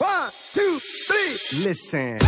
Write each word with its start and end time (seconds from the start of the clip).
One, 0.00 0.30
two, 0.54 0.78
three. 1.06 1.68
Listen. 1.68 2.18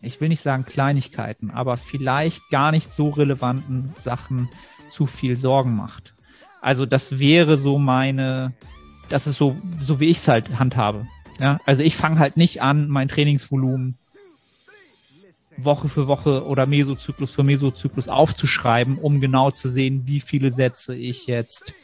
ich 0.00 0.20
will 0.20 0.30
nicht 0.30 0.42
sagen 0.42 0.64
Kleinigkeiten, 0.64 1.50
aber 1.50 1.76
vielleicht 1.76 2.40
gar 2.50 2.72
nicht 2.72 2.92
so 2.92 3.10
relevanten 3.10 3.94
Sachen 4.00 4.48
zu 4.90 5.06
viel 5.06 5.36
Sorgen 5.36 5.76
macht. 5.76 6.14
Also 6.60 6.86
das 6.86 7.20
wäre 7.20 7.56
so 7.56 7.78
meine, 7.78 8.52
das 9.10 9.28
ist 9.28 9.36
so, 9.36 9.56
so 9.80 10.00
wie 10.00 10.08
ich 10.08 10.16
es 10.16 10.26
halt 10.26 10.58
handhabe. 10.58 11.06
Ja, 11.38 11.60
also 11.66 11.82
ich 11.82 11.94
fange 11.94 12.18
halt 12.18 12.36
nicht 12.36 12.62
an, 12.62 12.88
mein 12.88 13.08
Trainingsvolumen 13.08 13.96
Woche 15.56 15.88
für 15.88 16.08
Woche 16.08 16.46
oder 16.46 16.66
Mesozyklus 16.66 17.32
für 17.32 17.44
Mesozyklus 17.44 18.08
aufzuschreiben, 18.08 18.98
um 18.98 19.20
genau 19.20 19.50
zu 19.50 19.68
sehen, 19.68 20.02
wie 20.06 20.20
viele 20.20 20.50
Sätze 20.50 20.96
ich 20.96 21.26
jetzt 21.26 21.74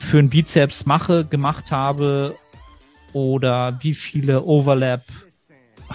für 0.00 0.18
einen 0.18 0.28
Bizeps 0.28 0.86
mache, 0.86 1.24
gemacht 1.24 1.70
habe 1.70 2.36
oder 3.12 3.78
wie 3.80 3.94
viele 3.94 4.42
Overlap 4.42 5.02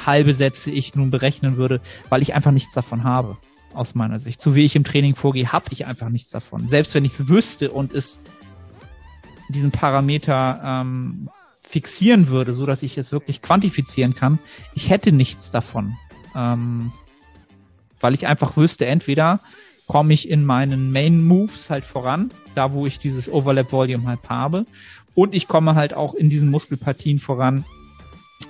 halbe 0.05 0.33
Sätze 0.33 0.71
ich 0.71 0.95
nun 0.95 1.11
berechnen 1.11 1.57
würde, 1.57 1.81
weil 2.09 2.21
ich 2.21 2.33
einfach 2.33 2.51
nichts 2.51 2.73
davon 2.73 3.03
habe, 3.03 3.37
aus 3.73 3.95
meiner 3.95 4.19
Sicht. 4.19 4.41
So 4.41 4.55
wie 4.55 4.65
ich 4.65 4.75
im 4.75 4.83
Training 4.83 5.15
vorgehe, 5.15 5.51
habe 5.51 5.65
ich 5.71 5.85
einfach 5.85 6.09
nichts 6.09 6.31
davon. 6.31 6.67
Selbst 6.67 6.95
wenn 6.95 7.05
ich 7.05 7.19
es 7.19 7.27
wüsste 7.27 7.71
und 7.71 7.93
es 7.93 8.19
diesen 9.49 9.71
Parameter 9.71 10.61
ähm, 10.63 11.29
fixieren 11.61 12.29
würde, 12.29 12.53
so 12.53 12.65
dass 12.65 12.83
ich 12.83 12.97
es 12.97 13.11
wirklich 13.11 13.41
quantifizieren 13.41 14.15
kann, 14.15 14.39
ich 14.73 14.89
hätte 14.89 15.11
nichts 15.11 15.51
davon. 15.51 15.95
Ähm, 16.35 16.91
weil 17.99 18.13
ich 18.13 18.27
einfach 18.27 18.57
wüsste, 18.57 18.85
entweder 18.85 19.39
komme 19.91 20.13
ich 20.13 20.29
in 20.29 20.45
meinen 20.45 20.93
Main 20.93 21.27
Moves 21.27 21.69
halt 21.69 21.83
voran, 21.83 22.31
da 22.55 22.71
wo 22.71 22.85
ich 22.85 22.97
dieses 22.97 23.29
Overlap 23.29 23.73
Volume 23.73 24.07
halt 24.07 24.21
habe, 24.29 24.65
und 25.15 25.35
ich 25.35 25.49
komme 25.49 25.75
halt 25.75 25.93
auch 25.93 26.13
in 26.13 26.29
diesen 26.29 26.49
Muskelpartien 26.49 27.19
voran, 27.19 27.65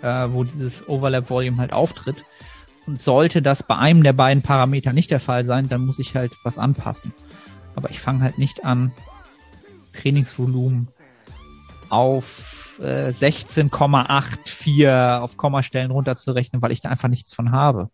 äh, 0.03 0.27
wo 0.29 0.43
dieses 0.43 0.87
Overlap 0.87 1.31
Volume 1.31 1.57
halt 1.57 1.73
auftritt. 1.73 2.23
Und 2.85 3.01
sollte 3.01 3.41
das 3.41 3.63
bei 3.63 3.75
einem 3.75 4.03
der 4.03 4.13
beiden 4.13 4.43
Parameter 4.43 4.93
nicht 4.93 5.09
der 5.09 5.19
Fall 5.19 5.43
sein, 5.43 5.67
dann 5.67 5.83
muss 5.83 5.97
ich 5.97 6.15
halt 6.15 6.31
was 6.43 6.59
anpassen. 6.59 7.11
Aber 7.75 7.89
ich 7.89 7.99
fange 7.99 8.21
halt 8.21 8.37
nicht 8.37 8.63
an, 8.63 8.91
Trainingsvolumen 9.93 10.89
auf 11.89 12.77
äh, 12.79 13.09
16,84 13.09 15.17
auf 15.17 15.37
Kommastellen 15.37 15.89
runterzurechnen, 15.89 16.61
weil 16.61 16.71
ich 16.71 16.81
da 16.81 16.89
einfach 16.89 17.09
nichts 17.09 17.33
von 17.33 17.49
habe. 17.49 17.89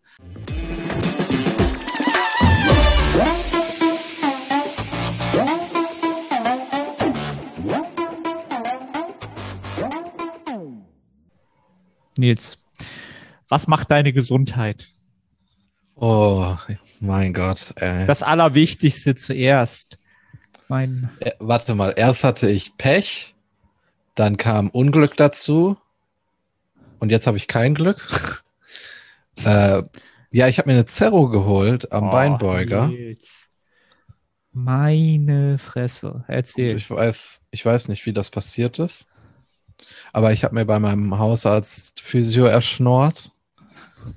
Nils, 12.18 12.58
was 13.48 13.68
macht 13.68 13.90
deine 13.90 14.12
Gesundheit? 14.12 14.88
Oh, 15.94 16.56
mein 17.00 17.32
Gott. 17.32 17.74
Ey. 17.76 18.06
Das 18.06 18.22
Allerwichtigste 18.22 19.14
zuerst. 19.14 19.98
Mein 20.68 21.10
äh, 21.20 21.30
warte 21.38 21.74
mal, 21.74 21.94
erst 21.96 22.24
hatte 22.24 22.50
ich 22.50 22.76
Pech, 22.76 23.34
dann 24.14 24.36
kam 24.36 24.68
Unglück 24.68 25.16
dazu 25.16 25.78
und 26.98 27.10
jetzt 27.10 27.26
habe 27.26 27.36
ich 27.36 27.48
kein 27.48 27.74
Glück. 27.74 28.44
äh, 29.44 29.82
ja, 30.30 30.48
ich 30.48 30.58
habe 30.58 30.68
mir 30.68 30.74
eine 30.74 30.86
Zerro 30.86 31.28
geholt 31.28 31.92
am 31.92 32.08
oh, 32.08 32.10
Beinbeuger. 32.10 32.88
Nils. 32.88 33.48
Meine 34.52 35.58
Fresse, 35.58 36.24
erzähl. 36.26 36.76
ich 36.76 36.90
weiß, 36.90 37.42
ich 37.52 37.64
weiß 37.64 37.88
nicht, 37.88 38.06
wie 38.06 38.12
das 38.12 38.28
passiert 38.28 38.78
ist. 38.80 39.06
Aber 40.12 40.32
ich 40.32 40.44
habe 40.44 40.54
mir 40.54 40.64
bei 40.64 40.78
meinem 40.78 41.18
Hausarzt 41.18 42.00
Physio 42.00 42.46
erschnort, 42.46 43.32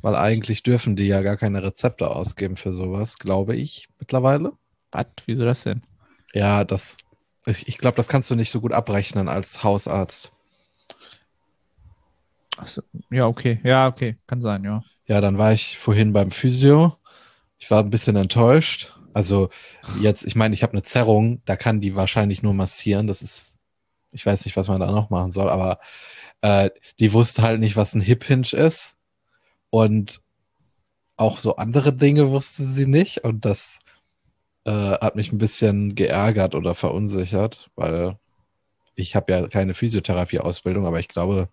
weil 0.01 0.15
eigentlich 0.15 0.63
dürfen 0.63 0.95
die 0.95 1.07
ja 1.07 1.21
gar 1.21 1.37
keine 1.37 1.63
Rezepte 1.63 2.09
ausgeben 2.09 2.55
für 2.57 2.71
sowas, 2.71 3.17
glaube 3.17 3.55
ich 3.55 3.89
mittlerweile. 3.99 4.53
Was? 4.91 5.05
Wieso 5.25 5.45
das 5.45 5.63
denn? 5.63 5.81
Ja, 6.33 6.63
das, 6.63 6.97
ich, 7.45 7.67
ich 7.67 7.77
glaube, 7.77 7.97
das 7.97 8.07
kannst 8.07 8.29
du 8.29 8.35
nicht 8.35 8.51
so 8.51 8.61
gut 8.61 8.73
abrechnen 8.73 9.27
als 9.27 9.63
Hausarzt. 9.63 10.31
Achso, 12.57 12.81
ja, 13.09 13.27
okay. 13.27 13.59
Ja, 13.63 13.87
okay. 13.87 14.17
Kann 14.27 14.41
sein, 14.41 14.63
ja. 14.63 14.83
Ja, 15.07 15.19
dann 15.21 15.37
war 15.37 15.51
ich 15.53 15.77
vorhin 15.77 16.13
beim 16.13 16.31
Physio. 16.31 16.97
Ich 17.57 17.69
war 17.71 17.83
ein 17.83 17.89
bisschen 17.89 18.15
enttäuscht. 18.15 18.93
Also 19.13 19.49
jetzt, 19.99 20.25
ich 20.25 20.35
meine, 20.35 20.53
ich 20.53 20.63
habe 20.63 20.73
eine 20.73 20.83
Zerrung, 20.83 21.41
da 21.45 21.55
kann 21.55 21.81
die 21.81 21.95
wahrscheinlich 21.95 22.43
nur 22.43 22.53
massieren. 22.53 23.07
Das 23.07 23.21
ist 23.21 23.57
ich 24.11 24.25
weiß 24.25 24.45
nicht, 24.45 24.57
was 24.57 24.67
man 24.67 24.79
da 24.79 24.91
noch 24.91 25.09
machen 25.09 25.31
soll, 25.31 25.49
aber 25.49 25.79
äh, 26.41 26.69
die 26.99 27.13
wusste 27.13 27.41
halt 27.41 27.59
nicht, 27.59 27.75
was 27.75 27.93
ein 27.93 28.01
Hip 28.01 28.23
Hinge 28.23 28.51
ist. 28.53 28.95
Und 29.69 30.21
auch 31.17 31.39
so 31.39 31.55
andere 31.55 31.93
Dinge 31.93 32.29
wusste 32.29 32.63
sie 32.63 32.87
nicht. 32.87 33.23
Und 33.23 33.45
das 33.45 33.79
äh, 34.65 34.71
hat 34.71 35.15
mich 35.15 35.31
ein 35.31 35.37
bisschen 35.37 35.95
geärgert 35.95 36.55
oder 36.55 36.75
verunsichert, 36.75 37.69
weil 37.75 38.17
ich 38.95 39.15
habe 39.15 39.31
ja 39.31 39.47
keine 39.47 39.73
Physiotherapie-Ausbildung, 39.73 40.85
aber 40.85 40.99
ich 40.99 41.07
glaube, 41.07 41.49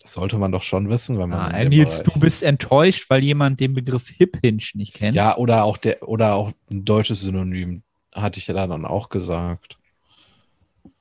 das 0.00 0.12
sollte 0.12 0.38
man 0.38 0.52
doch 0.52 0.62
schon 0.62 0.88
wissen, 0.88 1.18
wenn 1.18 1.30
man. 1.30 1.40
Ah, 1.40 1.64
Nils, 1.64 2.02
Bereich... 2.02 2.14
du 2.14 2.20
bist 2.20 2.42
enttäuscht, 2.42 3.08
weil 3.08 3.24
jemand 3.24 3.58
den 3.58 3.74
Begriff 3.74 4.08
Hip 4.08 4.38
Hinge 4.42 4.62
nicht 4.74 4.94
kennt. 4.94 5.16
Ja, 5.16 5.36
oder 5.36 5.64
auch 5.64 5.76
der, 5.76 6.06
oder 6.08 6.34
auch 6.34 6.52
ein 6.70 6.84
deutsches 6.84 7.22
Synonym, 7.22 7.82
hatte 8.12 8.38
ich 8.38 8.46
ja 8.46 8.54
dann 8.54 8.84
auch 8.84 9.08
gesagt. 9.08 9.78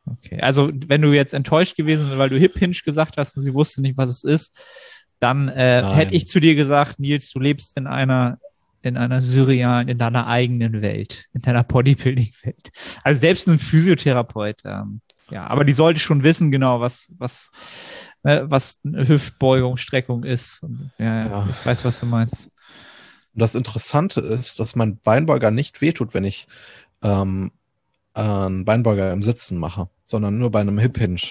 Okay, 0.05 0.39
also 0.39 0.71
wenn 0.87 1.01
du 1.01 1.13
jetzt 1.13 1.33
enttäuscht 1.33 1.75
gewesen 1.75 2.05
bist, 2.05 2.17
weil 2.17 2.29
du 2.29 2.37
Hip 2.37 2.57
Hinge 2.57 2.75
gesagt 2.83 3.17
hast 3.17 3.35
und 3.35 3.43
sie 3.43 3.53
wusste 3.53 3.81
nicht, 3.81 3.97
was 3.97 4.09
es 4.09 4.23
ist, 4.23 4.55
dann 5.19 5.49
äh, 5.49 5.83
hätte 5.83 6.13
ich 6.13 6.27
zu 6.27 6.39
dir 6.39 6.55
gesagt, 6.55 6.99
Nils, 6.99 7.31
du 7.31 7.39
lebst 7.39 7.77
in 7.77 7.87
einer 7.87 8.37
in 8.81 8.97
einer 8.97 9.19
surrealen, 9.19 9.87
in 9.87 9.97
deiner 9.97 10.27
eigenen 10.27 10.83
Welt, 10.83 11.25
in 11.33 11.41
deiner 11.41 11.63
Bodybuilding-Welt. 11.63 12.69
Also 13.03 13.19
selbst 13.19 13.47
ein 13.47 13.57
Physiotherapeut, 13.57 14.61
ähm, 14.63 15.01
ja, 15.31 15.47
aber 15.47 15.65
die 15.65 15.73
sollte 15.73 15.99
schon 15.99 16.21
wissen 16.21 16.51
genau, 16.51 16.81
was 16.81 17.07
was 17.17 17.49
äh, 18.21 18.41
was 18.43 18.77
eine 18.85 19.07
Hüftbeugung, 19.07 19.77
Streckung 19.77 20.23
ist. 20.23 20.61
Und, 20.61 20.91
ja, 20.99 21.25
ja, 21.25 21.47
ich 21.49 21.65
weiß, 21.65 21.83
was 21.83 21.99
du 21.99 22.05
meinst. 22.05 22.51
Das 23.33 23.55
Interessante 23.55 24.21
ist, 24.21 24.59
dass 24.59 24.75
mein 24.75 24.97
Beinbeuger 24.97 25.51
nicht 25.51 25.81
wehtut, 25.81 26.13
wenn 26.13 26.23
ich 26.23 26.47
ähm, 27.01 27.51
einen 28.15 28.65
Beinbeuger 28.65 29.11
im 29.11 29.23
Sitzen 29.23 29.57
mache, 29.57 29.89
sondern 30.03 30.37
nur 30.37 30.51
bei 30.51 30.61
einem 30.61 30.79
Hip 30.79 30.97
Hinge. 30.97 31.21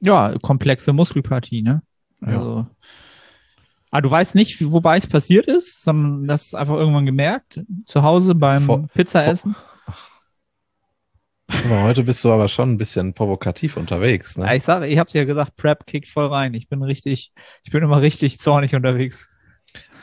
Ja, 0.00 0.34
komplexe 0.40 0.92
Muskelpartie, 0.92 1.62
ne? 1.62 1.82
Also. 2.20 2.58
Ja. 2.58 2.70
Ah, 3.90 4.00
du 4.02 4.10
weißt 4.10 4.34
nicht, 4.34 4.60
wobei 4.70 4.98
es 4.98 5.06
passiert 5.06 5.46
ist, 5.46 5.82
sondern 5.82 6.26
das 6.26 6.46
ist 6.46 6.54
einfach 6.54 6.74
irgendwann 6.74 7.06
gemerkt. 7.06 7.60
Zu 7.86 8.02
Hause 8.02 8.34
beim 8.34 8.62
vor, 8.64 8.86
Pizzaessen. 8.88 9.56
Aber 11.46 11.82
heute 11.84 12.04
bist 12.04 12.22
du 12.22 12.30
aber 12.30 12.48
schon 12.48 12.72
ein 12.72 12.78
bisschen 12.78 13.14
provokativ 13.14 13.78
unterwegs, 13.78 14.36
ne? 14.36 14.44
Ja, 14.44 14.54
ich 14.54 14.62
sage, 14.62 14.86
ich 14.86 14.98
hab's 14.98 15.14
ja 15.14 15.24
gesagt, 15.24 15.56
Prep 15.56 15.86
kickt 15.86 16.06
voll 16.06 16.26
rein. 16.26 16.52
Ich 16.52 16.68
bin 16.68 16.82
richtig, 16.82 17.32
ich 17.64 17.72
bin 17.72 17.82
immer 17.82 18.02
richtig 18.02 18.38
zornig 18.38 18.74
unterwegs. 18.74 19.26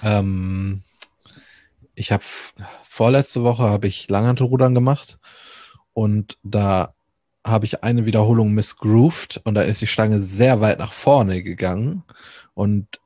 Ähm, 0.01 0.81
ich 1.95 2.11
habe 2.11 2.23
vorletzte 2.87 3.43
Woche 3.43 3.63
habe 3.63 3.87
ich 3.87 4.09
Langhantelrudern 4.09 4.75
gemacht 4.75 5.19
und 5.93 6.37
da 6.43 6.93
habe 7.45 7.65
ich 7.65 7.83
eine 7.83 8.05
Wiederholung 8.05 8.51
missgrooved 8.53 9.41
und 9.43 9.55
da 9.55 9.61
ist 9.61 9.81
die 9.81 9.87
Stange 9.87 10.19
sehr 10.19 10.61
weit 10.61 10.79
nach 10.79 10.93
vorne 10.93 11.43
gegangen 11.43 12.03
und 12.53 12.99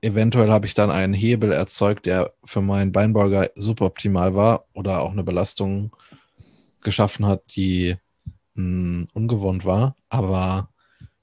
eventuell 0.00 0.50
habe 0.50 0.66
ich 0.66 0.74
dann 0.74 0.90
einen 0.90 1.14
Hebel 1.14 1.52
erzeugt, 1.52 2.06
der 2.06 2.32
für 2.44 2.60
meinen 2.60 2.92
Beinbeuger 2.92 3.50
suboptimal 3.54 4.34
war 4.34 4.66
oder 4.74 5.00
auch 5.02 5.12
eine 5.12 5.24
Belastung 5.24 5.94
geschaffen 6.82 7.26
hat, 7.26 7.42
die 7.54 7.96
mh, 8.54 8.62
hm, 8.62 9.08
ungewohnt 9.14 9.64
war, 9.64 9.96
aber 10.08 10.68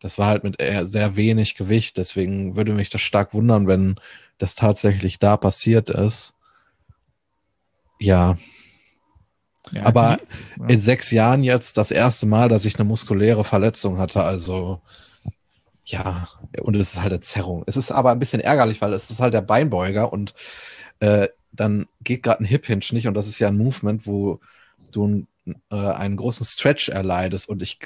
das 0.02 0.18
war 0.18 0.28
halt 0.28 0.44
mit 0.44 0.58
sehr 0.60 1.16
wenig 1.16 1.56
Gewicht, 1.56 1.98
deswegen 1.98 2.56
würde 2.56 2.74
mich 2.74 2.90
das 2.90 3.02
stark 3.02 3.34
wundern, 3.34 3.68
wenn 3.68 3.96
das 4.38 4.56
tatsächlich 4.56 5.20
da 5.20 5.36
passiert 5.38 5.90
ist. 5.90 6.34
Ja. 8.00 8.38
ja 9.72 9.86
Aber 9.86 10.20
ja. 10.58 10.68
in 10.68 10.80
sechs 10.80 11.12
Jahren 11.12 11.44
jetzt 11.44 11.78
das 11.78 11.92
erste 11.92 12.26
Mal, 12.26 12.50
dass 12.50 12.66
ich 12.66 12.76
eine 12.76 12.86
muskuläre 12.86 13.44
Verletzung 13.44 13.98
hatte, 13.98 14.24
also 14.24 14.82
ja, 15.86 16.28
und 16.62 16.76
es 16.76 16.94
ist 16.94 17.02
halt 17.02 17.12
eine 17.12 17.22
Zerrung. 17.22 17.64
Es 17.66 17.76
ist 17.76 17.92
aber 17.92 18.12
ein 18.12 18.20
bisschen 18.20 18.42
ärgerlich, 18.42 18.80
weil 18.82 18.94
es 18.94 19.10
ist 19.10 19.20
halt 19.20 19.34
der 19.34 19.42
Beinbeuger 19.42 20.14
und 20.14 20.36
äh, 21.00 21.30
dann 21.52 21.88
geht 22.04 22.24
gerade 22.24 22.44
ein 22.44 22.46
Hip 22.46 22.68
Hinge 22.68 22.86
nicht 22.92 23.08
und 23.08 23.16
das 23.16 23.28
ist 23.28 23.40
ja 23.40 23.48
ein 23.48 23.58
Movement, 23.58 24.06
wo 24.06 24.40
du 24.92 25.26
äh, 25.72 25.76
einen 25.76 26.18
großen 26.18 26.46
Stretch 26.46 26.90
erleidest 26.90 27.50
und 27.50 27.64
ich 27.64 27.80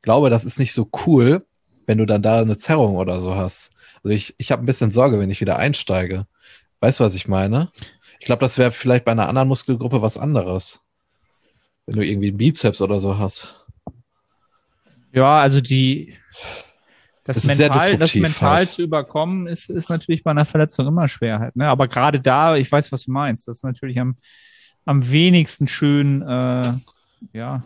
glaube, 0.00 0.30
das 0.30 0.44
ist 0.44 0.58
nicht 0.58 0.72
so 0.72 0.88
cool, 1.06 1.44
wenn 1.86 1.98
du 1.98 2.06
dann 2.06 2.22
da 2.22 2.40
eine 2.40 2.56
Zerrung 2.56 2.96
oder 2.96 3.20
so 3.20 3.36
hast. 3.36 3.70
Also 4.02 4.14
ich, 4.14 4.34
ich 4.38 4.52
habe 4.52 4.62
ein 4.62 4.66
bisschen 4.66 4.90
Sorge, 4.90 5.18
wenn 5.18 5.30
ich 5.30 5.40
wieder 5.40 5.58
einsteige. 5.58 6.26
Weißt 6.80 7.00
du, 7.00 7.04
was 7.04 7.14
ich 7.14 7.28
meine? 7.28 7.70
Ich 8.24 8.26
glaube, 8.26 8.40
das 8.40 8.56
wäre 8.56 8.72
vielleicht 8.72 9.04
bei 9.04 9.12
einer 9.12 9.28
anderen 9.28 9.48
Muskelgruppe 9.48 10.00
was 10.00 10.16
anderes. 10.16 10.80
wenn 11.84 11.96
du 11.96 12.06
irgendwie 12.06 12.28
einen 12.28 12.38
Bizeps 12.38 12.80
oder 12.80 12.98
so 12.98 13.18
hast. 13.18 13.66
Ja, 15.12 15.40
also 15.40 15.60
die 15.60 16.16
das, 17.24 17.36
Das 17.36 17.44
mental, 17.44 17.98
das 17.98 18.14
mental 18.14 18.50
halt. 18.50 18.70
zu 18.70 18.80
überkommen, 18.80 19.46
ist, 19.46 19.68
ist 19.68 19.90
natürlich 19.90 20.24
bei 20.24 20.30
einer 20.30 20.46
Verletzung 20.46 20.86
immer 20.86 21.06
schwer 21.06 21.38
halt. 21.38 21.54
Ne? 21.54 21.68
Aber 21.68 21.86
gerade 21.86 22.18
da, 22.18 22.56
ich 22.56 22.72
weiß, 22.72 22.90
was 22.92 23.02
du 23.02 23.10
meinst. 23.10 23.46
Das 23.46 23.56
ist 23.58 23.62
natürlich 23.62 24.00
am, 24.00 24.16
am 24.86 25.10
wenigsten 25.10 25.68
schön, 25.68 26.22
äh, 26.22 26.72
ja. 27.34 27.62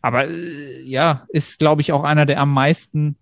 Aber 0.00 0.26
äh, 0.26 0.82
ja, 0.82 1.26
ist, 1.28 1.60
glaube 1.60 1.80
ich, 1.80 1.92
auch 1.92 2.02
einer 2.02 2.26
der 2.26 2.40
am 2.40 2.52
meisten 2.52 3.16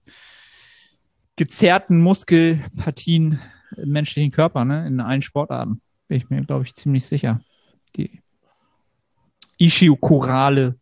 gezerrten 1.37 2.01
Muskelpartien 2.01 3.39
im 3.77 3.91
menschlichen 3.91 4.31
Körper, 4.31 4.65
ne? 4.65 4.87
In 4.87 5.01
allen 5.01 5.21
Sportarten. 5.21 5.83
Bin 6.11 6.17
ich 6.17 6.29
mir, 6.29 6.43
glaube 6.43 6.65
ich, 6.65 6.75
ziemlich 6.75 7.07
sicher. 7.07 7.41
Die 7.95 8.21
Ischiochorale. 9.59 10.75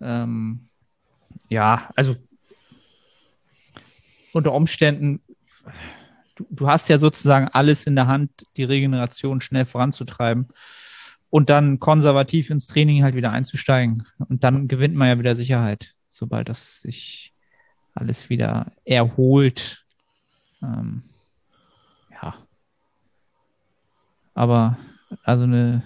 Ähm, 0.00 0.68
ja, 1.48 1.90
also 1.96 2.14
unter 4.32 4.52
Umständen, 4.52 5.20
du, 6.36 6.46
du 6.50 6.68
hast 6.68 6.88
ja 6.88 7.00
sozusagen 7.00 7.48
alles 7.48 7.84
in 7.88 7.96
der 7.96 8.06
Hand, 8.06 8.46
die 8.56 8.62
Regeneration 8.62 9.40
schnell 9.40 9.66
voranzutreiben 9.66 10.46
und 11.30 11.50
dann 11.50 11.80
konservativ 11.80 12.50
ins 12.50 12.68
Training 12.68 13.02
halt 13.02 13.16
wieder 13.16 13.32
einzusteigen. 13.32 14.06
Und 14.28 14.44
dann 14.44 14.68
gewinnt 14.68 14.94
man 14.94 15.08
ja 15.08 15.18
wieder 15.18 15.34
Sicherheit, 15.34 15.96
sobald 16.10 16.48
das 16.48 16.82
sich 16.82 17.34
alles 17.92 18.30
wieder 18.30 18.70
erholt. 18.84 19.84
Ähm, 20.62 21.02
ja. 22.12 22.36
Aber 24.38 24.78
also 25.24 25.42
eine, 25.42 25.82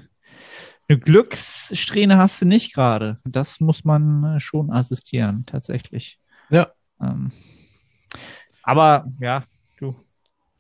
eine 0.87 0.99
Glückssträhne 0.99 2.19
hast 2.19 2.43
du 2.43 2.45
nicht 2.45 2.75
gerade. 2.75 3.19
Das 3.25 3.61
muss 3.61 3.83
man 3.83 4.25
äh, 4.25 4.41
schon 4.41 4.71
assistieren, 4.71 5.47
tatsächlich. 5.47 6.19
Ja. 6.51 6.69
Ähm, 7.01 7.33
aber 8.63 9.07
ja, 9.21 9.43
du 9.79 9.97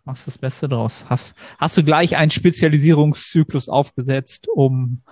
machst 0.06 0.26
das 0.26 0.38
Beste 0.38 0.70
draus. 0.70 1.04
Hast, 1.10 1.34
hast 1.58 1.76
du 1.76 1.84
gleich 1.84 2.16
einen 2.16 2.30
Spezialisierungszyklus 2.30 3.68
aufgesetzt, 3.68 4.48
um 4.48 5.02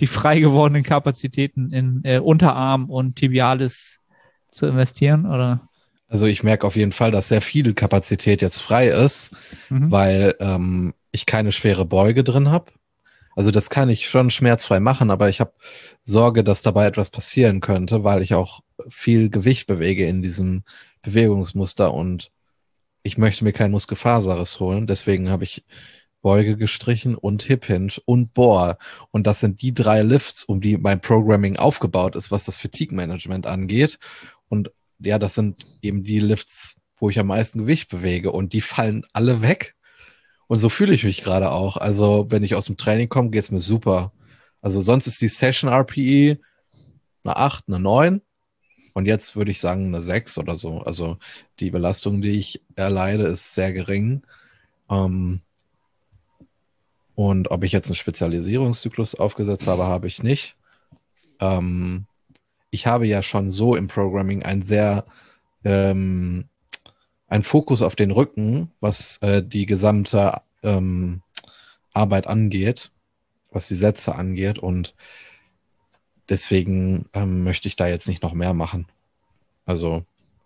die 0.00 0.08
frei 0.08 0.40
gewordenen 0.40 0.82
Kapazitäten 0.82 1.70
in 1.70 2.00
äh, 2.02 2.18
Unterarm 2.18 2.90
und 2.90 3.14
Tibialis 3.14 4.00
zu 4.50 4.66
investieren? 4.66 5.24
Oder? 5.24 5.68
Also 6.08 6.26
ich 6.26 6.42
merke 6.42 6.66
auf 6.66 6.74
jeden 6.74 6.90
Fall, 6.92 7.12
dass 7.12 7.28
sehr 7.28 7.42
viel 7.42 7.74
Kapazität 7.74 8.42
jetzt 8.42 8.60
frei 8.60 8.88
ist, 8.88 9.36
Mhm. 9.68 9.92
weil 9.92 10.34
ähm, 10.40 10.94
ich 11.18 11.26
keine 11.26 11.52
schwere 11.52 11.84
Beuge 11.84 12.24
drin 12.24 12.50
habe. 12.50 12.72
Also 13.36 13.50
das 13.50 13.70
kann 13.70 13.88
ich 13.88 14.08
schon 14.08 14.30
schmerzfrei 14.30 14.80
machen, 14.80 15.10
aber 15.10 15.28
ich 15.28 15.40
habe 15.40 15.52
Sorge, 16.02 16.42
dass 16.42 16.62
dabei 16.62 16.86
etwas 16.86 17.10
passieren 17.10 17.60
könnte, 17.60 18.02
weil 18.02 18.22
ich 18.22 18.34
auch 18.34 18.62
viel 18.88 19.30
Gewicht 19.30 19.66
bewege 19.66 20.06
in 20.06 20.22
diesem 20.22 20.64
Bewegungsmuster 21.02 21.94
und 21.94 22.32
ich 23.02 23.16
möchte 23.16 23.44
mir 23.44 23.52
keinen 23.52 23.70
Muskelfaserriss 23.70 24.58
holen. 24.60 24.86
Deswegen 24.86 25.30
habe 25.30 25.44
ich 25.44 25.64
Beuge 26.20 26.56
gestrichen 26.56 27.14
und 27.14 27.44
Hip 27.44 27.64
Hinge 27.66 27.94
und 28.04 28.34
Bohr. 28.34 28.76
Und 29.12 29.26
das 29.26 29.40
sind 29.40 29.62
die 29.62 29.72
drei 29.72 30.02
Lifts, 30.02 30.44
um 30.44 30.60
die 30.60 30.76
mein 30.76 31.00
Programming 31.00 31.56
aufgebaut 31.56 32.16
ist, 32.16 32.30
was 32.30 32.44
das 32.44 32.56
Fatigue 32.56 32.96
Management 32.96 33.46
angeht. 33.46 33.98
Und 34.48 34.70
ja, 34.98 35.18
das 35.18 35.34
sind 35.34 35.66
eben 35.80 36.02
die 36.02 36.18
Lifts, 36.18 36.76
wo 36.96 37.08
ich 37.08 37.18
am 37.18 37.28
meisten 37.28 37.60
Gewicht 37.60 37.88
bewege 37.88 38.32
und 38.32 38.52
die 38.52 38.60
fallen 38.60 39.06
alle 39.12 39.42
weg. 39.42 39.76
Und 40.48 40.58
so 40.58 40.68
fühle 40.68 40.94
ich 40.94 41.04
mich 41.04 41.22
gerade 41.22 41.50
auch. 41.50 41.76
Also, 41.76 42.26
wenn 42.30 42.42
ich 42.42 42.54
aus 42.54 42.66
dem 42.66 42.76
Training 42.76 43.08
komme, 43.08 43.30
geht's 43.30 43.50
mir 43.50 43.60
super. 43.60 44.12
Also, 44.60 44.80
sonst 44.80 45.06
ist 45.06 45.20
die 45.20 45.28
Session 45.28 45.70
RPE 45.70 46.38
eine 47.24 47.36
8, 47.36 47.64
eine 47.68 47.78
9. 47.78 48.22
Und 48.94 49.06
jetzt 49.06 49.36
würde 49.36 49.50
ich 49.50 49.60
sagen 49.60 49.86
eine 49.86 50.02
6 50.02 50.38
oder 50.38 50.56
so. 50.56 50.80
Also, 50.80 51.18
die 51.60 51.70
Belastung, 51.70 52.22
die 52.22 52.30
ich 52.30 52.62
erleide, 52.74 53.24
ist 53.24 53.54
sehr 53.54 53.72
gering. 53.72 54.22
Ähm, 54.90 55.42
und 57.14 57.50
ob 57.50 57.64
ich 57.64 57.72
jetzt 57.72 57.88
einen 57.88 57.96
Spezialisierungszyklus 57.96 59.16
aufgesetzt 59.16 59.66
habe, 59.66 59.84
habe 59.84 60.06
ich 60.06 60.22
nicht. 60.22 60.56
Ähm, 61.40 62.06
ich 62.70 62.86
habe 62.86 63.06
ja 63.06 63.22
schon 63.22 63.50
so 63.50 63.76
im 63.76 63.88
Programming 63.88 64.44
ein 64.44 64.62
sehr 64.62 65.04
ähm, 65.64 66.48
ein 67.28 67.42
Fokus 67.42 67.82
auf 67.82 67.94
den 67.94 68.10
Rücken, 68.10 68.70
was 68.80 69.18
äh, 69.18 69.42
die 69.42 69.66
gesamte 69.66 70.40
ähm, 70.62 71.22
Arbeit 71.92 72.26
angeht, 72.26 72.90
was 73.50 73.68
die 73.68 73.74
Sätze 73.74 74.14
angeht. 74.14 74.58
Und 74.58 74.94
deswegen 76.28 77.06
ähm, 77.12 77.44
möchte 77.44 77.68
ich 77.68 77.76
da 77.76 77.86
jetzt 77.86 78.08
nicht 78.08 78.22
noch 78.22 78.34
mehr 78.34 78.54
machen. 78.54 78.86
Also, 79.66 80.04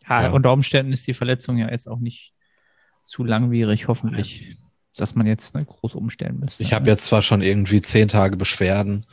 Ja, 0.08 0.22
Ja. 0.22 0.30
unter 0.30 0.52
Umständen 0.52 0.92
ist 0.92 1.06
die 1.06 1.14
Verletzung 1.14 1.56
ja 1.58 1.70
jetzt 1.70 1.88
auch 1.88 2.00
nicht 2.00 2.32
zu 3.06 3.24
langwierig, 3.24 3.88
hoffentlich, 3.88 4.56
dass 4.96 5.14
man 5.14 5.26
jetzt 5.26 5.54
ne, 5.54 5.64
groß 5.64 5.94
umstellen 5.94 6.40
müsste. 6.40 6.62
ich 6.62 6.72
habe 6.72 6.90
jetzt 6.90 7.04
zwar 7.04 7.22
schon 7.22 7.42
irgendwie 7.42 7.82
zehn 7.82 8.08
Tage 8.08 8.36
Beschwerden 8.36 9.06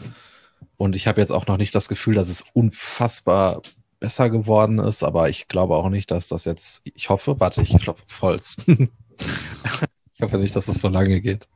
und 0.77 0.95
ich 0.95 1.07
habe 1.07 1.21
jetzt 1.21 1.31
auch 1.31 1.47
noch 1.47 1.57
nicht 1.57 1.75
das 1.75 1.89
Gefühl, 1.89 2.15
dass 2.15 2.29
es 2.29 2.43
unfassbar 2.53 3.61
besser 3.99 4.29
geworden 4.29 4.79
ist, 4.79 5.03
aber 5.03 5.29
ich 5.29 5.47
glaube 5.47 5.75
auch 5.75 5.89
nicht, 5.89 6.11
dass 6.11 6.27
das 6.27 6.45
jetzt, 6.45 6.81
ich 6.83 7.09
hoffe, 7.09 7.39
warte, 7.39 7.61
ich 7.61 7.77
klopfe 7.77 8.03
auf 8.07 8.21
Holz. 8.21 8.57
ich 8.67 10.21
hoffe 10.21 10.37
nicht, 10.37 10.55
dass 10.55 10.67
es 10.67 10.81
so 10.81 10.89
lange 10.89 11.21
geht. 11.21 11.47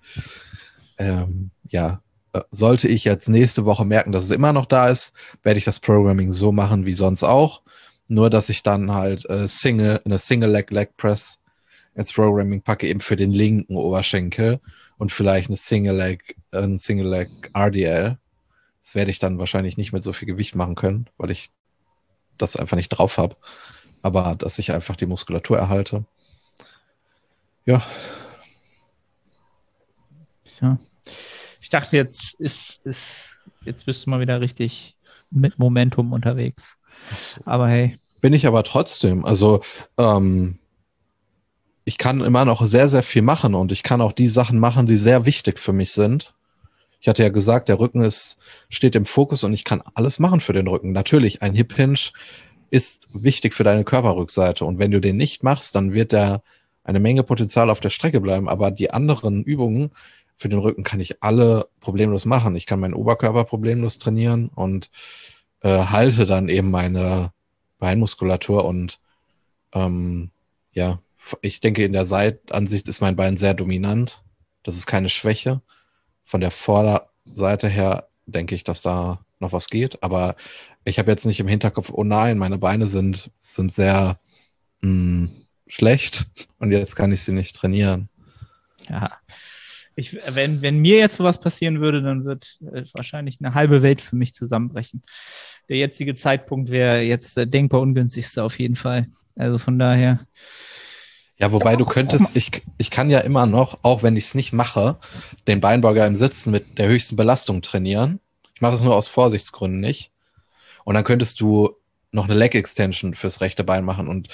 Ähm, 0.98 1.51
ja, 1.69 2.01
äh, 2.34 2.42
sollte 2.51 2.88
ich 2.88 3.04
jetzt 3.06 3.30
nächste 3.30 3.66
Woche 3.66 3.86
merken, 3.86 4.12
dass 4.12 4.24
es 4.24 4.31
immer 4.31 4.54
noch 4.54 4.66
da 4.66 4.90
ist, 4.90 5.13
werde 5.44 5.60
ich 5.60 5.66
das 5.66 5.80
Programming 5.80 6.31
so 6.31 6.51
machen 6.51 6.86
wie 6.86 6.94
sonst 6.94 7.24
auch. 7.24 7.62
Nur, 8.10 8.30
dass 8.30 8.50
ich 8.50 8.63
dann 8.63 8.92
halt 8.92 9.30
äh, 9.30 9.48
Single, 9.48 10.01
eine 10.04 10.19
Single 10.19 10.51
Leg 10.51 10.72
Leg 10.72 10.98
Press 10.98 11.39
ins 11.96 12.12
Programming 12.12 12.62
packe, 12.62 12.88
eben 12.88 13.00
für 13.00 13.16
den 13.16 13.31
linken 13.31 13.78
Oberschenkel 13.78 14.60
und 14.98 15.12
vielleicht 15.12 15.48
eine 15.48 15.57
Single 15.57 15.96
Leg, 15.96 16.36
äh, 16.51 16.63
ein 16.63 16.78
Single 16.78 17.07
Leg 17.07 17.30
RDL. 17.54 18.18
Das 18.81 18.96
werde 18.96 19.12
ich 19.12 19.19
dann 19.19 19.39
wahrscheinlich 19.39 19.78
nicht 19.78 19.94
mit 19.94 20.04
so 20.04 20.12
viel 20.12 20.28
Gewicht 20.28 20.56
machen 20.56 20.75
können, 20.75 21.07
weil 21.18 21.31
ich 21.31 21.51
das 22.38 22.56
einfach 22.56 22.77
nicht 22.77 22.89
drauf 22.89 23.18
habe. 23.18 23.35
Aber 24.01 24.35
dass 24.35 24.59
ich 24.59 24.71
einfach 24.71 24.95
die 24.95 25.06
Muskulatur 25.06 25.57
erhalte. 25.57 26.06
Ja, 27.65 27.81
Ja. 30.62 30.77
Ich 31.62 31.69
dachte, 31.69 31.97
jetzt 31.97 32.39
ist, 32.39 32.81
ist, 32.85 33.45
jetzt 33.65 33.85
bist 33.85 34.06
du 34.06 34.09
mal 34.09 34.19
wieder 34.19 34.41
richtig 34.41 34.95
mit 35.31 35.57
Momentum 35.57 36.13
unterwegs. 36.13 36.77
Aber 37.45 37.67
hey, 37.67 37.98
Bin 38.22 38.34
ich 38.34 38.46
aber 38.46 38.63
trotzdem. 38.63 39.25
Also 39.25 39.62
ähm, 39.98 40.60
ich 41.86 41.98
kann 41.98 42.22
immer 42.22 42.46
noch 42.46 42.65
sehr, 42.65 42.88
sehr 42.88 43.03
viel 43.03 43.22
machen 43.22 43.55
und 43.55 43.72
ich 43.72 43.84
kann 43.84 44.01
auch 44.01 44.12
die 44.12 44.27
Sachen 44.27 44.60
machen, 44.60 44.86
die 44.86 44.98
sehr 44.98 45.25
wichtig 45.25 45.60
für 45.60 45.74
mich 45.74 45.91
sind. 45.91 46.34
Ich 47.03 47.10
hatte 47.10 47.22
ja 47.22 47.27
gesagt, 47.27 47.67
der 47.67 47.79
Rücken 47.79 48.01
ist, 48.01 48.38
steht 48.69 48.95
im 48.95 49.05
Fokus 49.05 49.43
und 49.43 49.51
ich 49.53 49.65
kann 49.65 49.83
alles 49.93 50.19
machen 50.19 50.39
für 50.39 50.53
den 50.53 50.67
Rücken. 50.67 50.93
Natürlich, 50.93 51.41
ein 51.41 51.53
Hip 51.53 51.75
Hinge 51.75 52.00
ist 52.69 53.10
wichtig 53.12 53.53
für 53.53 53.65
deine 53.65 53.83
Körperrückseite 53.83 54.63
und 54.63 54.79
wenn 54.79 54.91
du 54.91 55.01
den 55.01 55.17
nicht 55.17 55.43
machst, 55.43 55.75
dann 55.75 55.91
wird 55.91 56.13
der 56.13 56.43
eine 56.86 57.01
Menge 57.01 57.24
Potenzial 57.24 57.69
auf 57.69 57.81
der 57.81 57.89
Strecke 57.89 58.22
bleiben. 58.22 58.48
Aber 58.48 58.72
die 58.72 58.91
anderen 58.91 59.43
Übungen 59.43 59.91
für 60.38 60.48
den 60.48 60.60
Rücken 60.60 60.83
kann 60.83 61.01
ich 61.01 61.22
alle 61.22 61.67
problemlos 61.81 62.24
machen. 62.24 62.55
Ich 62.55 62.67
kann 62.67 62.79
meinen 62.79 62.93
Oberkörper 62.93 63.43
problemlos 63.43 64.00
trainieren 64.00 64.48
und 64.55 64.89
äh, 65.60 65.79
halte 65.88 66.25
dann 66.25 66.48
eben 66.48 66.72
meine 66.72 67.33
Beinmuskulatur 67.79 68.63
und 68.63 69.01
ähm, 69.74 70.31
ja, 70.72 71.01
ich 71.41 71.60
denke, 71.60 71.83
in 71.83 71.91
der 71.91 72.05
Seitansicht 72.05 72.88
ist 72.88 73.01
mein 73.01 73.17
Bein 73.17 73.36
sehr 73.36 73.53
dominant. 73.53 74.24
Das 74.63 74.77
ist 74.77 74.86
keine 74.86 75.10
Schwäche. 75.10 75.62
Von 76.34 76.42
der 76.42 76.50
Vorderseite 76.50 77.68
her 77.68 78.08
denke 78.25 78.56
ich, 78.56 78.63
dass 78.63 78.82
da 78.82 79.24
noch 79.40 79.54
was 79.54 79.68
geht. 79.68 80.02
Aber 80.02 80.36
ich 80.84 80.98
habe 80.98 81.12
jetzt 81.12 81.28
nicht 81.28 81.40
im 81.40 81.48
Hinterkopf, 81.48 81.92
oh 81.94 82.04
nein, 82.04 82.40
meine 82.40 82.58
Beine 82.58 82.88
sind, 82.88 83.30
sind 83.46 83.72
sehr 83.72 84.18
mh, 84.82 85.30
schlecht 85.68 86.25
und 86.58 86.72
jetzt 86.72 86.96
kann 86.96 87.12
ich 87.12 87.22
sie 87.22 87.34
nicht 87.34 87.56
trainieren. 87.56 88.10
ja. 88.90 89.12
Ich, 89.96 90.18
wenn, 90.28 90.63
wenn 90.63 90.80
mir 90.80 90.98
jetzt 90.98 91.18
sowas 91.18 91.40
passieren 91.40 91.80
würde, 91.80 92.02
dann 92.02 92.25
wird 92.25 92.58
äh, 92.62 92.84
wahrscheinlich 92.96 93.38
eine 93.40 93.54
halbe 93.54 93.84
Welt 93.84 94.02
für 94.02 94.16
mich 94.16 94.34
zusammenbrechen. 94.34 95.04
Der 95.70 95.78
jetzige 95.78 96.16
Zeitpunkt 96.16 96.72
wäre 96.72 97.02
jetzt 97.02 97.38
der 97.38 97.46
denkbar 97.46 97.82
ungünstigste 97.82 98.42
auf 98.42 98.58
jeden 98.58 98.75
Fall. 98.75 99.06
Also 99.36 99.60
von 99.60 99.78
daher, 99.78 100.25
Ja, 101.38 101.52
wobei 101.52 101.75
du 101.75 101.86
könntest, 101.86 102.36
ich, 102.38 102.63
ich 102.78 102.92
kann 102.92 103.10
ja 103.10 103.20
immer 103.20 103.46
noch, 103.46 103.80
auch 103.82 104.04
wenn 104.04 104.16
ich 104.16 104.25
es 104.25 104.36
nicht 104.36 104.54
mache, 104.54 104.98
den 105.48 105.62
Beinbeuger 105.62 106.06
im 106.06 106.16
Sitzen 106.16 106.52
mit 106.52 106.78
der 106.78 106.88
höchsten 106.88 107.16
Belastung 107.16 107.62
trainieren. 107.62 108.20
Ich 108.54 108.62
mache 108.62 108.75
es 108.75 108.82
nur 108.82 108.96
aus 108.96 109.08
Vorsichtsgründen 109.08 109.80
nicht. 109.80 110.12
Und 110.84 110.96
dann 110.96 111.04
könntest 111.04 111.42
du 111.42 111.75
noch 112.12 112.25
eine 112.25 112.36
Leg 112.36 112.54
Extension 112.56 113.16
fürs 113.16 113.42
rechte 113.42 113.63
Bein 113.63 113.84
machen 113.84 114.08
und 114.08 114.30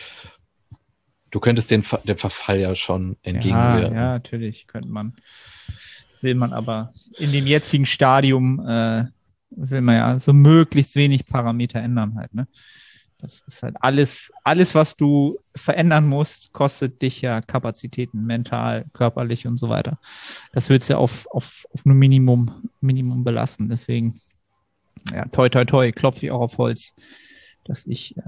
du 1.32 1.40
könntest 1.40 1.72
den, 1.72 1.84
dem 2.04 2.18
Verfall 2.18 2.60
ja 2.60 2.76
schon 2.76 3.12
ja, 3.24 3.32
entgegenwirken. 3.32 3.96
ja, 3.96 4.14
natürlich 4.14 4.68
könnte 4.68 4.90
man, 4.90 5.14
will 6.22 6.36
man 6.36 6.54
aber 6.54 6.94
in 7.18 7.32
dem 7.32 7.48
jetzigen 7.48 7.86
Stadium 7.86 8.60
äh, 8.68 9.06
will 9.52 9.82
man 9.82 9.96
ja 9.96 10.20
so 10.20 10.34
möglichst 10.34 10.96
wenig 10.96 11.26
Parameter 11.26 11.80
ändern 11.80 12.16
halt, 12.16 12.34
ne? 12.34 12.48
Das 13.22 13.42
ist 13.48 13.64
halt 13.64 13.76
alles, 13.82 14.32
alles, 14.44 14.76
was 14.76 14.96
du 14.96 15.40
verändern 15.54 16.08
musst, 16.08 16.54
kostet 16.54 17.02
dich 17.02 17.22
ja 17.22 17.42
Kapazitäten, 17.42 18.26
mental, 18.26 18.86
körperlich 18.94 19.46
und 19.46 19.58
so 19.58 19.68
weiter. 19.68 20.00
Das 20.54 20.70
willst 20.70 20.90
du 20.90 20.94
ja 20.94 21.00
auf, 21.00 21.28
auf, 21.30 21.66
auf 21.74 21.86
nur 21.86 21.96
Minimum, 21.96 22.70
Minimum 22.80 23.26
belassen. 23.26 23.68
Deswegen, 23.68 24.22
ja, 25.14 25.26
toi, 25.26 25.50
toi, 25.50 25.66
toi, 25.66 25.92
klopfe 25.92 26.26
ich 26.26 26.32
auch 26.32 26.40
auf 26.40 26.58
Holz, 26.58 26.96
dass 27.66 27.86
ich, 27.86 28.16
äh, 28.18 28.22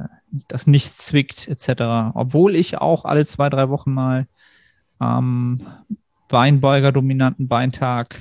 das 0.49 0.67
nichts 0.67 0.97
zwickt, 0.97 1.47
etc. 1.47 2.13
Obwohl 2.13 2.55
ich 2.55 2.77
auch 2.77 3.05
alle 3.05 3.25
zwei, 3.25 3.49
drei 3.49 3.69
Wochen 3.69 3.93
mal 3.93 4.27
am 4.99 5.61
ähm, 5.89 5.97
Beinbeuger 6.27 6.91
dominanten 6.91 7.47
Beintag 7.47 8.19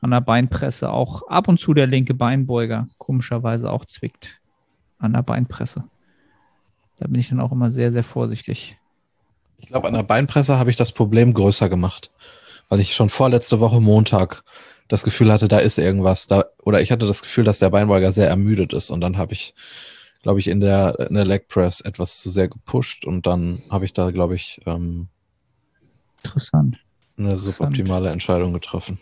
an 0.00 0.10
der 0.10 0.20
Beinpresse 0.20 0.90
auch 0.90 1.26
ab 1.28 1.48
und 1.48 1.58
zu 1.58 1.74
der 1.74 1.86
linke 1.86 2.14
Beinbeuger 2.14 2.88
komischerweise 2.98 3.70
auch 3.70 3.84
zwickt 3.84 4.40
an 4.98 5.12
der 5.12 5.22
Beinpresse. 5.22 5.84
Da 6.98 7.06
bin 7.06 7.20
ich 7.20 7.28
dann 7.28 7.40
auch 7.40 7.52
immer 7.52 7.70
sehr, 7.70 7.92
sehr 7.92 8.04
vorsichtig. 8.04 8.76
Ich 9.58 9.66
glaube, 9.66 9.88
an 9.88 9.94
der 9.94 10.02
Beinpresse 10.02 10.58
habe 10.58 10.70
ich 10.70 10.76
das 10.76 10.92
Problem 10.92 11.34
größer 11.34 11.68
gemacht, 11.68 12.10
weil 12.68 12.80
ich 12.80 12.94
schon 12.94 13.08
vorletzte 13.08 13.60
Woche 13.60 13.80
Montag 13.80 14.42
das 14.88 15.04
Gefühl 15.04 15.32
hatte, 15.32 15.48
da 15.48 15.58
ist 15.58 15.78
irgendwas 15.78 16.26
da, 16.26 16.44
oder 16.62 16.80
ich 16.80 16.90
hatte 16.90 17.06
das 17.06 17.22
Gefühl, 17.22 17.44
dass 17.44 17.58
der 17.58 17.70
Beinbeuger 17.70 18.10
sehr 18.12 18.28
ermüdet 18.28 18.72
ist 18.72 18.90
und 18.90 19.00
dann 19.00 19.18
habe 19.18 19.34
ich, 19.34 19.54
glaube 20.22 20.40
ich, 20.40 20.48
in 20.48 20.60
der, 20.60 20.98
in 20.98 21.14
der 21.14 21.26
Leg 21.26 21.48
Press 21.48 21.80
etwas 21.82 22.20
zu 22.20 22.30
sehr 22.30 22.48
gepusht 22.48 23.04
und 23.04 23.26
dann 23.26 23.62
habe 23.70 23.84
ich 23.84 23.92
da, 23.92 24.10
glaube 24.10 24.34
ich, 24.34 24.60
ähm, 24.66 25.08
Interessant. 26.24 26.78
eine 27.18 27.36
suboptimale 27.36 28.10
Entscheidung 28.10 28.54
getroffen. 28.54 28.98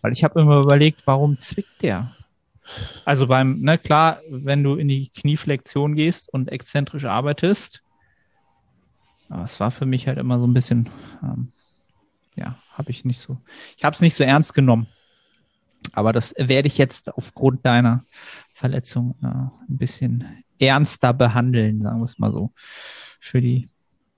Weil 0.00 0.12
ich 0.12 0.24
habe 0.24 0.40
immer 0.40 0.60
überlegt, 0.60 1.06
warum 1.06 1.38
zwickt 1.38 1.82
der? 1.82 2.15
Also 3.04 3.26
beim, 3.26 3.60
ne, 3.60 3.78
klar, 3.78 4.20
wenn 4.28 4.62
du 4.62 4.74
in 4.74 4.88
die 4.88 5.10
Knieflexion 5.10 5.94
gehst 5.94 6.32
und 6.32 6.50
exzentrisch 6.50 7.04
arbeitest, 7.04 7.82
aber 9.28 9.44
es 9.44 9.58
war 9.58 9.70
für 9.70 9.86
mich 9.86 10.06
halt 10.06 10.18
immer 10.18 10.38
so 10.38 10.46
ein 10.46 10.54
bisschen, 10.54 10.88
ähm, 11.22 11.52
ja, 12.36 12.58
habe 12.72 12.90
ich 12.90 13.04
nicht 13.04 13.20
so, 13.20 13.38
ich 13.76 13.84
habe 13.84 13.94
es 13.94 14.00
nicht 14.00 14.14
so 14.14 14.24
ernst 14.24 14.54
genommen. 14.54 14.86
Aber 15.92 16.12
das 16.12 16.34
werde 16.36 16.68
ich 16.68 16.78
jetzt 16.78 17.14
aufgrund 17.14 17.64
deiner 17.64 18.04
Verletzung 18.52 19.14
äh, 19.22 19.26
ein 19.26 19.78
bisschen 19.78 20.24
ernster 20.58 21.12
behandeln, 21.12 21.82
sagen 21.82 22.00
wir 22.00 22.04
es 22.04 22.18
mal 22.18 22.32
so, 22.32 22.52
für 23.20 23.40
die 23.40 23.68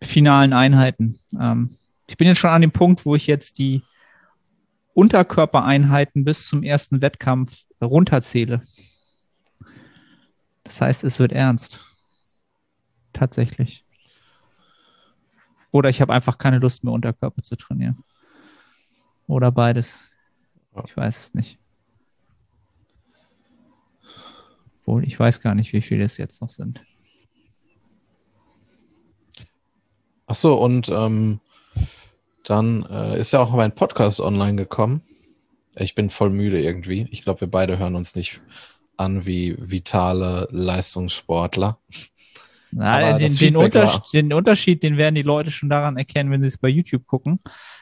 finalen 0.02 0.52
Einheiten. 0.52 1.18
Ähm, 1.38 1.76
ich 2.08 2.16
bin 2.16 2.28
jetzt 2.28 2.38
schon 2.38 2.50
an 2.50 2.62
dem 2.62 2.70
Punkt, 2.70 3.04
wo 3.04 3.14
ich 3.14 3.26
jetzt 3.26 3.58
die 3.58 3.82
Unterkörpereinheiten 4.98 6.24
bis 6.24 6.48
zum 6.48 6.64
ersten 6.64 7.00
Wettkampf 7.00 7.66
runterzähle. 7.80 8.62
Das 10.64 10.80
heißt, 10.80 11.04
es 11.04 11.20
wird 11.20 11.30
ernst. 11.30 11.84
Tatsächlich. 13.12 13.84
Oder 15.70 15.88
ich 15.88 16.00
habe 16.00 16.12
einfach 16.12 16.36
keine 16.36 16.58
Lust 16.58 16.82
mehr, 16.82 16.92
Unterkörper 16.92 17.42
zu 17.42 17.54
trainieren. 17.54 18.02
Oder 19.28 19.52
beides. 19.52 20.00
Ich 20.84 20.96
weiß 20.96 21.16
es 21.26 21.34
nicht. 21.34 21.60
Obwohl, 24.80 25.04
ich 25.04 25.16
weiß 25.16 25.40
gar 25.40 25.54
nicht, 25.54 25.72
wie 25.72 25.82
viele 25.82 26.02
es 26.02 26.16
jetzt 26.16 26.40
noch 26.40 26.50
sind. 26.50 26.82
Ach 30.26 30.34
so, 30.34 30.60
und 30.60 30.88
ähm, 30.88 31.38
dann 32.48 32.86
äh, 32.90 33.20
ist 33.20 33.32
ja 33.32 33.40
auch 33.40 33.50
mein 33.52 33.74
Podcast 33.74 34.20
online 34.20 34.56
gekommen. 34.56 35.02
Ich 35.76 35.94
bin 35.94 36.08
voll 36.08 36.30
müde 36.30 36.60
irgendwie. 36.60 37.06
Ich 37.10 37.22
glaube, 37.22 37.42
wir 37.42 37.48
beide 37.48 37.78
hören 37.78 37.94
uns 37.94 38.14
nicht 38.16 38.40
an 38.96 39.26
wie 39.26 39.54
vitale 39.58 40.48
Leistungssportler. 40.50 41.78
Na, 42.70 43.18
den, 43.18 43.34
den, 43.34 43.56
Unterschied, 43.56 44.02
den, 44.12 44.32
Unterschied, 44.32 44.82
den 44.82 44.96
werden 44.96 45.14
die 45.14 45.22
Leute 45.22 45.50
schon 45.50 45.68
daran 45.68 45.96
erkennen, 45.98 46.30
wenn 46.30 46.40
sie 46.40 46.48
es 46.48 46.58
bei 46.58 46.68
YouTube 46.68 47.06
gucken, 47.06 47.40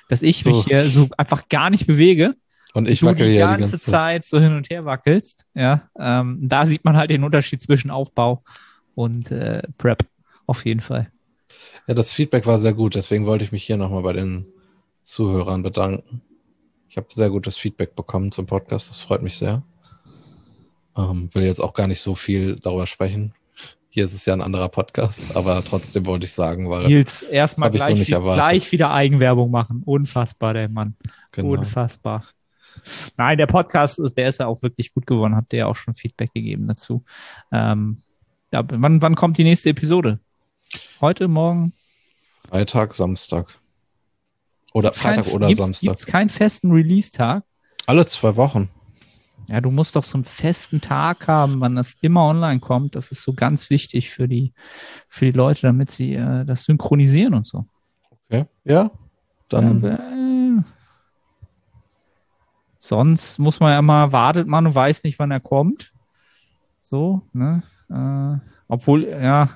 dass 0.09 0.23
ich 0.23 0.43
so. 0.43 0.51
mich 0.51 0.65
hier 0.65 0.85
so 0.85 1.09
einfach 1.17 1.49
gar 1.49 1.71
nicht 1.71 1.87
bewege. 1.87 2.35
Und 2.75 2.89
ich 2.89 3.03
wackel 3.05 3.29
die 3.29 3.35
ja 3.35 3.47
ganze, 3.47 3.65
die 3.65 3.71
ganze 3.71 3.91
Zeit 3.91 4.25
so 4.27 4.41
hin 4.41 4.55
und 4.55 4.69
her 4.69 4.85
wackelst. 4.85 5.47
Ja, 5.55 5.89
ähm, 5.99 6.41
da 6.43 6.67
sieht 6.67 6.85
man 6.85 6.97
halt 6.97 7.11
den 7.11 7.25
Unterschied 7.25 7.63
zwischen 7.63 7.91
Aufbau 7.91 8.43
und 8.95 9.31
äh, 9.31 9.63
Prep 9.79 10.05
auf 10.47 10.65
jeden 10.65 10.81
Fall. 10.81 11.11
Ja, 11.87 11.95
das 11.95 12.13
Feedback 12.13 12.47
war 12.47 12.59
sehr 12.59 12.75
gut, 12.75 12.97
deswegen 12.97 13.27
wollte 13.27 13.45
ich 13.45 13.53
mich 13.53 13.65
hier 13.65 13.77
nochmal 13.77 14.03
bei 14.03 14.13
den 14.13 14.47
Zuhörern 15.07 15.63
bedanken. 15.63 16.21
Ich 16.89 16.97
habe 16.97 17.07
sehr 17.11 17.31
gutes 17.31 17.57
Feedback 17.57 17.95
bekommen 17.95 18.33
zum 18.33 18.47
Podcast, 18.47 18.91
das 18.91 19.01
freut 19.01 19.23
mich 19.23 19.37
sehr. 19.37 19.63
Ähm, 20.97 21.31
will 21.33 21.45
jetzt 21.45 21.61
auch 21.61 21.75
gar 21.75 21.87
nicht 21.87 22.01
so 22.01 22.17
viel 22.17 22.57
darüber 22.57 22.87
sprechen. 22.87 23.33
Hier 23.89 24.05
ist 24.05 24.15
es 24.15 24.27
ja 24.27 24.35
ein 24.35 24.43
anderer 24.43 24.69
Podcast, 24.69 25.37
aber 25.37 25.63
trotzdem 25.65 26.07
wollte 26.07 26.27
ich 26.27 26.33
sagen, 26.33 26.69
weil. 26.69 26.89
Nils, 26.89 27.23
erstmal 27.23 27.71
gleich, 27.71 28.09
so 28.09 28.21
gleich 28.21 28.73
wieder 28.73 28.91
Eigenwerbung 28.91 29.51
machen. 29.51 29.83
Unfassbar, 29.85 30.55
der 30.55 30.69
Mann. 30.69 30.97
Genau. 31.31 31.53
Unfassbar. 31.53 32.25
Nein, 33.17 33.39
der 33.39 33.47
Podcast 33.47 34.01
ist, 34.01 34.19
der 34.19 34.29
ist 34.29 34.41
ja 34.41 34.47
auch 34.47 34.61
wirklich 34.63 34.93
gut 34.93 35.07
geworden. 35.07 35.37
Habt 35.37 35.53
ihr 35.53 35.61
ja 35.61 35.67
auch 35.67 35.77
schon 35.77 35.95
Feedback 35.95 36.35
gegeben 36.35 36.67
dazu. 36.67 37.05
Ähm, 37.53 37.99
ja, 38.53 38.65
wann, 38.69 39.01
wann 39.01 39.15
kommt 39.15 39.39
die 39.39 39.45
nächste 39.45 39.71
Episode? 39.71 40.19
Heute, 41.01 41.29
morgen? 41.29 41.73
Freitag, 42.49 42.93
Samstag. 42.93 43.61
Oder 44.77 44.91
gibt's 44.91 45.01
Freitag 45.01 45.25
kein, 45.25 45.33
oder 45.33 45.47
gibt's, 45.47 45.63
Samstag. 45.63 45.89
Gibt 45.89 46.01
es 46.01 46.07
keinen 46.07 46.29
festen 46.29 46.71
Release-Tag? 46.71 47.45
Alle 47.87 48.05
zwei 48.05 48.37
Wochen. 48.37 48.69
Ja, 49.49 49.63
du 49.63 49.71
musst 49.71 49.97
doch 49.97 50.05
so 50.05 50.19
einen 50.19 50.27
festen 50.27 50.83
Tag 50.83 51.29
haben, 51.29 51.63
wann 51.63 51.77
das 51.77 51.97
immer 52.03 52.29
online 52.29 52.61
kommt. 52.61 52.95
Das 52.95 53.11
ist 53.11 53.23
so 53.23 53.33
ganz 53.33 53.71
wichtig 53.71 54.11
für 54.11 54.29
die, 54.29 54.53
für 55.09 55.25
die 55.25 55.31
Leute, 55.33 55.63
damit 55.63 55.91
sie 55.91 56.13
äh, 56.13 56.45
das 56.45 56.65
synchronisieren 56.65 57.33
und 57.33 57.47
so. 57.47 57.65
Okay, 58.29 58.45
ja. 58.65 58.91
Dann. 59.49 59.83
Ja, 59.83 59.95
äh, 59.95 60.63
sonst 62.77 63.39
muss 63.39 63.59
man 63.61 63.73
ja 63.73 63.81
mal, 63.81 64.13
wartet 64.13 64.47
man 64.47 64.67
und 64.67 64.75
weiß 64.75 65.05
nicht, 65.05 65.19
wann 65.19 65.31
er 65.31 65.41
kommt. 65.41 65.95
So, 66.81 67.23
ne? 67.33 67.63
Äh, 67.89 68.47
obwohl, 68.69 69.05
ja, 69.05 69.49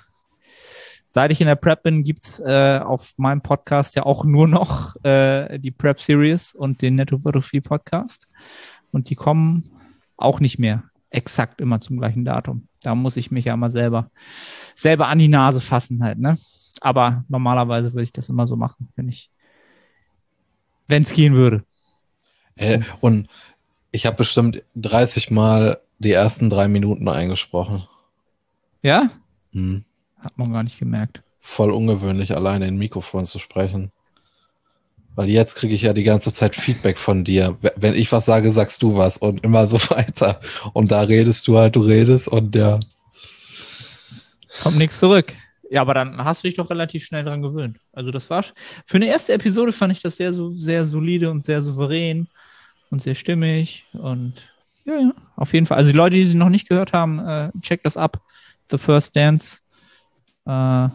Seit 1.12 1.32
ich 1.32 1.40
in 1.40 1.48
der 1.48 1.56
Prep 1.56 1.82
bin, 1.82 2.04
gibt's 2.04 2.38
äh, 2.38 2.78
auf 2.78 3.14
meinem 3.16 3.40
Podcast 3.40 3.96
ja 3.96 4.06
auch 4.06 4.24
nur 4.24 4.46
noch 4.46 4.94
äh, 5.04 5.58
die 5.58 5.72
Prep 5.72 6.00
Series 6.00 6.54
und 6.54 6.82
den 6.82 6.94
Netto 6.94 7.16
Hypertrophie 7.16 7.60
Podcast. 7.60 8.28
Und 8.92 9.10
die 9.10 9.16
kommen 9.16 9.72
auch 10.16 10.38
nicht 10.38 10.60
mehr 10.60 10.84
exakt 11.10 11.60
immer 11.60 11.80
zum 11.80 11.98
gleichen 11.98 12.24
Datum. 12.24 12.68
Da 12.82 12.94
muss 12.94 13.16
ich 13.16 13.32
mich 13.32 13.46
ja 13.46 13.56
mal 13.56 13.72
selber, 13.72 14.08
selber 14.76 15.08
an 15.08 15.18
die 15.18 15.26
Nase 15.26 15.60
fassen 15.60 16.00
halt, 16.04 16.20
ne? 16.20 16.38
Aber 16.80 17.24
normalerweise 17.28 17.92
würde 17.92 18.04
ich 18.04 18.12
das 18.12 18.28
immer 18.28 18.46
so 18.46 18.54
machen, 18.54 18.88
wenn 18.94 19.08
ich, 19.08 19.32
wenn 20.86 21.02
es 21.02 21.12
gehen 21.12 21.34
würde. 21.34 21.64
Äh, 22.54 22.82
und 23.00 23.28
ich 23.90 24.06
habe 24.06 24.16
bestimmt 24.16 24.62
30 24.76 25.32
Mal 25.32 25.80
die 25.98 26.12
ersten 26.12 26.50
drei 26.50 26.68
Minuten 26.68 27.08
eingesprochen. 27.08 27.88
Ja? 28.80 29.10
Hm. 29.52 29.84
Hat 30.20 30.36
man 30.36 30.52
gar 30.52 30.62
nicht 30.62 30.78
gemerkt. 30.78 31.22
Voll 31.40 31.70
ungewöhnlich, 31.70 32.36
alleine 32.36 32.66
in 32.66 32.76
Mikrofon 32.76 33.24
zu 33.24 33.38
sprechen. 33.38 33.90
Weil 35.16 35.28
jetzt 35.28 35.56
kriege 35.56 35.74
ich 35.74 35.82
ja 35.82 35.92
die 35.92 36.04
ganze 36.04 36.32
Zeit 36.32 36.54
Feedback 36.54 36.98
von 36.98 37.24
dir. 37.24 37.56
Wenn 37.76 37.94
ich 37.94 38.12
was 38.12 38.26
sage, 38.26 38.52
sagst 38.52 38.82
du 38.82 38.96
was 38.96 39.16
und 39.16 39.42
immer 39.42 39.66
so 39.66 39.78
weiter. 39.90 40.40
Und 40.72 40.90
da 40.90 41.02
redest 41.02 41.48
du 41.48 41.58
halt, 41.58 41.76
du 41.76 41.80
redest 41.80 42.28
und 42.28 42.54
ja. 42.54 42.78
Kommt 44.62 44.78
nichts 44.78 44.98
zurück. 44.98 45.34
Ja, 45.70 45.82
aber 45.82 45.94
dann 45.94 46.24
hast 46.24 46.42
du 46.42 46.48
dich 46.48 46.56
doch 46.56 46.68
relativ 46.68 47.04
schnell 47.04 47.24
dran 47.24 47.42
gewöhnt. 47.42 47.78
Also 47.92 48.10
das 48.10 48.28
war 48.28 48.44
für 48.86 48.96
eine 48.96 49.06
erste 49.06 49.32
Episode 49.32 49.72
fand 49.72 49.92
ich 49.92 50.02
das 50.02 50.16
sehr 50.16 50.32
so 50.32 50.50
sehr 50.50 50.84
solide 50.84 51.30
und 51.30 51.44
sehr 51.44 51.62
souverän 51.62 52.26
und 52.90 53.02
sehr 53.02 53.14
stimmig 53.14 53.84
und 53.92 54.34
ja, 54.84 54.94
ja, 54.94 55.12
auf 55.36 55.52
jeden 55.52 55.66
Fall. 55.66 55.78
Also 55.78 55.92
die 55.92 55.96
Leute, 55.96 56.16
die 56.16 56.24
sie 56.24 56.36
noch 56.36 56.48
nicht 56.48 56.68
gehört 56.68 56.92
haben, 56.92 57.20
äh, 57.20 57.50
check 57.60 57.84
das 57.84 57.96
ab. 57.96 58.20
The 58.70 58.78
First 58.78 59.14
Dance 59.14 59.60
äh, 60.46 60.88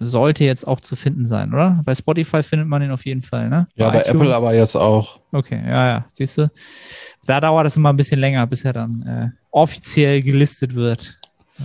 sollte 0.00 0.44
jetzt 0.44 0.66
auch 0.66 0.80
zu 0.80 0.96
finden 0.96 1.26
sein, 1.26 1.52
oder? 1.52 1.80
Bei 1.84 1.94
Spotify 1.94 2.42
findet 2.42 2.68
man 2.68 2.80
den 2.80 2.90
auf 2.90 3.04
jeden 3.04 3.22
Fall, 3.22 3.48
ne? 3.48 3.66
Ja, 3.74 3.90
bei, 3.90 3.98
bei 3.98 4.02
Apple 4.04 4.34
aber 4.34 4.54
jetzt 4.54 4.76
auch. 4.76 5.18
Okay, 5.32 5.60
ja, 5.64 5.88
ja, 5.88 6.04
siehst 6.12 6.38
du. 6.38 6.50
Da 7.26 7.40
dauert 7.40 7.66
es 7.66 7.76
immer 7.76 7.92
ein 7.92 7.96
bisschen 7.96 8.20
länger, 8.20 8.46
bis 8.46 8.64
er 8.64 8.72
dann 8.72 9.02
äh, 9.02 9.30
offiziell 9.50 10.22
gelistet 10.22 10.74
wird. 10.74 11.18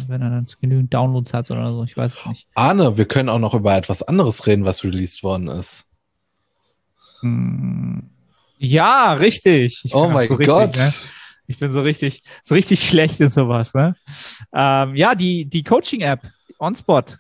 Wenn 0.08 0.24
er 0.24 0.32
dann 0.32 0.48
genügend 0.60 0.92
Downloads 0.92 1.34
hat 1.34 1.52
oder 1.52 1.72
so, 1.72 1.84
ich 1.84 1.96
weiß 1.96 2.16
es 2.20 2.26
nicht. 2.26 2.48
Arne, 2.56 2.98
wir 2.98 3.06
können 3.06 3.30
auch 3.30 3.40
noch 3.40 3.54
über 3.54 3.76
etwas 3.76 4.02
anderes 4.02 4.48
reden, 4.48 4.66
was 4.66 4.84
released 4.84 5.22
worden 5.22 5.48
ist. 5.48 5.86
Hm. 7.22 8.10
Ja, 8.58 9.14
richtig. 9.14 9.82
Ich 9.84 9.94
oh 9.94 10.10
mein 10.10 10.28
so 10.28 10.38
Gott. 10.38 10.76
ne? 10.76 10.92
Ich 11.46 11.60
bin 11.60 11.72
so 11.72 11.82
richtig, 11.82 12.24
so 12.42 12.56
richtig 12.56 12.84
schlecht 12.88 13.20
in 13.20 13.30
sowas, 13.30 13.74
ne? 13.76 13.96
Ähm, 14.54 14.96
ja, 14.96 15.14
die, 15.14 15.46
die 15.46 15.64
Coaching-App, 15.64 16.22
OnSpot 16.64 17.18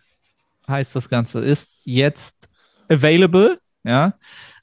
heißt 0.68 0.96
das 0.96 1.10
Ganze, 1.10 1.44
ist 1.44 1.78
jetzt 1.84 2.50
available. 2.90 3.60
Ja, 3.84 4.14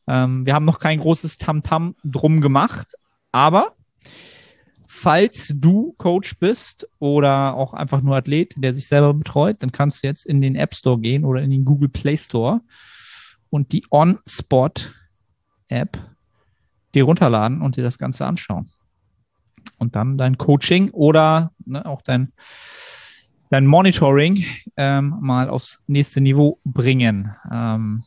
ähm, 0.06 0.46
wir 0.46 0.54
haben 0.54 0.64
noch 0.64 0.78
kein 0.78 1.00
großes 1.00 1.36
Tamtam 1.36 1.90
-Tam 1.90 1.94
drum 2.04 2.40
gemacht, 2.40 2.94
aber 3.32 3.76
falls 4.86 5.52
du 5.54 5.94
Coach 5.98 6.38
bist 6.38 6.88
oder 6.98 7.54
auch 7.54 7.74
einfach 7.74 8.02
nur 8.02 8.16
Athlet, 8.16 8.54
der 8.56 8.74
sich 8.74 8.86
selber 8.86 9.14
betreut, 9.14 9.56
dann 9.60 9.72
kannst 9.72 10.02
du 10.02 10.06
jetzt 10.06 10.26
in 10.26 10.40
den 10.40 10.56
App 10.56 10.74
Store 10.74 10.98
gehen 10.98 11.24
oder 11.24 11.42
in 11.42 11.50
den 11.50 11.64
Google 11.64 11.88
Play 11.88 12.16
Store 12.16 12.60
und 13.50 13.72
die 13.72 13.84
On-Spot 13.90 14.72
App 15.68 15.98
dir 16.94 17.04
runterladen 17.04 17.62
und 17.62 17.76
dir 17.76 17.84
das 17.84 17.98
Ganze 17.98 18.26
anschauen. 18.26 18.70
Und 19.78 19.96
dann 19.96 20.18
dein 20.18 20.36
Coaching 20.38 20.90
oder 20.90 21.52
ne, 21.64 21.86
auch 21.86 22.02
dein, 22.02 22.32
dein 23.50 23.66
Monitoring 23.66 24.44
ähm, 24.76 25.16
mal 25.20 25.50
aufs 25.50 25.82
nächste 25.86 26.20
Niveau 26.20 26.58
bringen. 26.64 27.34
Ähm, 27.52 28.04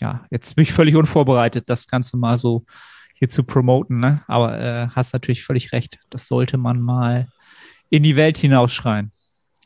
ja, 0.00 0.24
jetzt 0.30 0.56
bin 0.56 0.64
ich 0.64 0.72
völlig 0.72 0.96
unvorbereitet, 0.96 1.68
das 1.68 1.86
Ganze 1.86 2.16
mal 2.16 2.38
so 2.38 2.64
hier 3.14 3.28
zu 3.28 3.44
promoten, 3.44 4.00
ne? 4.00 4.22
Aber 4.26 4.58
äh, 4.58 4.88
hast 4.88 5.12
natürlich 5.12 5.44
völlig 5.44 5.72
recht. 5.72 5.98
Das 6.10 6.26
sollte 6.26 6.58
man 6.58 6.80
mal 6.80 7.28
in 7.90 8.02
die 8.02 8.16
Welt 8.16 8.38
hinausschreien. 8.38 9.12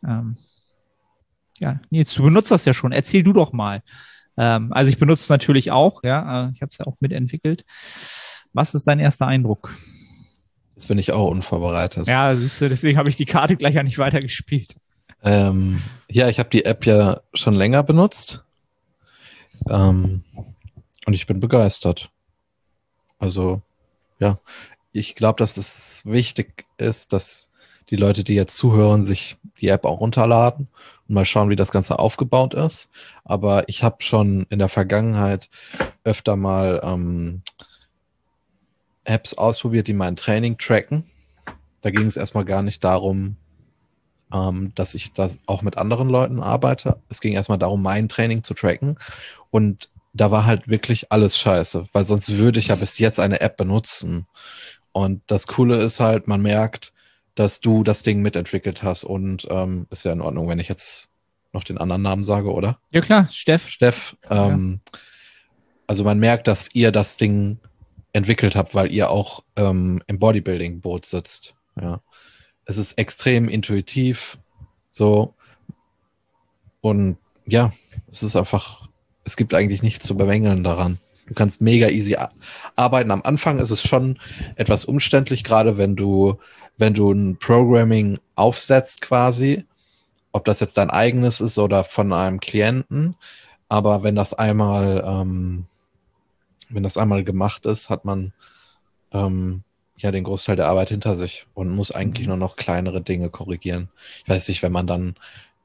Ähm, 0.07 0.37
ja, 1.59 1.81
Nils, 1.90 2.12
du 2.14 2.25
benutzt 2.25 2.50
das 2.50 2.64
ja 2.67 2.75
schon. 2.75 2.93
Erzähl 2.93 3.23
du 3.23 3.33
doch 3.33 3.52
mal. 3.52 3.83
Ähm, 4.37 4.73
also 4.73 4.90
ich 4.90 4.99
benutze 4.99 5.23
es 5.23 5.28
natürlich 5.28 5.71
auch, 5.71 6.02
ja. 6.05 6.49
Äh, 6.49 6.50
ich 6.52 6.61
habe 6.61 6.71
es 6.71 6.78
ja 6.78 6.87
auch 6.87 6.97
mitentwickelt. 7.00 7.64
Was 8.52 8.75
ist 8.75 8.85
dein 8.85 9.00
erster 9.00 9.26
Eindruck? 9.26 9.75
Jetzt 10.75 10.88
bin 10.88 10.99
ich 10.99 11.12
auch 11.12 11.31
unvorbereitet. 11.31 12.07
Ja, 12.07 12.35
siehst 12.37 12.61
du, 12.61 12.69
deswegen 12.69 12.99
habe 12.99 13.09
ich 13.09 13.17
die 13.17 13.25
Karte 13.25 13.57
gleich 13.57 13.75
ja 13.75 13.83
nicht 13.83 13.99
weitergespielt. 13.99 14.76
Ähm, 15.22 15.82
ja, 16.08 16.28
ich 16.28 16.38
habe 16.38 16.50
die 16.50 16.64
App 16.64 16.87
ja 16.87 17.20
schon 17.34 17.54
länger 17.54 17.82
benutzt. 17.82 18.44
Ähm, 19.68 20.25
und 21.06 21.14
ich 21.14 21.26
bin 21.26 21.40
begeistert. 21.40 22.10
Also, 23.18 23.62
ja, 24.18 24.38
ich 24.92 25.14
glaube, 25.14 25.38
dass 25.38 25.56
es 25.56 26.02
wichtig 26.04 26.66
ist, 26.76 27.12
dass 27.12 27.50
die 27.90 27.96
Leute, 27.96 28.25
die 28.25 28.34
jetzt 28.34 28.56
zuhören, 28.56 29.06
sich 29.06 29.37
die 29.60 29.68
App 29.68 29.84
auch 29.84 30.00
runterladen 30.00 30.68
und 31.08 31.14
mal 31.14 31.25
schauen, 31.25 31.50
wie 31.50 31.56
das 31.56 31.72
Ganze 31.72 31.98
aufgebaut 31.98 32.54
ist. 32.54 32.90
Aber 33.25 33.68
ich 33.68 33.82
habe 33.82 33.96
schon 34.00 34.46
in 34.50 34.58
der 34.58 34.68
Vergangenheit 34.68 35.48
öfter 36.04 36.37
mal 36.37 36.80
ähm, 36.84 37.42
Apps 39.04 39.34
ausprobiert, 39.34 39.88
die 39.88 39.94
mein 39.94 40.16
Training 40.16 40.58
tracken. 40.58 41.04
Da 41.80 41.90
ging 41.90 42.06
es 42.06 42.16
erstmal 42.16 42.44
gar 42.44 42.62
nicht 42.62 42.84
darum, 42.84 43.37
ähm, 44.32 44.73
dass 44.75 44.94
ich 44.94 45.12
da 45.12 45.30
auch 45.47 45.62
mit 45.62 45.78
anderen 45.78 46.08
Leuten 46.08 46.40
arbeite. 46.40 47.00
Es 47.08 47.20
ging 47.20 47.32
erstmal 47.32 47.58
darum, 47.58 47.82
mein 47.82 48.08
Training 48.08 48.42
zu 48.42 48.54
tracken. 48.54 48.99
Und 49.50 49.90
da 50.12 50.30
war 50.30 50.47
halt 50.47 50.68
wirklich 50.68 51.12
alles 51.12 51.38
scheiße, 51.38 51.87
weil 51.92 52.04
sonst 52.04 52.37
würde 52.37 52.58
ich 52.58 52.68
ja 52.68 52.75
bis 52.75 52.99
jetzt 52.99 53.20
eine 53.20 53.40
App 53.40 53.56
benutzen. 53.56 54.26
Und 54.92 55.23
das 55.26 55.47
Coole 55.47 55.80
ist 55.82 56.00
halt, 56.00 56.26
man 56.28 56.42
merkt, 56.42 56.92
dass 57.35 57.61
du 57.61 57.85
das 57.85 58.02
Ding 58.02 58.20
mitentwickelt 58.20 58.82
hast 58.82 59.04
und 59.04 59.47
ähm, 59.50 59.87
ist 59.90 60.04
ja 60.04 60.12
in 60.12 60.20
Ordnung, 60.20 60.49
wenn 60.49 60.58
ich 60.58 60.68
jetzt 60.68 61.08
noch 61.52 61.62
den 61.62 61.78
anderen 61.78 62.02
Namen 62.02 62.25
sage, 62.25 62.52
oder? 62.52 62.78
Ja 62.90 63.00
klar, 63.00 63.28
Steff. 63.30 63.68
Steff. 63.68 64.16
Ähm, 64.28 64.80
ja. 64.85 64.99
Also 65.87 66.04
man 66.04 66.18
merkt, 66.18 66.49
dass 66.49 66.75
ihr 66.75 66.90
das 66.90 67.16
Ding 67.16 67.58
entwickelt 68.12 68.56
habt, 68.56 68.75
weil 68.75 68.92
ihr 68.92 69.11
auch 69.11 69.44
ähm, 69.56 70.02
im 70.06 70.18
Bodybuilding-Boot 70.18 71.06
sitzt. 71.06 71.54
Ja. 71.80 72.00
Es 72.68 72.76
ist 72.76 72.92
extrem 72.98 73.48
intuitiv, 73.48 74.38
so 74.92 75.34
und 76.80 77.16
ja, 77.46 77.72
es 78.12 78.22
ist 78.22 78.37
einfach 78.37 78.88
es 79.28 79.37
gibt 79.37 79.52
eigentlich 79.52 79.82
nichts 79.82 80.06
zu 80.06 80.16
bemängeln 80.16 80.64
daran. 80.64 80.98
Du 81.26 81.34
kannst 81.34 81.60
mega 81.60 81.88
easy 81.88 82.16
arbeiten. 82.76 83.10
Am 83.10 83.20
Anfang 83.22 83.58
ist 83.58 83.68
es 83.68 83.82
schon 83.82 84.18
etwas 84.56 84.87
umständlich, 84.87 85.44
gerade 85.44 85.76
wenn 85.76 85.96
du, 85.96 86.38
wenn 86.78 86.94
du 86.94 87.12
ein 87.12 87.37
Programming 87.37 88.18
aufsetzt 88.37 89.02
quasi, 89.02 89.66
ob 90.32 90.46
das 90.46 90.60
jetzt 90.60 90.78
dein 90.78 90.88
eigenes 90.88 91.42
ist 91.42 91.58
oder 91.58 91.84
von 91.84 92.14
einem 92.14 92.40
Klienten. 92.40 93.16
Aber 93.69 94.02
wenn 94.02 94.14
das 94.14 94.32
einmal, 94.32 95.04
ähm, 95.06 95.66
wenn 96.71 96.82
das 96.82 96.97
einmal 96.97 97.23
gemacht 97.23 97.66
ist, 97.66 97.90
hat 97.90 98.06
man 98.06 98.32
ähm, 99.12 99.62
ja 99.99 100.11
den 100.11 100.25
Großteil 100.25 100.56
der 100.56 100.69
Arbeit 100.69 100.89
hinter 100.89 101.17
sich 101.17 101.47
und 101.54 101.71
muss 101.71 101.93
eigentlich 101.93 102.26
mhm. 102.26 102.30
nur 102.30 102.39
noch 102.39 102.56
kleinere 102.56 103.00
Dinge 103.00 103.30
korrigieren. 103.30 103.89
Ich 104.25 104.30
weiß 104.30 104.49
nicht, 104.49 104.63
wenn 104.63 104.73
man 104.73 104.87
dann 104.87 105.17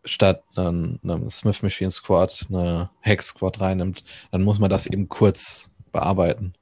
statt 0.05 0.43
einem, 0.55 0.99
einem 1.03 1.29
Smith 1.29 1.61
Machine 1.61 1.91
Squad 1.91 2.47
eine 2.49 2.89
Hex 2.99 3.27
Squad 3.27 3.61
reinnimmt, 3.61 4.03
dann 4.31 4.43
muss 4.43 4.59
man 4.59 4.69
das 4.69 4.85
eben 4.85 5.07
kurz 5.07 5.71
bearbeiten. 5.91 6.53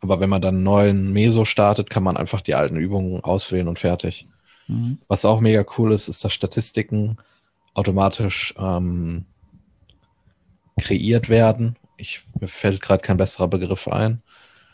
Aber 0.00 0.20
wenn 0.20 0.28
man 0.28 0.42
dann 0.42 0.56
einen 0.56 0.64
neuen 0.64 1.12
Meso 1.12 1.44
startet, 1.44 1.88
kann 1.88 2.02
man 2.02 2.16
einfach 2.16 2.40
die 2.40 2.54
alten 2.54 2.76
Übungen 2.76 3.22
auswählen 3.22 3.68
und 3.68 3.78
fertig. 3.78 4.26
Mhm. 4.66 4.98
Was 5.08 5.24
auch 5.24 5.40
mega 5.40 5.64
cool 5.78 5.92
ist, 5.92 6.08
ist, 6.08 6.24
dass 6.24 6.32
Statistiken 6.32 7.18
automatisch 7.74 8.52
ähm, 8.58 9.24
kreiert 10.78 11.28
werden. 11.28 11.76
Ich, 11.96 12.24
mir 12.40 12.48
fällt 12.48 12.82
gerade 12.82 13.02
kein 13.02 13.16
besserer 13.16 13.48
Begriff 13.48 13.86
ein. 13.88 14.22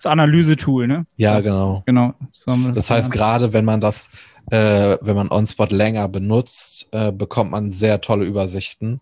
Das 0.02 0.06
Analyse-Tool, 0.06 0.86
ne? 0.86 1.06
Ja, 1.16 1.36
das, 1.36 1.44
genau. 1.44 1.82
Genau. 1.86 2.14
So 2.32 2.56
das, 2.56 2.76
das 2.76 2.90
heißt, 2.90 3.10
gerade 3.12 3.52
wenn 3.52 3.64
man 3.64 3.80
das 3.80 4.10
äh, 4.50 4.98
wenn 5.00 5.16
man 5.16 5.30
OnSpot 5.30 5.70
länger 5.70 6.08
benutzt, 6.08 6.88
äh, 6.92 7.12
bekommt 7.12 7.50
man 7.50 7.72
sehr 7.72 8.00
tolle 8.00 8.24
Übersichten 8.24 9.00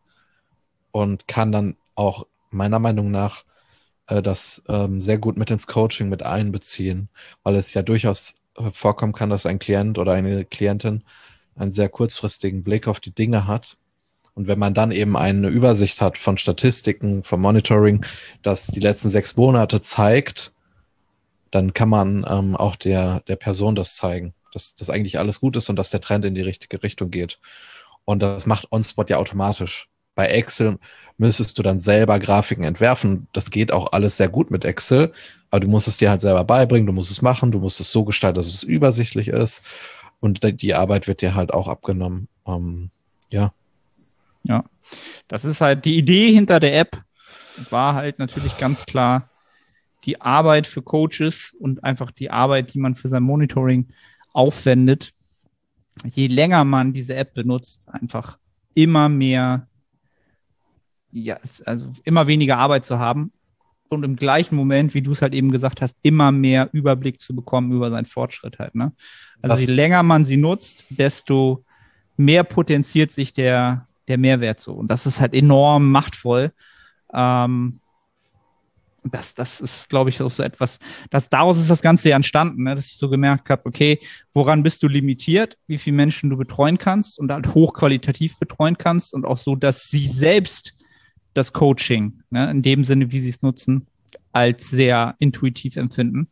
und 0.91 1.29
kann 1.29 1.53
dann 1.53 1.77
auch 1.95 2.27
meiner 2.51 2.79
Meinung 2.79 3.11
nach 3.11 3.45
äh, 4.09 4.23
das 4.23 4.63
ähm, 4.69 5.01
sehr 5.01 5.19
gut 5.19 5.37
mit 5.37 5.51
ins 5.51 5.67
Coaching 5.67 6.09
mit 6.09 6.25
einbeziehen, 6.25 7.09
weil 7.43 7.55
es 7.57 7.75
ja 7.75 7.83
durchaus 7.83 8.35
vorkommen 8.73 9.13
kann, 9.13 9.31
dass 9.31 9.47
ein 9.47 9.59
Klient 9.59 9.99
oder 9.99 10.13
eine 10.13 10.45
Klientin 10.45 11.05
einen 11.55 11.73
sehr 11.73 11.89
kurzfristigen 11.89 12.65
Blick 12.65 12.89
auf 12.89 13.01
die 13.01 13.15
Dinge 13.15 13.47
hat. 13.47 13.77
Und 14.35 14.49
wenn 14.49 14.59
man 14.59 14.75
dann 14.75 14.91
eben 14.91 15.17
eine 15.17 15.49
Übersicht 15.49 16.01
hat 16.01 16.19
von 16.19 16.37
Statistiken, 16.37 17.23
vom 17.23 17.41
Monitoring, 17.41 18.05
das 18.43 18.67
die 18.67 18.81
letzten 18.81 19.09
sechs 19.09 19.37
Monate 19.37 19.81
zeigt, 19.81 20.53
dann 21.57 21.75
kann 21.75 21.89
man 21.89 22.25
ähm, 22.29 22.57
auch 22.57 22.77
der, 22.77 23.21
der 23.29 23.37
Person 23.37 23.75
das 23.75 23.97
zeigen 23.97 24.35
dass 24.57 24.75
das 24.75 24.89
eigentlich 24.89 25.19
alles 25.19 25.41
gut 25.41 25.55
ist 25.57 25.69
und 25.69 25.77
dass 25.77 25.91
der 25.91 26.01
Trend 26.01 26.25
in 26.25 26.35
die 26.35 26.41
richtige 26.41 26.83
Richtung 26.83 27.11
geht. 27.11 27.39
Und 28.07 28.23
das 28.23 28.47
macht 28.47 28.73
OnSpot 28.73 29.11
ja 29.11 29.19
automatisch. 29.19 29.89
Bei 30.15 30.29
Excel 30.29 30.79
müsstest 31.19 31.59
du 31.59 31.63
dann 31.63 31.79
selber 31.79 32.19
Grafiken 32.19 32.65
entwerfen. 32.65 33.29
Das 33.35 33.51
geht 33.51 33.71
auch 33.71 33.93
alles 33.93 34.17
sehr 34.17 34.31
gut 34.31 34.51
mit 34.51 34.65
Excel, 34.65 35.13
aber 35.51 35.61
du 35.61 35.69
musst 35.69 35.89
es 35.89 35.99
dir 35.99 36.09
halt 36.09 36.23
selber 36.23 36.43
beibringen, 36.45 36.87
du 36.87 36.95
musst 36.95 37.11
es 37.11 37.21
machen, 37.21 37.53
du 37.53 37.59
musst 37.59 37.81
es 37.81 37.93
so 37.93 38.05
gestalten, 38.05 38.37
dass 38.37 38.47
es 38.47 38.63
übersichtlich 38.63 39.29
ist. 39.29 39.63
Und 40.21 40.41
die 40.63 40.75
Arbeit 40.75 41.07
wird 41.07 41.21
dir 41.21 41.35
halt 41.35 41.53
auch 41.53 41.69
abgenommen. 41.69 42.29
Ähm, 42.47 42.89
ja. 43.29 43.53
Ja. 44.45 44.65
Das 45.29 45.45
ist 45.45 45.61
halt 45.61 45.85
die 45.85 45.99
Idee 45.99 46.33
hinter 46.33 46.61
der 46.61 46.79
App, 46.79 46.97
war 47.69 47.95
halt 47.95 48.19
natürlich 48.19 48.57
ganz 48.57 48.87
klar 48.87 49.29
die 50.07 50.21
Arbeit 50.21 50.67
für 50.67 50.83
Coaches 50.83 51.55
und 51.59 51.85
einfach 51.85 52.11
die 52.11 52.31
Arbeit, 52.31 52.73
die 52.73 52.79
man 52.79 52.95
für 52.95 53.09
sein 53.09 53.23
Monitoring 53.23 53.89
aufwendet, 54.33 55.13
je 56.05 56.27
länger 56.29 56.65
man 56.65 56.93
diese 56.93 57.15
App 57.15 57.35
benutzt, 57.35 57.89
einfach 57.89 58.39
immer 58.75 59.09
mehr, 59.09 59.67
ja, 61.11 61.39
also 61.65 61.93
immer 62.05 62.27
weniger 62.27 62.59
Arbeit 62.59 62.85
zu 62.85 62.99
haben 62.99 63.33
und 63.89 64.05
im 64.05 64.17
gleichen 64.17 64.57
Moment, 64.57 64.95
wie 64.95 65.03
du 65.03 65.13
es 65.13 65.23
halt 65.23 65.35
eben 65.35 65.51
gesagt 65.51 65.81
hast, 65.81 65.97
immer 66.03 66.33
mehr 66.33 66.69
Überblick 66.73 67.21
zu 67.21 67.35
bekommen 67.35 67.73
über 67.73 67.91
seinen 67.91 68.07
Fortschritt 68.07 68.59
halt. 68.59 68.75
Ne? 68.75 68.93
Also 69.43 69.55
Was? 69.55 69.67
je 69.67 69.73
länger 69.73 70.03
man 70.03 70.25
sie 70.25 70.37
nutzt, 70.37 70.85
desto 70.91 71.65
mehr 72.17 72.45
potenziert 72.45 73.11
sich 73.11 73.33
der, 73.33 73.87
der 74.09 74.19
Mehrwert 74.19 74.61
so. 74.61 74.73
Und 74.75 74.91
das 74.91 75.07
ist 75.07 75.21
halt 75.21 75.35
enorm 75.35 75.91
machtvoll. 75.91 76.53
Ähm, 77.13 77.81
das, 79.11 79.35
das 79.35 79.61
ist, 79.61 79.89
glaube 79.89 80.11
ich, 80.11 80.21
auch 80.23 80.31
so 80.31 80.43
etwas, 80.43 80.79
dass 81.11 81.29
daraus 81.29 81.59
ist 81.59 81.71
das 81.71 81.83
Ganze 81.83 82.11
ja 82.11 82.17
entstanden, 82.17 82.65
ne? 82.65 82.75
dass 82.75 82.87
ich 82.87 82.97
so 82.99 83.09
gemerkt 83.09 83.49
habe, 83.51 83.67
okay, 83.67 83.99
woran 84.35 84.63
bist 84.63 84.83
du 84.83 84.89
limitiert, 84.89 85.57
wie 85.67 85.79
viele 85.79 85.97
Menschen 85.97 86.31
du 86.31 86.37
betreuen 86.37 86.79
kannst 86.79 87.19
und 87.19 87.33
halt 87.33 87.55
hochqualitativ 87.55 88.39
betreuen 88.39 88.79
kannst 88.79 89.15
und 89.15 89.25
auch 89.25 89.39
so, 89.39 89.57
dass 89.57 89.89
sie 89.89 90.07
selbst 90.07 90.75
das 91.35 91.53
Coaching, 91.53 92.23
ne, 92.31 92.51
in 92.51 92.63
dem 92.63 92.85
Sinne, 92.85 93.13
wie 93.13 93.21
sie 93.21 93.29
es 93.29 93.43
nutzen, 93.43 93.87
als 94.33 94.71
sehr 94.71 95.15
intuitiv 95.19 95.77
empfinden. 95.77 96.29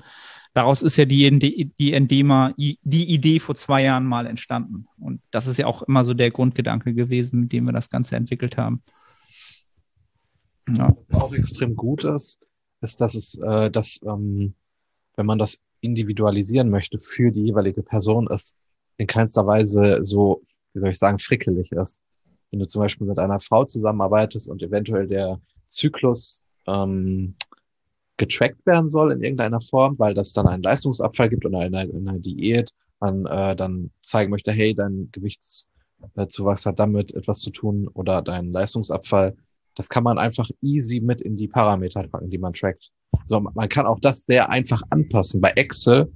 Daraus 0.54 0.82
ist 0.82 0.96
ja 0.96 1.04
die, 1.04 1.72
die, 1.78 1.92
Endema, 1.92 2.54
die 2.56 2.78
Idee 2.84 3.40
vor 3.40 3.56
zwei 3.56 3.82
Jahren 3.82 4.06
mal 4.06 4.26
entstanden. 4.26 4.86
Und 4.98 5.20
das 5.32 5.48
ist 5.48 5.56
ja 5.56 5.66
auch 5.66 5.82
immer 5.82 6.04
so 6.04 6.14
der 6.14 6.30
Grundgedanke 6.30 6.94
gewesen, 6.94 7.40
mit 7.40 7.52
dem 7.52 7.64
wir 7.64 7.72
das 7.72 7.90
Ganze 7.90 8.14
entwickelt 8.14 8.56
haben. 8.56 8.82
Ja. 10.68 10.96
Auch 11.12 11.34
extrem 11.34 11.76
gut 11.76 12.04
ist, 12.04 12.46
ist, 12.84 13.00
dass 13.00 13.14
es, 13.14 13.34
äh, 13.36 13.70
dass, 13.70 14.00
ähm, 14.06 14.54
wenn 15.16 15.26
man 15.26 15.38
das 15.38 15.58
individualisieren 15.80 16.70
möchte 16.70 16.98
für 17.00 17.32
die 17.32 17.46
jeweilige 17.46 17.82
Person, 17.82 18.28
es 18.30 18.54
in 18.96 19.06
keinster 19.06 19.46
Weise 19.46 20.04
so, 20.04 20.42
wie 20.72 20.80
soll 20.80 20.90
ich 20.90 20.98
sagen, 20.98 21.18
frickelig 21.18 21.72
ist. 21.72 22.04
Wenn 22.50 22.60
du 22.60 22.68
zum 22.68 22.80
Beispiel 22.82 23.06
mit 23.06 23.18
einer 23.18 23.40
Frau 23.40 23.64
zusammenarbeitest 23.64 24.48
und 24.48 24.62
eventuell 24.62 25.08
der 25.08 25.40
Zyklus 25.66 26.42
ähm, 26.66 27.34
getrackt 28.16 28.64
werden 28.66 28.90
soll 28.90 29.12
in 29.12 29.22
irgendeiner 29.22 29.60
Form, 29.60 29.98
weil 29.98 30.14
das 30.14 30.32
dann 30.32 30.46
einen 30.46 30.62
Leistungsabfall 30.62 31.28
gibt 31.28 31.44
oder 31.44 31.58
eine, 31.58 31.78
eine 31.78 32.20
Diät, 32.20 32.70
man 33.00 33.26
äh, 33.26 33.56
dann 33.56 33.90
zeigen 34.02 34.30
möchte, 34.30 34.52
hey, 34.52 34.74
dein 34.74 35.08
Gewichtszuwachs 35.10 36.64
hat 36.64 36.78
damit 36.78 37.12
etwas 37.14 37.40
zu 37.40 37.50
tun 37.50 37.88
oder 37.88 38.22
dein 38.22 38.52
Leistungsabfall. 38.52 39.36
Das 39.74 39.88
kann 39.88 40.04
man 40.04 40.18
einfach 40.18 40.48
easy 40.62 41.00
mit 41.00 41.20
in 41.20 41.36
die 41.36 41.48
Parameter 41.48 42.06
packen, 42.06 42.30
die 42.30 42.38
man 42.38 42.52
trackt. 42.52 42.90
So, 43.26 43.40
man 43.40 43.68
kann 43.68 43.86
auch 43.86 44.00
das 44.00 44.26
sehr 44.26 44.50
einfach 44.50 44.82
anpassen. 44.90 45.40
Bei 45.40 45.50
Excel 45.50 46.12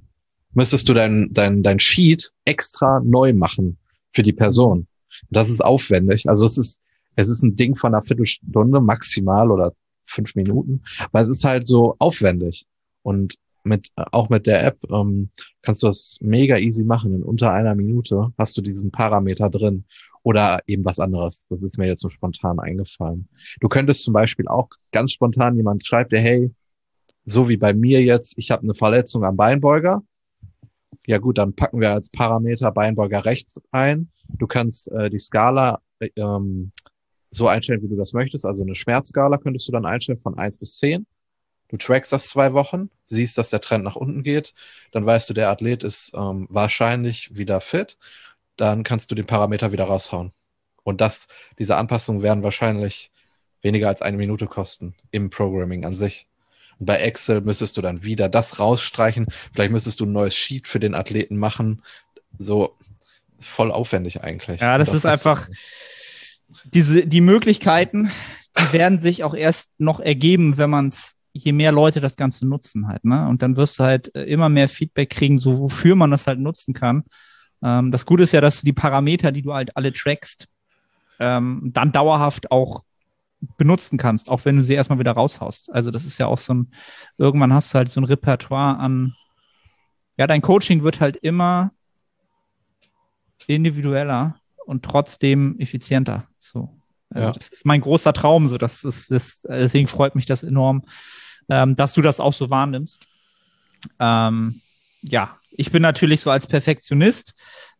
müsstest 0.53 0.87
du 0.89 0.93
dein, 0.93 1.29
dein, 1.31 1.63
dein 1.63 1.79
Sheet 1.79 2.31
extra 2.45 3.01
neu 3.03 3.33
machen 3.33 3.77
für 4.13 4.23
die 4.23 4.33
Person. 4.33 4.87
Das 5.29 5.49
ist 5.49 5.61
aufwendig. 5.61 6.27
Also 6.27 6.45
es 6.45 6.57
ist, 6.57 6.81
es 7.15 7.29
ist 7.29 7.43
ein 7.43 7.55
Ding 7.55 7.75
von 7.75 7.93
einer 7.93 8.01
Viertelstunde 8.01 8.79
maximal 8.81 9.51
oder 9.51 9.73
fünf 10.05 10.35
Minuten, 10.35 10.83
weil 11.11 11.23
es 11.23 11.29
ist 11.29 11.43
halt 11.43 11.67
so 11.67 11.95
aufwendig. 11.99 12.65
Und 13.03 13.35
mit, 13.63 13.89
auch 13.95 14.29
mit 14.29 14.47
der 14.47 14.65
App 14.65 14.79
ähm, 14.89 15.29
kannst 15.61 15.83
du 15.83 15.87
das 15.87 16.17
mega 16.21 16.57
easy 16.57 16.83
machen. 16.83 17.13
In 17.13 17.23
unter 17.23 17.51
einer 17.51 17.75
Minute 17.75 18.33
hast 18.37 18.57
du 18.57 18.61
diesen 18.61 18.91
Parameter 18.91 19.49
drin 19.49 19.85
oder 20.23 20.59
eben 20.67 20.85
was 20.85 20.99
anderes. 20.99 21.47
Das 21.49 21.63
ist 21.63 21.77
mir 21.77 21.87
jetzt 21.87 22.01
so 22.01 22.09
spontan 22.09 22.59
eingefallen. 22.59 23.29
Du 23.59 23.69
könntest 23.69 24.03
zum 24.03 24.13
Beispiel 24.13 24.47
auch 24.47 24.69
ganz 24.91 25.11
spontan 25.11 25.55
jemand 25.55 25.85
schreibt 25.85 26.11
dir, 26.11 26.19
hey, 26.19 26.51
so 27.25 27.47
wie 27.47 27.57
bei 27.57 27.73
mir 27.73 28.01
jetzt, 28.01 28.37
ich 28.37 28.51
habe 28.51 28.63
eine 28.63 28.75
Verletzung 28.75 29.23
am 29.23 29.37
Beinbeuger. 29.37 30.01
Ja 31.05 31.17
gut, 31.17 31.37
dann 31.37 31.55
packen 31.55 31.79
wir 31.79 31.91
als 31.91 32.09
Parameter 32.09 32.71
Beinbeuger 32.71 33.25
rechts 33.25 33.61
ein. 33.71 34.09
Du 34.27 34.47
kannst 34.47 34.91
äh, 34.91 35.09
die 35.09 35.19
Skala 35.19 35.81
äh, 35.99 36.09
ähm, 36.15 36.71
so 37.31 37.47
einstellen, 37.47 37.81
wie 37.81 37.87
du 37.87 37.95
das 37.95 38.13
möchtest. 38.13 38.45
Also 38.45 38.63
eine 38.63 38.75
Schmerzskala 38.75 39.37
könntest 39.37 39.67
du 39.67 39.71
dann 39.71 39.85
einstellen 39.85 40.19
von 40.19 40.37
eins 40.37 40.57
bis 40.57 40.77
zehn. 40.77 41.05
Du 41.69 41.77
trackst 41.77 42.11
das 42.11 42.27
zwei 42.27 42.53
Wochen, 42.53 42.89
siehst, 43.05 43.37
dass 43.37 43.51
der 43.51 43.61
Trend 43.61 43.83
nach 43.83 43.95
unten 43.95 44.23
geht, 44.23 44.55
dann 44.91 45.05
weißt 45.05 45.29
du, 45.29 45.35
der 45.35 45.49
Athlet 45.49 45.83
ist 45.83 46.13
ähm, 46.15 46.47
wahrscheinlich 46.49 47.35
wieder 47.35 47.61
fit, 47.61 47.97
dann 48.59 48.83
kannst 48.83 49.11
du 49.11 49.15
den 49.15 49.25
Parameter 49.25 49.71
wieder 49.71 49.85
raushauen. 49.85 50.31
Und 50.83 51.01
das, 51.01 51.27
diese 51.57 51.77
Anpassungen 51.77 52.21
werden 52.21 52.43
wahrscheinlich 52.43 53.11
weniger 53.61 53.87
als 53.87 54.01
eine 54.01 54.17
Minute 54.17 54.47
kosten 54.47 54.95
im 55.11 55.29
Programming 55.29 55.85
an 55.85 55.95
sich. 55.95 56.27
Und 56.79 56.85
bei 56.85 56.97
Excel 56.97 57.41
müsstest 57.41 57.77
du 57.77 57.81
dann 57.81 58.03
wieder 58.03 58.29
das 58.29 58.59
rausstreichen. 58.59 59.27
Vielleicht 59.53 59.71
müsstest 59.71 59.99
du 59.99 60.05
ein 60.05 60.13
neues 60.13 60.35
Sheet 60.35 60.67
für 60.67 60.79
den 60.79 60.95
Athleten 60.95 61.37
machen. 61.37 61.83
So 62.37 62.77
voll 63.39 63.71
aufwendig 63.71 64.23
eigentlich. 64.23 64.61
Ja, 64.61 64.77
das, 64.77 64.87
das 64.87 64.97
ist 64.97 65.05
einfach 65.05 65.47
diese, 66.65 67.05
die 67.05 67.21
Möglichkeiten, 67.21 68.11
die 68.57 68.73
werden 68.73 68.99
sich 68.99 69.23
auch 69.23 69.33
erst 69.33 69.69
noch 69.77 69.99
ergeben, 69.99 70.57
wenn 70.57 70.69
man 70.69 70.89
es 70.89 71.15
je 71.31 71.51
mehr 71.51 71.71
Leute 71.71 72.01
das 72.01 72.15
Ganze 72.15 72.47
nutzen 72.47 72.87
halt, 72.87 73.05
ne? 73.05 73.27
Und 73.27 73.43
dann 73.43 73.55
wirst 73.55 73.79
du 73.79 73.83
halt 73.83 74.13
äh, 74.15 74.23
immer 74.23 74.49
mehr 74.49 74.67
Feedback 74.67 75.11
kriegen, 75.11 75.37
so 75.37 75.59
wofür 75.59 75.95
man 75.95 76.11
das 76.11 76.27
halt 76.27 76.39
nutzen 76.39 76.73
kann. 76.73 77.03
Ähm, 77.63 77.91
das 77.91 78.05
Gute 78.05 78.23
ist 78.23 78.31
ja, 78.31 78.41
dass 78.41 78.61
du 78.61 78.65
die 78.65 78.73
Parameter, 78.73 79.31
die 79.31 79.41
du 79.41 79.53
halt 79.53 79.75
alle 79.75 79.93
trackst, 79.93 80.47
ähm, 81.19 81.71
dann 81.73 81.91
dauerhaft 81.91 82.51
auch 82.51 82.83
benutzen 83.57 83.97
kannst, 83.97 84.29
auch 84.29 84.45
wenn 84.45 84.57
du 84.57 84.63
sie 84.63 84.73
erstmal 84.73 84.99
wieder 84.99 85.13
raushaust. 85.13 85.71
Also 85.71 85.91
das 85.91 86.05
ist 86.05 86.17
ja 86.17 86.27
auch 86.27 86.39
so 86.39 86.53
ein, 86.53 86.71
irgendwann 87.17 87.53
hast 87.53 87.73
du 87.73 87.77
halt 87.77 87.89
so 87.89 88.01
ein 88.01 88.05
Repertoire 88.05 88.77
an, 88.77 89.15
ja, 90.17 90.27
dein 90.27 90.41
Coaching 90.41 90.83
wird 90.83 90.99
halt 90.99 91.15
immer 91.15 91.71
individueller 93.47 94.35
und 94.65 94.83
trotzdem 94.83 95.57
effizienter. 95.59 96.27
So. 96.39 96.77
Also 97.09 97.27
ja. 97.27 97.31
Das 97.31 97.47
ist 97.47 97.65
mein 97.65 97.81
großer 97.81 98.13
Traum. 98.13 98.47
So, 98.47 98.57
das 98.57 98.83
ist, 98.83 99.11
das, 99.11 99.41
deswegen 99.41 99.87
freut 99.87 100.15
mich 100.15 100.25
das 100.25 100.43
enorm, 100.43 100.83
ähm, 101.49 101.75
dass 101.75 101.93
du 101.93 102.01
das 102.01 102.19
auch 102.19 102.33
so 102.33 102.49
wahrnimmst. 102.49 103.07
Ähm, 103.99 104.61
ja, 105.01 105.37
ich 105.51 105.71
bin 105.71 105.81
natürlich 105.81 106.21
so 106.21 106.31
als 106.31 106.47
Perfektionist, 106.47 107.33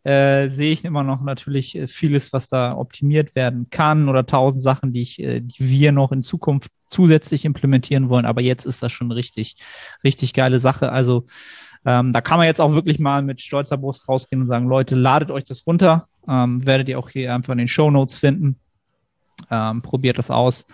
äh, 0.03 0.49
sehe 0.49 0.73
ich 0.73 0.85
immer 0.85 1.03
noch 1.03 1.21
natürlich 1.21 1.75
äh, 1.75 1.87
vieles, 1.87 2.31
was 2.33 2.47
da 2.47 2.75
optimiert 2.75 3.35
werden 3.35 3.69
kann 3.69 4.09
oder 4.09 4.25
tausend 4.25 4.61
Sachen, 4.61 4.93
die 4.93 5.01
ich, 5.01 5.19
äh, 5.19 5.41
die 5.41 5.69
wir 5.69 5.91
noch 5.91 6.11
in 6.11 6.23
Zukunft 6.23 6.71
zusätzlich 6.89 7.45
implementieren 7.45 8.09
wollen. 8.09 8.25
Aber 8.25 8.41
jetzt 8.41 8.65
ist 8.65 8.81
das 8.81 8.91
schon 8.91 9.11
richtig, 9.11 9.57
richtig 10.03 10.33
geile 10.33 10.59
Sache. 10.59 10.91
Also 10.91 11.25
ähm, 11.85 12.13
da 12.13 12.21
kann 12.21 12.37
man 12.37 12.47
jetzt 12.47 12.61
auch 12.61 12.73
wirklich 12.73 12.99
mal 12.99 13.21
mit 13.21 13.41
stolzer 13.41 13.77
Brust 13.77 14.07
rausgehen 14.07 14.41
und 14.41 14.47
sagen, 14.47 14.67
Leute, 14.67 14.95
ladet 14.95 15.31
euch 15.31 15.43
das 15.43 15.67
runter. 15.67 16.07
Ähm, 16.27 16.65
werdet 16.65 16.89
ihr 16.89 16.99
auch 16.99 17.09
hier 17.09 17.33
einfach 17.33 17.51
in 17.51 17.59
den 17.59 17.67
Show 17.67 17.91
Notes 17.91 18.17
finden. 18.17 18.57
Ähm, 19.49 19.81
probiert 19.81 20.17
das 20.17 20.31
aus 20.31 20.65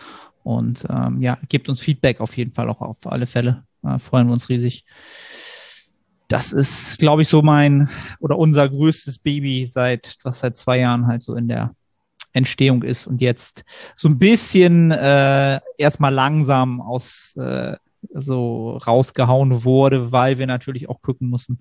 und 0.43 0.85
ähm, 0.89 1.21
ja, 1.21 1.37
gebt 1.49 1.69
uns 1.69 1.79
Feedback 1.79 2.19
auf 2.19 2.35
jeden 2.37 2.51
Fall 2.53 2.69
auch 2.69 2.81
auf 2.81 3.05
alle 3.07 3.27
Fälle. 3.27 3.63
Äh, 3.83 3.99
freuen 3.99 4.27
wir 4.27 4.33
uns 4.33 4.49
riesig. 4.49 4.85
Das 6.27 6.51
ist, 6.51 6.97
glaube 6.99 7.21
ich, 7.21 7.27
so 7.27 7.41
mein 7.41 7.89
oder 8.19 8.37
unser 8.37 8.67
größtes 8.67 9.19
Baby 9.19 9.67
seit, 9.67 10.17
was 10.23 10.39
seit 10.39 10.55
zwei 10.55 10.79
Jahren 10.79 11.07
halt 11.07 11.21
so 11.21 11.35
in 11.35 11.47
der 11.47 11.75
Entstehung 12.33 12.83
ist 12.83 13.07
und 13.07 13.21
jetzt 13.21 13.63
so 13.95 14.09
ein 14.09 14.19
bisschen 14.19 14.91
äh, 14.91 15.59
erstmal 15.77 16.13
langsam 16.13 16.81
aus 16.81 17.35
äh, 17.37 17.77
so 18.13 18.77
rausgehauen 18.77 19.63
wurde, 19.63 20.11
weil 20.11 20.37
wir 20.37 20.47
natürlich 20.47 20.89
auch 20.89 21.01
gucken 21.01 21.29
mussten, 21.29 21.59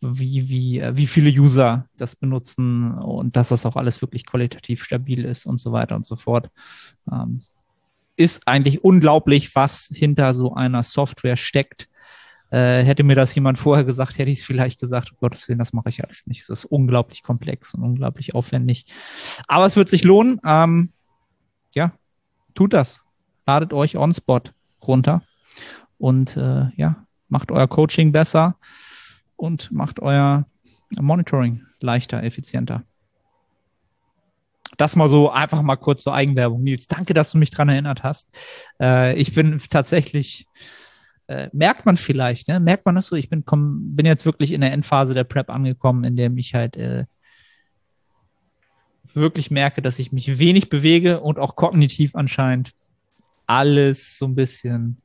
wie, 0.00 0.48
wie, 0.48 0.80
äh, 0.80 0.96
wie 0.96 1.06
viele 1.06 1.30
User 1.30 1.86
das 1.96 2.16
benutzen 2.16 2.92
und 2.92 3.36
dass 3.36 3.48
das 3.48 3.66
auch 3.66 3.76
alles 3.76 4.00
wirklich 4.00 4.24
qualitativ 4.24 4.82
stabil 4.84 5.24
ist 5.24 5.46
und 5.46 5.58
so 5.60 5.72
weiter 5.72 5.96
und 5.96 6.06
so 6.06 6.16
fort. 6.16 6.50
Ähm, 7.10 7.42
ist 8.16 8.46
eigentlich 8.46 8.84
unglaublich, 8.84 9.54
was 9.56 9.88
hinter 9.92 10.34
so 10.34 10.54
einer 10.54 10.84
Software 10.84 11.36
steckt. 11.36 11.88
Äh, 12.54 12.84
hätte 12.84 13.02
mir 13.02 13.16
das 13.16 13.34
jemand 13.34 13.58
vorher 13.58 13.84
gesagt, 13.84 14.16
hätte 14.16 14.30
ich 14.30 14.38
es 14.38 14.44
vielleicht 14.44 14.78
gesagt, 14.78 15.10
um 15.10 15.16
Gottes 15.18 15.48
Willen, 15.48 15.58
das 15.58 15.72
mache 15.72 15.88
ich 15.88 16.04
alles 16.04 16.28
nicht. 16.28 16.48
Das 16.48 16.60
ist 16.60 16.64
unglaublich 16.66 17.24
komplex 17.24 17.74
und 17.74 17.82
unglaublich 17.82 18.36
aufwendig. 18.36 18.86
Aber 19.48 19.66
es 19.66 19.74
wird 19.74 19.88
sich 19.88 20.04
lohnen. 20.04 20.40
Ähm, 20.46 20.90
ja, 21.74 21.90
tut 22.54 22.72
das. 22.72 23.02
Ladet 23.44 23.72
euch 23.72 23.96
OnSpot 23.96 24.54
runter 24.86 25.22
und 25.98 26.36
äh, 26.36 26.66
ja, 26.76 27.04
macht 27.28 27.50
euer 27.50 27.66
Coaching 27.66 28.12
besser 28.12 28.54
und 29.34 29.72
macht 29.72 29.98
euer 29.98 30.46
Monitoring 31.00 31.62
leichter, 31.80 32.22
effizienter. 32.22 32.84
Das 34.76 34.94
mal 34.94 35.08
so 35.08 35.28
einfach 35.28 35.62
mal 35.62 35.74
kurz 35.74 36.04
zur 36.04 36.14
Eigenwerbung. 36.14 36.62
Nils, 36.62 36.86
danke, 36.86 37.14
dass 37.14 37.32
du 37.32 37.38
mich 37.38 37.50
dran 37.50 37.68
erinnert 37.68 38.04
hast. 38.04 38.28
Äh, 38.80 39.16
ich 39.16 39.34
bin 39.34 39.60
tatsächlich, 39.70 40.46
äh, 41.26 41.48
merkt 41.52 41.86
man 41.86 41.96
vielleicht, 41.96 42.48
ne? 42.48 42.60
merkt 42.60 42.86
man 42.86 42.94
das 42.94 43.06
so? 43.06 43.16
Ich 43.16 43.30
bin, 43.30 43.44
komm, 43.44 43.96
bin 43.96 44.06
jetzt 44.06 44.26
wirklich 44.26 44.52
in 44.52 44.60
der 44.60 44.72
Endphase 44.72 45.14
der 45.14 45.24
Prep 45.24 45.50
angekommen, 45.50 46.04
in 46.04 46.16
der 46.16 46.30
mich 46.30 46.54
halt 46.54 46.76
äh, 46.76 47.06
wirklich 49.14 49.50
merke, 49.50 49.80
dass 49.80 49.98
ich 49.98 50.12
mich 50.12 50.38
wenig 50.38 50.68
bewege 50.68 51.20
und 51.20 51.38
auch 51.38 51.56
kognitiv 51.56 52.14
anscheinend 52.14 52.72
alles 53.46 54.18
so 54.18 54.26
ein 54.26 54.34
bisschen 54.34 55.00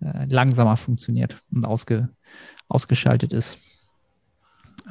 äh, 0.00 0.26
langsamer 0.26 0.76
funktioniert 0.76 1.42
und 1.50 1.66
ausge, 1.66 2.08
ausgeschaltet 2.68 3.32
ist. 3.32 3.58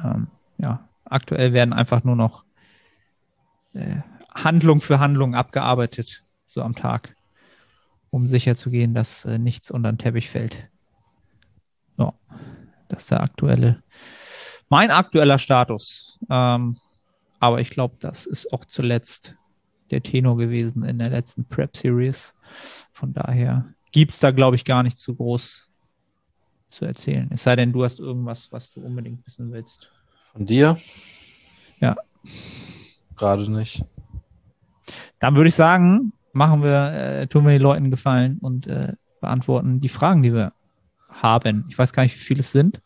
Ähm, 0.02 0.28
ja, 0.58 0.88
aktuell 1.04 1.52
werden 1.52 1.72
einfach 1.72 2.04
nur 2.04 2.16
noch 2.16 2.44
äh, 3.72 3.96
Handlung 4.34 4.80
für 4.80 4.98
Handlung 4.98 5.34
abgearbeitet, 5.34 6.24
so 6.46 6.62
am 6.62 6.74
Tag, 6.74 7.16
um 8.14 8.28
sicherzugehen, 8.28 8.94
dass 8.94 9.24
äh, 9.24 9.38
nichts 9.38 9.72
unter 9.72 9.90
den 9.90 9.98
Teppich 9.98 10.30
fällt. 10.30 10.68
So, 11.96 12.14
das 12.88 13.02
ist 13.02 13.10
der 13.10 13.20
aktuelle, 13.20 13.82
mein 14.68 14.92
aktueller 14.92 15.40
Status. 15.40 16.20
Ähm, 16.30 16.76
aber 17.40 17.60
ich 17.60 17.70
glaube, 17.70 17.96
das 17.98 18.24
ist 18.24 18.52
auch 18.52 18.66
zuletzt 18.66 19.34
der 19.90 20.00
Tenor 20.00 20.36
gewesen 20.36 20.84
in 20.84 21.00
der 21.00 21.10
letzten 21.10 21.44
Prep 21.44 21.76
Series. 21.76 22.34
Von 22.92 23.12
daher 23.12 23.74
gibt 23.90 24.12
es 24.12 24.20
da, 24.20 24.30
glaube 24.30 24.54
ich, 24.54 24.64
gar 24.64 24.84
nicht 24.84 25.00
zu 25.00 25.16
groß 25.16 25.68
zu 26.68 26.84
erzählen. 26.84 27.28
Es 27.32 27.42
sei 27.42 27.56
denn, 27.56 27.72
du 27.72 27.82
hast 27.82 27.98
irgendwas, 27.98 28.52
was 28.52 28.70
du 28.70 28.80
unbedingt 28.80 29.26
wissen 29.26 29.50
willst. 29.52 29.90
Von 30.32 30.46
dir? 30.46 30.78
Ja. 31.80 31.96
Gerade 33.16 33.50
nicht. 33.50 33.84
Dann 35.18 35.34
würde 35.34 35.48
ich 35.48 35.54
sagen, 35.56 36.12
machen 36.34 36.62
wir, 36.62 36.92
äh, 36.92 37.26
tun 37.26 37.44
wir 37.44 37.52
den 37.52 37.62
Leuten 37.62 37.90
Gefallen 37.90 38.38
und 38.38 38.66
äh, 38.66 38.92
beantworten 39.20 39.80
die 39.80 39.88
Fragen, 39.88 40.22
die 40.22 40.34
wir 40.34 40.52
haben. 41.08 41.64
Ich 41.68 41.78
weiß 41.78 41.92
gar 41.92 42.02
nicht, 42.02 42.14
wie 42.14 42.20
viele 42.20 42.40
es 42.40 42.52
sind. 42.52 42.80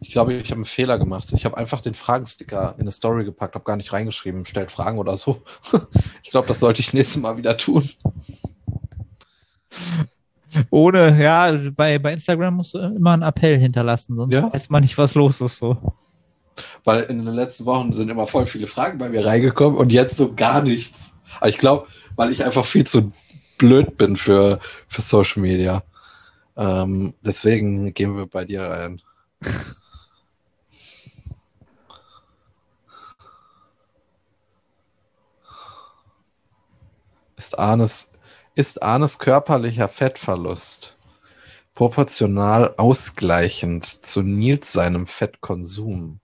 Ich 0.00 0.10
glaube, 0.10 0.34
ich 0.34 0.50
habe 0.50 0.58
einen 0.58 0.64
Fehler 0.64 0.98
gemacht. 0.98 1.32
Ich 1.32 1.44
habe 1.44 1.56
einfach 1.56 1.80
den 1.80 1.94
Fragensticker 1.94 2.74
in 2.76 2.82
eine 2.82 2.90
Story 2.90 3.24
gepackt, 3.24 3.54
habe 3.54 3.64
gar 3.64 3.76
nicht 3.76 3.92
reingeschrieben, 3.92 4.44
stellt 4.44 4.70
Fragen 4.70 4.98
oder 4.98 5.16
so. 5.16 5.42
ich 6.22 6.30
glaube, 6.30 6.48
das 6.48 6.60
sollte 6.60 6.80
ich 6.80 6.92
nächstes 6.92 7.20
Mal 7.20 7.36
wieder 7.36 7.56
tun. 7.56 7.88
Ohne, 10.70 11.20
ja, 11.22 11.50
bei, 11.74 11.98
bei 11.98 12.12
Instagram 12.12 12.54
musst 12.56 12.74
du 12.74 12.78
immer 12.78 13.12
einen 13.12 13.22
Appell 13.22 13.58
hinterlassen, 13.58 14.16
sonst 14.16 14.34
ja? 14.34 14.52
weiß 14.52 14.68
man 14.68 14.82
nicht, 14.82 14.98
was 14.98 15.14
los 15.14 15.40
ist 15.40 15.56
so. 15.56 15.94
Weil 16.84 17.02
in 17.04 17.24
den 17.24 17.34
letzten 17.34 17.64
Wochen 17.66 17.92
sind 17.92 18.10
immer 18.10 18.26
voll 18.26 18.46
viele 18.46 18.66
Fragen 18.66 18.98
bei 18.98 19.08
mir 19.08 19.24
reingekommen 19.24 19.78
und 19.78 19.92
jetzt 19.92 20.16
so 20.16 20.34
gar 20.34 20.62
nichts. 20.62 20.98
Aber 21.38 21.48
ich 21.48 21.58
glaube, 21.58 21.86
weil 22.16 22.32
ich 22.32 22.44
einfach 22.44 22.64
viel 22.64 22.86
zu 22.86 23.12
blöd 23.58 23.96
bin 23.96 24.16
für, 24.16 24.60
für 24.88 25.02
Social 25.02 25.42
Media. 25.42 25.82
Ähm, 26.56 27.14
deswegen 27.22 27.94
gehen 27.94 28.16
wir 28.16 28.26
bei 28.26 28.44
dir 28.44 28.62
rein. 28.62 29.00
Ist 37.36 37.58
Arnes, 37.58 38.12
ist 38.54 38.84
Arnes 38.84 39.18
körperlicher 39.18 39.88
Fettverlust 39.88 40.96
proportional 41.74 42.74
ausgleichend 42.76 43.84
zu 43.84 44.22
Nils 44.22 44.72
seinem 44.72 45.06
Fettkonsum? 45.06 46.21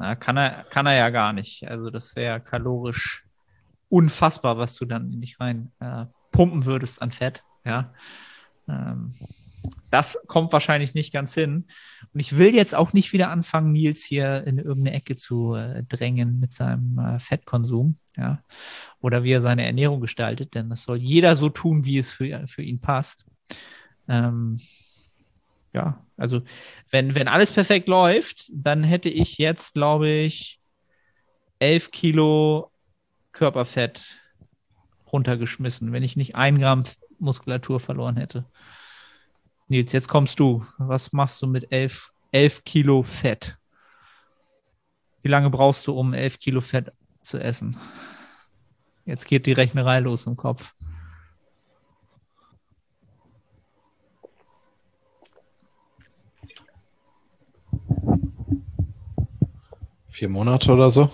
Na, 0.00 0.14
kann 0.14 0.38
er, 0.38 0.64
kann 0.70 0.86
er 0.86 0.94
ja 0.94 1.10
gar 1.10 1.34
nicht. 1.34 1.68
Also 1.68 1.90
das 1.90 2.16
wäre 2.16 2.40
kalorisch 2.40 3.26
unfassbar, 3.90 4.56
was 4.56 4.74
du 4.76 4.86
dann 4.86 5.12
in 5.12 5.20
dich 5.20 5.38
rein 5.38 5.72
äh, 5.78 6.06
pumpen 6.32 6.64
würdest 6.64 7.02
an 7.02 7.10
Fett. 7.10 7.44
Ja. 7.66 7.92
Ähm, 8.66 9.12
das 9.90 10.16
kommt 10.26 10.54
wahrscheinlich 10.54 10.94
nicht 10.94 11.12
ganz 11.12 11.34
hin. 11.34 11.66
Und 12.14 12.20
ich 12.20 12.38
will 12.38 12.54
jetzt 12.54 12.74
auch 12.74 12.94
nicht 12.94 13.12
wieder 13.12 13.28
anfangen, 13.28 13.72
Nils 13.72 14.02
hier 14.02 14.42
in 14.46 14.56
irgendeine 14.56 14.96
Ecke 14.96 15.16
zu 15.16 15.54
äh, 15.54 15.82
drängen 15.82 16.40
mit 16.40 16.54
seinem 16.54 16.98
äh, 16.98 17.18
Fettkonsum, 17.18 17.98
ja, 18.16 18.42
oder 19.02 19.22
wie 19.22 19.32
er 19.32 19.42
seine 19.42 19.66
Ernährung 19.66 20.00
gestaltet, 20.00 20.54
denn 20.54 20.70
das 20.70 20.84
soll 20.84 20.96
jeder 20.96 21.36
so 21.36 21.50
tun, 21.50 21.84
wie 21.84 21.98
es 21.98 22.10
für, 22.10 22.48
für 22.48 22.62
ihn 22.62 22.80
passt. 22.80 23.26
Ähm, 24.08 24.60
ja, 25.74 26.02
also 26.20 26.42
wenn, 26.90 27.14
wenn 27.14 27.28
alles 27.28 27.50
perfekt 27.50 27.88
läuft, 27.88 28.50
dann 28.52 28.84
hätte 28.84 29.08
ich 29.08 29.38
jetzt, 29.38 29.74
glaube 29.74 30.08
ich, 30.08 30.60
11 31.58 31.90
Kilo 31.90 32.70
Körperfett 33.32 34.02
runtergeschmissen, 35.12 35.92
wenn 35.92 36.02
ich 36.02 36.16
nicht 36.16 36.34
ein 36.34 36.58
Gramm 36.58 36.84
Muskulatur 37.18 37.80
verloren 37.80 38.16
hätte. 38.16 38.44
Nils, 39.68 39.92
jetzt 39.92 40.08
kommst 40.08 40.40
du. 40.40 40.66
Was 40.78 41.12
machst 41.12 41.40
du 41.42 41.46
mit 41.46 41.70
11, 41.70 42.12
11 42.32 42.64
Kilo 42.64 43.02
Fett? 43.02 43.56
Wie 45.22 45.28
lange 45.28 45.50
brauchst 45.50 45.86
du, 45.86 45.92
um 45.92 46.12
11 46.12 46.38
Kilo 46.40 46.60
Fett 46.60 46.92
zu 47.22 47.38
essen? 47.38 47.76
Jetzt 49.04 49.26
geht 49.26 49.46
die 49.46 49.52
Rechnerei 49.52 50.00
los 50.00 50.26
im 50.26 50.36
Kopf. 50.36 50.74
Vier 60.20 60.28
Monate 60.28 60.70
oder 60.70 60.90
so? 60.90 61.08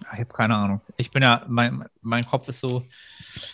Ich 0.00 0.18
habe 0.18 0.24
keine 0.24 0.56
Ahnung. 0.56 0.80
Ich 0.96 1.12
bin 1.12 1.22
ja, 1.22 1.44
mein, 1.46 1.84
mein 2.02 2.26
Kopf 2.26 2.48
ist 2.48 2.58
so, 2.58 2.82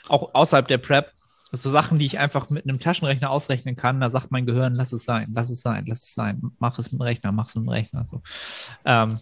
auch 0.08 0.34
außerhalb 0.34 0.66
der 0.66 0.78
Prep, 0.78 1.12
so 1.52 1.68
Sachen, 1.68 1.98
die 1.98 2.06
ich 2.06 2.18
einfach 2.18 2.48
mit 2.48 2.64
einem 2.64 2.80
Taschenrechner 2.80 3.28
ausrechnen 3.28 3.76
kann, 3.76 4.00
da 4.00 4.08
sagt 4.08 4.30
mein 4.30 4.46
Gehirn, 4.46 4.76
lass 4.76 4.92
es 4.94 5.04
sein, 5.04 5.30
lass 5.34 5.50
es 5.50 5.60
sein, 5.60 5.84
lass 5.86 6.04
es 6.04 6.14
sein, 6.14 6.40
mach 6.58 6.78
es 6.78 6.90
mit 6.90 7.02
dem 7.02 7.02
Rechner, 7.02 7.32
mach 7.32 7.48
es 7.48 7.54
mit 7.54 7.66
dem 7.66 7.68
Rechner. 7.68 8.06
So. 8.06 8.22
Ähm, 8.86 9.20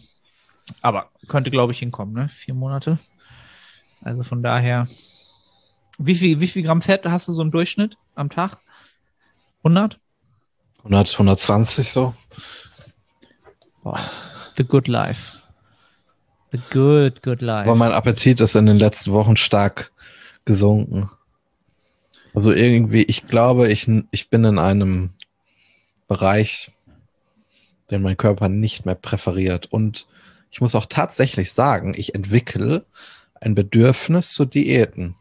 aber 0.81 1.09
könnte, 1.27 1.51
glaube 1.51 1.73
ich, 1.73 1.79
hinkommen, 1.79 2.13
ne? 2.13 2.29
Vier 2.29 2.53
Monate. 2.53 2.97
Also 4.03 4.23
von 4.23 4.41
daher, 4.41 4.87
wie 5.97 6.15
viel, 6.15 6.39
wie 6.39 6.47
viel 6.47 6.63
Gramm 6.63 6.81
Fett 6.81 7.05
hast 7.05 7.27
du 7.27 7.33
so 7.33 7.41
im 7.41 7.51
Durchschnitt 7.51 7.97
am 8.15 8.29
Tag? 8.29 8.57
100? 9.65 9.99
100, 10.77 11.11
120 11.11 11.91
so. 11.91 12.15
Boah. 13.83 13.99
The 14.57 14.63
good 14.63 14.87
life. 14.87 15.31
The 16.51 16.59
good, 16.69 17.23
good 17.23 17.41
life. 17.41 17.67
Aber 17.67 17.75
mein 17.75 17.91
Appetit 17.91 18.39
ist 18.39 18.55
in 18.55 18.67
den 18.67 18.77
letzten 18.77 19.11
Wochen 19.11 19.35
stark 19.35 19.91
gesunken. 20.45 21.09
Also 22.33 22.51
irgendwie, 22.51 23.03
ich 23.03 23.27
glaube, 23.27 23.71
ich, 23.71 23.89
ich 24.11 24.29
bin 24.29 24.43
in 24.43 24.59
einem 24.59 25.11
Bereich, 26.07 26.71
den 27.89 28.01
mein 28.01 28.17
Körper 28.17 28.49
nicht 28.49 28.85
mehr 28.85 28.95
präferiert. 28.95 29.67
Und 29.71 30.07
ich 30.51 30.61
muss 30.61 30.75
auch 30.75 30.85
tatsächlich 30.85 31.51
sagen, 31.51 31.93
ich 31.95 32.13
entwickle 32.13 32.85
ein 33.41 33.55
Bedürfnis 33.55 34.33
zu 34.33 34.45
Diäten. 34.45 35.15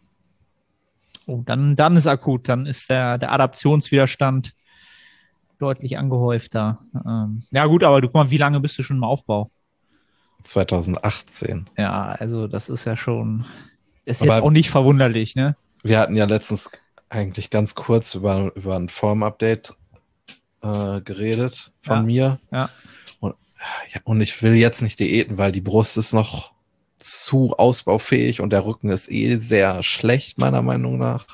Oh, 1.26 1.42
dann, 1.44 1.76
dann 1.76 1.96
ist 1.96 2.06
akut, 2.06 2.48
dann 2.48 2.66
ist 2.66 2.90
der, 2.90 3.18
der 3.18 3.32
Adaptionswiderstand 3.32 4.54
deutlich 5.62 5.98
angehäufter. 5.98 6.80
Ähm, 7.06 7.44
ja, 7.52 7.66
gut, 7.66 7.84
aber 7.84 8.00
du 8.00 8.08
guck 8.08 8.14
mal, 8.14 8.30
wie 8.30 8.38
lange 8.38 8.60
bist 8.60 8.78
du 8.78 8.82
schon 8.82 8.96
im 8.98 9.04
Aufbau? 9.04 9.50
2018. 10.44 11.70
Ja, 11.78 12.08
also 12.18 12.48
das 12.48 12.68
ist 12.68 12.84
ja 12.84 12.96
schon, 12.96 13.44
ist 14.04 14.22
aber 14.22 14.34
jetzt 14.34 14.42
auch 14.42 14.50
nicht 14.50 14.70
verwunderlich, 14.70 15.36
ne? 15.36 15.56
Wir 15.82 15.98
hatten 15.98 16.16
ja 16.16 16.24
letztens 16.24 16.70
eigentlich 17.08 17.50
ganz 17.50 17.74
kurz 17.74 18.14
über, 18.14 18.52
über 18.56 18.76
ein 18.76 18.88
Form-Update 18.88 19.74
äh, 20.62 21.00
geredet 21.00 21.72
von 21.82 21.96
Ja, 21.96 22.02
mir. 22.02 22.40
ja. 22.50 22.70
Und, 23.20 23.34
ja. 23.94 24.00
Und 24.04 24.20
ich 24.20 24.42
will 24.42 24.54
jetzt 24.54 24.82
nicht 24.82 24.98
diäten, 24.98 25.38
weil 25.38 25.52
die 25.52 25.60
Brust 25.60 25.96
ist 25.96 26.12
noch 26.12 26.52
zu 26.98 27.54
ausbaufähig 27.58 28.40
und 28.40 28.50
der 28.50 28.64
Rücken 28.64 28.88
ist 28.88 29.10
eh 29.10 29.36
sehr 29.36 29.82
schlecht, 29.82 30.38
meiner 30.38 30.62
Meinung 30.62 30.98
nach. 30.98 31.26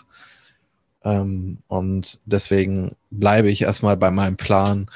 Ähm, 1.08 1.58
und 1.68 2.20
deswegen 2.26 2.96
bleibe 3.10 3.48
ich 3.50 3.62
erstmal 3.62 3.96
bei 3.96 4.10
meinem 4.10 4.36
Plan 4.36 4.90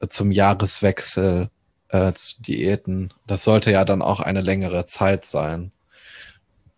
äh, 0.00 0.08
zum 0.08 0.30
Jahreswechsel 0.30 1.50
äh, 1.88 2.12
zu 2.14 2.40
Diäten. 2.42 3.12
Das 3.26 3.44
sollte 3.44 3.70
ja 3.70 3.84
dann 3.84 4.02
auch 4.02 4.20
eine 4.20 4.40
längere 4.40 4.86
Zeit 4.86 5.24
sein. 5.24 5.72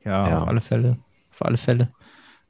Ja, 0.04 0.28
Ja. 0.28 0.38
auf 0.42 0.48
alle 0.48 0.60
Fälle. 0.60 0.98
Auf 1.32 1.44
alle 1.44 1.56
Fälle. 1.56 1.92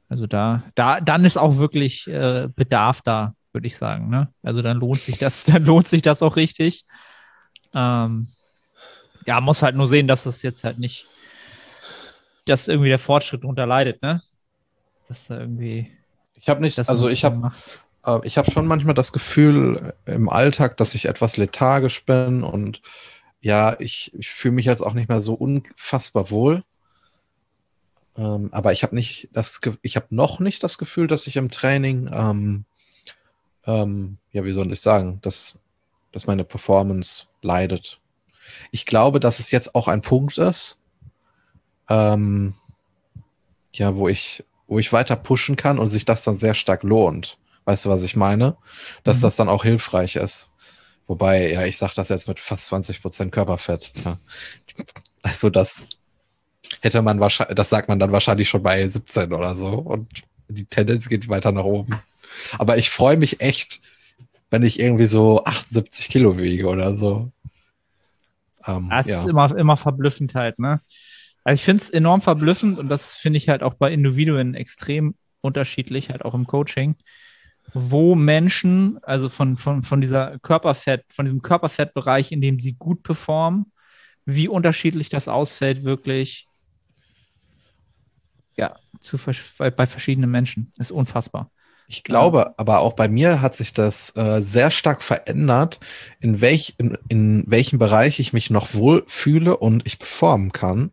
Also 0.09 0.27
da, 0.27 0.63
da, 0.75 0.99
dann 1.01 1.25
ist 1.25 1.37
auch 1.37 1.57
wirklich 1.57 2.07
äh, 2.07 2.47
Bedarf 2.55 3.01
da, 3.01 3.33
würde 3.53 3.67
ich 3.67 3.77
sagen. 3.77 4.09
Ne? 4.09 4.29
Also 4.43 4.61
dann 4.61 4.77
lohnt 4.77 5.01
sich 5.01 5.17
das, 5.17 5.43
dann 5.45 5.63
lohnt 5.63 5.87
sich 5.87 6.01
das 6.01 6.21
auch 6.21 6.35
richtig. 6.35 6.85
Ähm, 7.73 8.27
ja, 9.25 9.41
muss 9.41 9.63
halt 9.63 9.75
nur 9.75 9.87
sehen, 9.87 10.07
dass 10.07 10.23
das 10.23 10.41
jetzt 10.43 10.63
halt 10.63 10.79
nicht, 10.79 11.07
dass 12.45 12.67
irgendwie 12.67 12.89
der 12.89 12.99
Fortschritt 12.99 13.43
darunter 13.43 13.65
leidet, 13.65 14.01
ne? 14.01 14.21
Dass 15.07 15.27
da 15.27 15.39
irgendwie. 15.39 15.91
Ich 16.35 16.49
habe 16.49 16.61
nicht, 16.61 16.77
Das 16.77 16.89
also 16.89 17.09
ich 17.09 17.23
habe. 17.23 17.51
Äh, 18.05 18.19
ich 18.23 18.37
habe 18.37 18.51
schon 18.51 18.67
manchmal 18.67 18.93
das 18.93 19.11
Gefühl 19.11 19.93
im 20.05 20.29
Alltag, 20.29 20.77
dass 20.77 20.95
ich 20.95 21.05
etwas 21.05 21.37
lethargisch 21.37 22.05
bin 22.05 22.43
und 22.43 22.81
ja, 23.41 23.75
ich, 23.79 24.11
ich 24.15 24.29
fühle 24.29 24.55
mich 24.55 24.65
jetzt 24.65 24.81
auch 24.81 24.93
nicht 24.93 25.09
mehr 25.09 25.21
so 25.21 25.33
unfassbar 25.35 26.31
wohl. 26.31 26.63
Ähm, 28.17 28.49
aber 28.51 28.71
ich 28.71 28.83
habe 28.83 28.95
nicht 28.95 29.29
das, 29.33 29.59
ich 29.81 29.95
habe 29.95 30.07
noch 30.09 30.39
nicht 30.39 30.63
das 30.63 30.77
Gefühl, 30.77 31.07
dass 31.07 31.27
ich 31.27 31.35
im 31.35 31.51
Training, 31.51 32.09
ähm, 32.11 32.65
ähm, 33.65 34.17
ja, 34.31 34.45
wie 34.45 34.51
soll 34.51 34.71
ich 34.71 34.81
sagen, 34.81 35.19
dass, 35.21 35.59
dass 36.11 36.27
meine 36.27 36.43
Performance 36.43 37.25
leidet. 37.41 37.99
Ich 38.71 38.85
glaube, 38.85 39.19
dass 39.19 39.39
es 39.39 39.51
jetzt 39.51 39.75
auch 39.75 39.87
ein 39.87 40.01
Punkt 40.01 40.37
ist, 40.37 40.79
ähm, 41.89 42.55
ja, 43.73 43.95
wo 43.95 44.07
ich, 44.07 44.43
wo 44.67 44.79
ich 44.79 44.91
weiter 44.93 45.15
pushen 45.15 45.55
kann 45.55 45.79
und 45.79 45.87
sich 45.87 46.05
das 46.05 46.23
dann 46.23 46.39
sehr 46.39 46.53
stark 46.55 46.83
lohnt. 46.83 47.37
Weißt 47.65 47.85
du, 47.85 47.89
was 47.89 48.03
ich 48.03 48.15
meine? 48.15 48.57
Dass 49.03 49.17
Mhm. 49.17 49.21
das 49.21 49.35
dann 49.35 49.49
auch 49.49 49.63
hilfreich 49.63 50.15
ist. 50.15 50.49
Wobei, 51.07 51.51
ja, 51.51 51.63
ich 51.65 51.77
sage 51.77 51.93
das 51.95 52.09
jetzt 52.09 52.27
mit 52.27 52.39
fast 52.39 52.65
20 52.67 53.01
Prozent 53.01 53.31
Körperfett. 53.31 53.91
Ja. 54.03 54.17
Also 55.21 55.49
das 55.49 55.85
hätte 56.81 57.01
man 57.01 57.19
wahrscheinlich, 57.19 57.55
das 57.55 57.69
sagt 57.69 57.87
man 57.89 57.99
dann 57.99 58.11
wahrscheinlich 58.11 58.49
schon 58.49 58.63
bei 58.63 58.87
17 58.87 59.33
oder 59.33 59.55
so. 59.55 59.69
Und 59.69 60.07
die 60.47 60.65
Tendenz 60.65 61.07
geht 61.09 61.27
weiter 61.29 61.51
nach 61.51 61.63
oben. 61.63 61.99
Aber 62.57 62.77
ich 62.77 62.89
freue 62.89 63.17
mich 63.17 63.39
echt, 63.41 63.81
wenn 64.49 64.63
ich 64.63 64.79
irgendwie 64.79 65.07
so 65.07 65.43
78 65.43 66.09
Kilo 66.09 66.37
wiege 66.37 66.67
oder 66.67 66.95
so. 66.95 67.31
Ähm, 68.65 68.89
Das 68.89 69.07
ja. 69.07 69.17
ist 69.19 69.27
immer, 69.27 69.55
immer 69.55 69.77
verblüffend 69.77 70.33
halt, 70.35 70.59
ne? 70.59 70.81
Also 71.45 71.55
ich 71.55 71.63
finde 71.63 71.83
es 71.83 71.89
enorm 71.91 72.21
verblüffend 72.21 72.79
und 72.79 72.89
das 72.89 73.13
finde 73.13 73.37
ich 73.37 73.49
halt 73.49 73.61
auch 73.61 73.75
bei 73.75 73.93
Individuen 73.93 74.55
extrem 74.55 75.15
unterschiedlich, 75.41 76.09
halt 76.09 76.25
auch 76.25 76.33
im 76.33 76.47
Coaching, 76.47 76.95
wo 77.71 78.15
Menschen, 78.15 78.99
also 79.03 79.29
von, 79.29 79.55
von, 79.55 79.83
von 79.83 80.01
dieser 80.01 80.39
Körperfett, 80.39 81.05
von 81.13 81.25
diesem 81.25 81.43
Körperfettbereich, 81.43 82.31
in 82.31 82.41
dem 82.41 82.59
sie 82.59 82.73
gut 82.73 83.03
performen, 83.03 83.71
wie 84.25 84.47
unterschiedlich 84.47 85.09
das 85.09 85.27
ausfällt, 85.27 85.83
wirklich, 85.83 86.47
ja, 88.57 88.75
zu, 88.99 89.19
bei, 89.57 89.85
verschiedenen 89.85 90.31
Menschen. 90.31 90.73
ist 90.79 90.91
unfassbar. 90.91 91.51
Ich 91.87 92.03
glaube, 92.03 92.57
aber 92.57 92.79
auch 92.79 92.93
bei 92.93 93.07
mir 93.07 93.41
hat 93.41 93.55
sich 93.55 93.71
das 93.71 94.15
äh, 94.15 94.41
sehr 94.41 94.71
stark 94.71 95.03
verändert, 95.03 95.79
in, 96.19 96.41
welch, 96.41 96.73
in, 96.79 96.97
in 97.07 97.43
welchem 97.45 97.77
Bereich 97.77 98.19
ich 98.19 98.33
mich 98.33 98.49
noch 98.49 98.73
wohl 98.73 99.03
fühle 99.05 99.57
und 99.57 99.85
ich 99.85 99.99
performen 99.99 100.51
kann, 100.51 100.89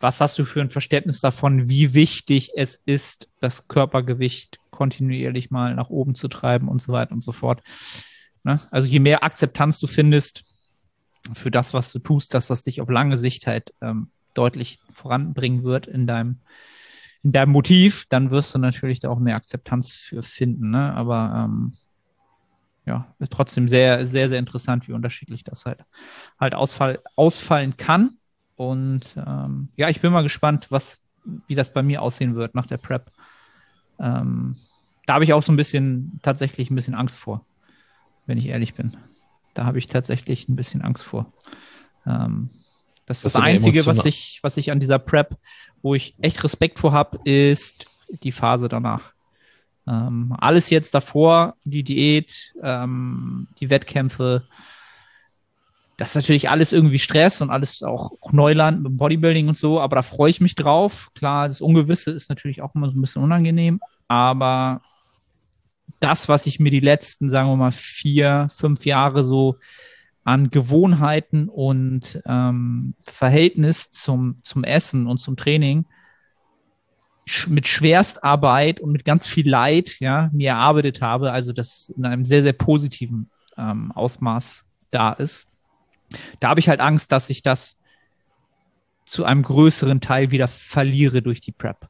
Was 0.00 0.20
hast 0.20 0.38
du 0.38 0.44
für 0.44 0.60
ein 0.60 0.70
Verständnis 0.70 1.20
davon, 1.20 1.68
wie 1.68 1.94
wichtig 1.94 2.52
es 2.56 2.76
ist, 2.86 3.28
das 3.40 3.68
Körpergewicht 3.68 4.58
kontinuierlich 4.70 5.50
mal 5.50 5.74
nach 5.74 5.90
oben 5.90 6.14
zu 6.14 6.28
treiben 6.28 6.68
und 6.68 6.80
so 6.80 6.92
weiter 6.92 7.12
und 7.12 7.24
so 7.24 7.32
fort? 7.32 7.62
Ne? 8.44 8.60
Also 8.70 8.86
je 8.86 9.00
mehr 9.00 9.24
Akzeptanz 9.24 9.80
du 9.80 9.86
findest 9.86 10.44
für 11.34 11.50
das, 11.50 11.74
was 11.74 11.92
du 11.92 11.98
tust, 11.98 12.34
dass 12.34 12.46
das 12.46 12.62
dich 12.62 12.80
auf 12.80 12.88
lange 12.88 13.16
Sicht 13.16 13.46
halt 13.46 13.74
ähm, 13.80 14.10
deutlich 14.34 14.78
voranbringen 14.92 15.64
wird 15.64 15.86
in 15.86 16.06
deinem, 16.06 16.38
in 17.22 17.32
deinem 17.32 17.50
Motiv, 17.50 18.06
dann 18.08 18.30
wirst 18.30 18.54
du 18.54 18.58
natürlich 18.58 19.00
da 19.00 19.10
auch 19.10 19.18
mehr 19.18 19.36
Akzeptanz 19.36 19.92
für 19.92 20.22
finden. 20.22 20.70
Ne? 20.70 20.94
Aber 20.94 21.44
ähm, 21.44 21.72
ja, 22.86 23.14
trotzdem 23.30 23.68
sehr, 23.68 24.06
sehr, 24.06 24.28
sehr 24.28 24.38
interessant, 24.38 24.88
wie 24.88 24.92
unterschiedlich 24.92 25.44
das 25.44 25.66
halt, 25.66 25.84
halt 26.40 26.54
ausfall, 26.54 27.00
ausfallen 27.16 27.76
kann. 27.76 28.17
Und 28.58 29.02
ähm, 29.16 29.68
ja, 29.76 29.88
ich 29.88 30.00
bin 30.00 30.12
mal 30.12 30.24
gespannt, 30.24 30.66
was, 30.70 31.00
wie 31.46 31.54
das 31.54 31.72
bei 31.72 31.84
mir 31.84 32.02
aussehen 32.02 32.34
wird 32.34 32.56
nach 32.56 32.66
der 32.66 32.76
Prep. 32.76 33.08
Ähm, 34.00 34.56
da 35.06 35.14
habe 35.14 35.22
ich 35.22 35.32
auch 35.32 35.44
so 35.44 35.52
ein 35.52 35.56
bisschen, 35.56 36.18
tatsächlich 36.22 36.68
ein 36.68 36.74
bisschen 36.74 36.96
Angst 36.96 37.16
vor, 37.16 37.44
wenn 38.26 38.36
ich 38.36 38.46
ehrlich 38.46 38.74
bin. 38.74 38.96
Da 39.54 39.64
habe 39.64 39.78
ich 39.78 39.86
tatsächlich 39.86 40.48
ein 40.48 40.56
bisschen 40.56 40.82
Angst 40.82 41.04
vor. 41.04 41.32
Ähm, 42.04 42.50
das, 43.06 43.22
Das 43.22 43.26
ist 43.26 43.34
das 43.36 43.42
Einzige, 43.42 43.86
was 43.86 44.04
ich, 44.04 44.40
was 44.42 44.56
ich 44.56 44.72
an 44.72 44.80
dieser 44.80 44.98
Prep, 44.98 45.36
wo 45.80 45.94
ich 45.94 46.16
echt 46.20 46.42
Respekt 46.42 46.80
vor 46.80 46.90
habe, 46.92 47.20
ist 47.24 47.84
die 48.24 48.32
Phase 48.32 48.68
danach. 48.68 49.12
Ähm, 49.86 50.34
alles 50.36 50.68
jetzt 50.70 50.94
davor, 50.94 51.54
die 51.62 51.84
Diät, 51.84 52.52
ähm, 52.60 53.46
die 53.60 53.70
Wettkämpfe, 53.70 54.48
das 55.98 56.10
ist 56.10 56.14
natürlich 56.14 56.48
alles 56.48 56.72
irgendwie 56.72 57.00
Stress 57.00 57.40
und 57.40 57.50
alles 57.50 57.82
auch 57.82 58.12
Neuland 58.30 58.84
mit 58.84 58.96
Bodybuilding 58.96 59.48
und 59.48 59.58
so, 59.58 59.80
aber 59.80 59.96
da 59.96 60.02
freue 60.02 60.30
ich 60.30 60.40
mich 60.40 60.54
drauf. 60.54 61.10
Klar, 61.14 61.48
das 61.48 61.60
Ungewisse 61.60 62.12
ist 62.12 62.28
natürlich 62.28 62.62
auch 62.62 62.74
immer 62.76 62.88
so 62.88 62.96
ein 62.96 63.00
bisschen 63.00 63.22
unangenehm, 63.22 63.80
aber 64.06 64.80
das, 65.98 66.28
was 66.28 66.46
ich 66.46 66.60
mir 66.60 66.70
die 66.70 66.78
letzten, 66.78 67.30
sagen 67.30 67.48
wir 67.48 67.56
mal, 67.56 67.72
vier, 67.72 68.48
fünf 68.54 68.86
Jahre 68.86 69.24
so 69.24 69.56
an 70.22 70.50
Gewohnheiten 70.50 71.48
und 71.48 72.22
ähm, 72.26 72.94
Verhältnis 73.04 73.90
zum, 73.90 74.38
zum 74.44 74.62
Essen 74.62 75.08
und 75.08 75.18
zum 75.18 75.36
Training 75.36 75.84
sch 77.26 77.48
mit 77.48 77.66
Schwerstarbeit 77.66 78.78
und 78.78 78.92
mit 78.92 79.04
ganz 79.04 79.26
viel 79.26 79.48
Leid 79.48 79.96
ja, 79.98 80.30
mir 80.32 80.50
erarbeitet 80.50 81.02
habe, 81.02 81.32
also 81.32 81.52
das 81.52 81.92
in 81.96 82.04
einem 82.04 82.24
sehr, 82.24 82.42
sehr 82.42 82.52
positiven 82.52 83.30
ähm, 83.56 83.90
Ausmaß 83.90 84.64
da 84.92 85.12
ist. 85.12 85.47
Da 86.40 86.48
habe 86.48 86.60
ich 86.60 86.68
halt 86.68 86.80
Angst, 86.80 87.12
dass 87.12 87.30
ich 87.30 87.42
das 87.42 87.78
zu 89.04 89.24
einem 89.24 89.42
größeren 89.42 90.00
Teil 90.00 90.30
wieder 90.30 90.48
verliere 90.48 91.22
durch 91.22 91.40
die 91.40 91.52
Prep 91.52 91.88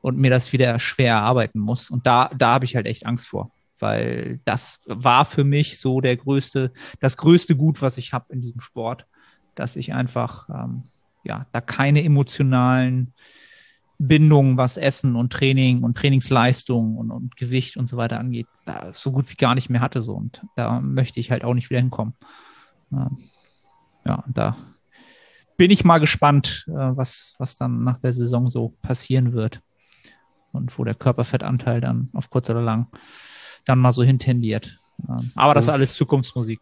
und 0.00 0.18
mir 0.18 0.30
das 0.30 0.52
wieder 0.52 0.78
schwer 0.78 1.14
erarbeiten 1.14 1.58
muss. 1.58 1.90
Und 1.90 2.06
da, 2.06 2.30
da 2.36 2.54
habe 2.54 2.64
ich 2.64 2.76
halt 2.76 2.86
echt 2.86 3.06
Angst 3.06 3.28
vor, 3.28 3.50
weil 3.78 4.40
das 4.44 4.80
war 4.86 5.24
für 5.24 5.44
mich 5.44 5.80
so 5.80 6.00
der 6.00 6.16
größte, 6.16 6.72
das 7.00 7.16
größte 7.16 7.56
Gut, 7.56 7.80
was 7.82 7.98
ich 7.98 8.12
habe 8.12 8.32
in 8.32 8.40
diesem 8.40 8.60
Sport, 8.60 9.06
dass 9.54 9.76
ich 9.76 9.94
einfach, 9.94 10.48
ähm, 10.50 10.84
ja, 11.24 11.46
da 11.52 11.60
keine 11.60 12.04
emotionalen 12.04 13.12
Bindungen, 13.98 14.56
was 14.56 14.76
Essen 14.76 15.16
und 15.16 15.32
Training 15.32 15.82
und 15.82 15.96
Trainingsleistung 15.96 16.96
und, 16.96 17.10
und 17.10 17.36
Gewicht 17.36 17.76
und 17.76 17.88
so 17.88 17.96
weiter 17.96 18.20
angeht, 18.20 18.46
so 18.92 19.10
gut 19.10 19.28
wie 19.30 19.34
gar 19.34 19.56
nicht 19.56 19.70
mehr 19.70 19.80
hatte 19.80 20.02
so. 20.02 20.14
Und 20.14 20.42
da 20.54 20.80
möchte 20.80 21.18
ich 21.18 21.30
halt 21.30 21.44
auch 21.44 21.54
nicht 21.54 21.70
wieder 21.70 21.80
hinkommen. 21.80 22.14
Ähm, 22.92 23.18
ja, 24.08 24.24
da 24.26 24.56
bin 25.56 25.70
ich 25.70 25.84
mal 25.84 25.98
gespannt, 25.98 26.64
äh, 26.68 26.72
was, 26.72 27.34
was 27.38 27.56
dann 27.56 27.84
nach 27.84 27.98
der 28.00 28.12
Saison 28.12 28.50
so 28.50 28.70
passieren 28.82 29.32
wird. 29.32 29.60
Und 30.50 30.78
wo 30.78 30.84
der 30.84 30.94
Körperfettanteil 30.94 31.82
dann 31.82 32.08
auf 32.14 32.30
kurz 32.30 32.48
oder 32.48 32.62
lang 32.62 32.86
dann 33.66 33.78
mal 33.78 33.92
so 33.92 34.02
hintendiert. 34.02 34.78
Ähm, 35.06 35.30
aber 35.34 35.52
das, 35.52 35.66
Das 35.66 35.74
ist 35.74 35.78
alles 35.78 35.94
Zukunftsmusik. 35.94 36.60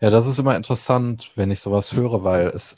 Ja, 0.00 0.10
das 0.10 0.28
ist 0.28 0.38
immer 0.38 0.56
interessant, 0.56 1.32
wenn 1.34 1.50
ich 1.50 1.58
sowas 1.58 1.92
höre, 1.92 2.22
weil 2.22 2.46
es 2.48 2.76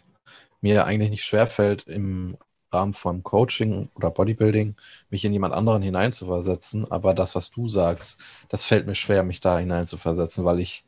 mir 0.62 0.86
eigentlich 0.86 1.10
nicht 1.10 1.24
schwerfällt, 1.24 1.86
im 1.86 2.38
Rahmen 2.72 2.94
von 2.94 3.22
Coaching 3.22 3.90
oder 3.94 4.10
Bodybuilding 4.10 4.74
mich 5.10 5.24
in 5.24 5.32
jemand 5.32 5.54
anderen 5.54 5.82
hineinzuversetzen. 5.82 6.90
Aber 6.90 7.14
das, 7.14 7.34
was 7.34 7.50
du 7.50 7.68
sagst, 7.68 8.18
das 8.48 8.64
fällt 8.64 8.86
mir 8.86 8.94
schwer, 8.94 9.22
mich 9.22 9.40
da 9.40 9.58
hineinzuversetzen, 9.58 10.44
weil 10.44 10.60
ich, 10.60 10.84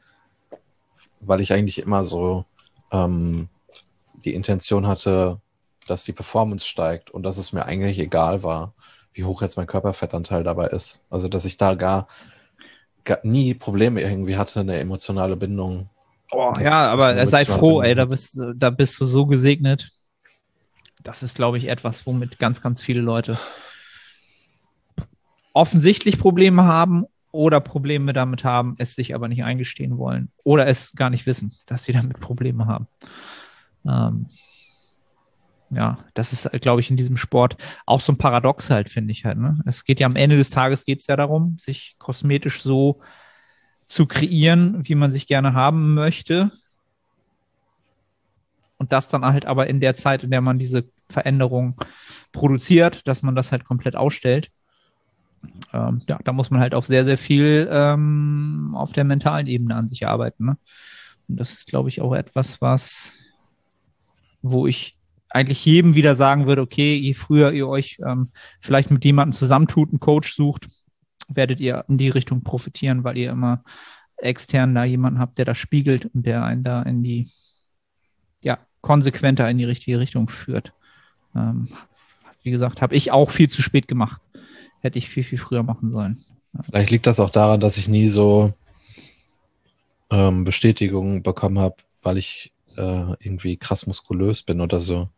weil 1.20 1.40
ich 1.40 1.52
eigentlich 1.52 1.78
immer 1.80 2.02
so 2.04 2.46
ähm, 2.92 3.48
die 4.24 4.34
Intention 4.34 4.86
hatte, 4.86 5.40
dass 5.86 6.04
die 6.04 6.12
Performance 6.12 6.66
steigt 6.66 7.10
und 7.10 7.22
dass 7.22 7.38
es 7.38 7.52
mir 7.52 7.64
eigentlich 7.64 7.98
egal 7.98 8.42
war, 8.42 8.74
wie 9.12 9.24
hoch 9.24 9.42
jetzt 9.42 9.56
mein 9.56 9.66
Körperfettanteil 9.66 10.44
dabei 10.44 10.68
ist. 10.68 11.02
Also, 11.10 11.28
dass 11.28 11.44
ich 11.44 11.56
da 11.56 11.74
gar, 11.74 12.08
gar 13.04 13.18
nie 13.22 13.54
Probleme 13.54 14.00
irgendwie 14.00 14.36
hatte, 14.36 14.60
eine 14.60 14.78
emotionale 14.78 15.36
Bindung 15.36 15.88
Oh, 16.30 16.52
ja, 16.60 16.90
aber 16.90 17.26
sei 17.26 17.46
froh, 17.46 17.80
ey, 17.80 17.94
da 17.94 18.04
bist, 18.04 18.38
da 18.54 18.70
bist 18.70 19.00
du 19.00 19.06
so 19.06 19.26
gesegnet. 19.26 19.90
Das 21.02 21.22
ist, 21.22 21.36
glaube 21.36 21.56
ich, 21.58 21.68
etwas, 21.68 22.06
womit 22.06 22.38
ganz, 22.38 22.60
ganz 22.60 22.82
viele 22.82 23.00
Leute 23.00 23.38
offensichtlich 25.54 26.18
Probleme 26.18 26.64
haben 26.64 27.06
oder 27.38 27.60
Probleme 27.60 28.12
damit 28.12 28.42
haben, 28.42 28.74
es 28.78 28.96
sich 28.96 29.14
aber 29.14 29.28
nicht 29.28 29.44
eingestehen 29.44 29.96
wollen 29.96 30.32
oder 30.42 30.66
es 30.66 30.92
gar 30.96 31.08
nicht 31.08 31.24
wissen, 31.24 31.52
dass 31.66 31.84
sie 31.84 31.92
damit 31.92 32.18
Probleme 32.18 32.66
haben. 32.66 32.88
Ähm, 33.86 34.26
ja, 35.70 35.98
das 36.14 36.32
ist, 36.32 36.50
glaube 36.60 36.80
ich, 36.80 36.90
in 36.90 36.96
diesem 36.96 37.16
Sport 37.16 37.56
auch 37.86 38.00
so 38.00 38.10
ein 38.10 38.18
Paradox 38.18 38.70
halt, 38.70 38.90
finde 38.90 39.12
ich 39.12 39.24
halt. 39.24 39.38
Ne? 39.38 39.60
Es 39.66 39.84
geht 39.84 40.00
ja 40.00 40.06
am 40.06 40.16
Ende 40.16 40.36
des 40.36 40.50
Tages 40.50 40.84
geht 40.84 40.98
es 40.98 41.06
ja 41.06 41.14
darum, 41.14 41.56
sich 41.60 41.94
kosmetisch 42.00 42.60
so 42.60 43.00
zu 43.86 44.06
kreieren, 44.06 44.88
wie 44.88 44.96
man 44.96 45.12
sich 45.12 45.28
gerne 45.28 45.52
haben 45.52 45.94
möchte. 45.94 46.50
Und 48.78 48.90
das 48.90 49.08
dann 49.08 49.24
halt 49.24 49.46
aber 49.46 49.68
in 49.68 49.80
der 49.80 49.94
Zeit, 49.94 50.24
in 50.24 50.32
der 50.32 50.40
man 50.40 50.58
diese 50.58 50.88
Veränderung 51.08 51.76
produziert, 52.32 53.06
dass 53.06 53.22
man 53.22 53.36
das 53.36 53.52
halt 53.52 53.64
komplett 53.64 53.94
ausstellt. 53.94 54.50
Ähm, 55.72 56.02
ja, 56.08 56.18
da 56.24 56.32
muss 56.32 56.50
man 56.50 56.60
halt 56.60 56.74
auch 56.74 56.84
sehr, 56.84 57.04
sehr 57.04 57.18
viel 57.18 57.68
ähm, 57.70 58.72
auf 58.74 58.92
der 58.92 59.04
mentalen 59.04 59.46
Ebene 59.46 59.74
an 59.74 59.86
sich 59.86 60.06
arbeiten. 60.06 60.46
Ne? 60.46 60.58
Und 61.28 61.38
das 61.38 61.52
ist, 61.52 61.66
glaube 61.66 61.88
ich, 61.88 62.00
auch 62.00 62.14
etwas, 62.14 62.60
was, 62.60 63.16
wo 64.40 64.66
ich 64.66 64.96
eigentlich 65.30 65.64
jedem 65.64 65.94
wieder 65.94 66.16
sagen 66.16 66.46
würde, 66.46 66.62
okay, 66.62 66.96
je 66.96 67.12
früher 67.12 67.52
ihr 67.52 67.68
euch 67.68 67.98
ähm, 68.04 68.30
vielleicht 68.60 68.90
mit 68.90 69.04
jemandem 69.04 69.34
zusammentut, 69.34 69.90
einen 69.90 70.00
Coach 70.00 70.34
sucht, 70.34 70.68
werdet 71.28 71.60
ihr 71.60 71.84
in 71.88 71.98
die 71.98 72.08
Richtung 72.08 72.42
profitieren, 72.42 73.04
weil 73.04 73.18
ihr 73.18 73.30
immer 73.30 73.62
extern 74.16 74.74
da 74.74 74.84
jemanden 74.84 75.18
habt, 75.18 75.36
der 75.36 75.44
das 75.44 75.58
spiegelt 75.58 76.06
und 76.14 76.24
der 76.24 76.44
einen 76.44 76.64
da 76.64 76.82
in 76.82 77.02
die, 77.02 77.30
ja, 78.42 78.58
konsequenter 78.80 79.48
in 79.50 79.58
die 79.58 79.64
richtige 79.64 80.00
Richtung 80.00 80.28
führt. 80.28 80.72
Ähm, 81.36 81.68
wie 82.42 82.50
gesagt, 82.50 82.80
habe 82.80 82.94
ich 82.94 83.12
auch 83.12 83.30
viel 83.30 83.50
zu 83.50 83.60
spät 83.60 83.86
gemacht 83.86 84.22
hätte 84.80 84.98
ich 84.98 85.08
viel, 85.08 85.24
viel 85.24 85.38
früher 85.38 85.62
machen 85.62 85.90
sollen. 85.90 86.24
Vielleicht 86.64 86.90
liegt 86.90 87.06
das 87.06 87.20
auch 87.20 87.30
daran, 87.30 87.60
dass 87.60 87.76
ich 87.76 87.88
nie 87.88 88.08
so 88.08 88.52
ähm, 90.10 90.44
Bestätigung 90.44 91.22
bekommen 91.22 91.58
habe, 91.58 91.76
weil 92.02 92.18
ich 92.18 92.52
äh, 92.76 93.12
irgendwie 93.20 93.56
krass 93.56 93.86
muskulös 93.86 94.42
bin 94.42 94.60
oder 94.60 94.80
so. 94.80 95.08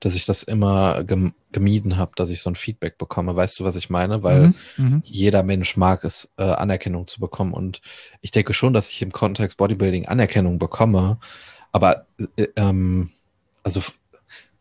Dass 0.00 0.14
ich 0.14 0.26
das 0.26 0.44
immer 0.44 1.02
gem 1.02 1.34
gemieden 1.50 1.96
habe, 1.96 2.12
dass 2.14 2.30
ich 2.30 2.40
so 2.40 2.50
ein 2.50 2.54
Feedback 2.54 2.98
bekomme. 2.98 3.34
Weißt 3.34 3.58
du, 3.58 3.64
was 3.64 3.74
ich 3.74 3.90
meine? 3.90 4.22
Weil 4.22 4.48
Mhm, 4.48 4.54
mhm. 4.76 5.02
jeder 5.04 5.42
Mensch 5.42 5.76
mag 5.76 6.04
es, 6.04 6.30
äh, 6.36 6.44
Anerkennung 6.44 7.06
zu 7.06 7.20
bekommen. 7.20 7.52
Und 7.52 7.80
ich 8.20 8.30
denke 8.30 8.54
schon, 8.54 8.72
dass 8.72 8.90
ich 8.90 9.02
im 9.02 9.12
Kontext 9.12 9.56
Bodybuilding 9.56 10.06
Anerkennung 10.06 10.58
bekomme. 10.58 11.18
Aber 11.72 12.06
äh, 12.36 12.46
ähm, 12.56 13.10
also 13.62 13.82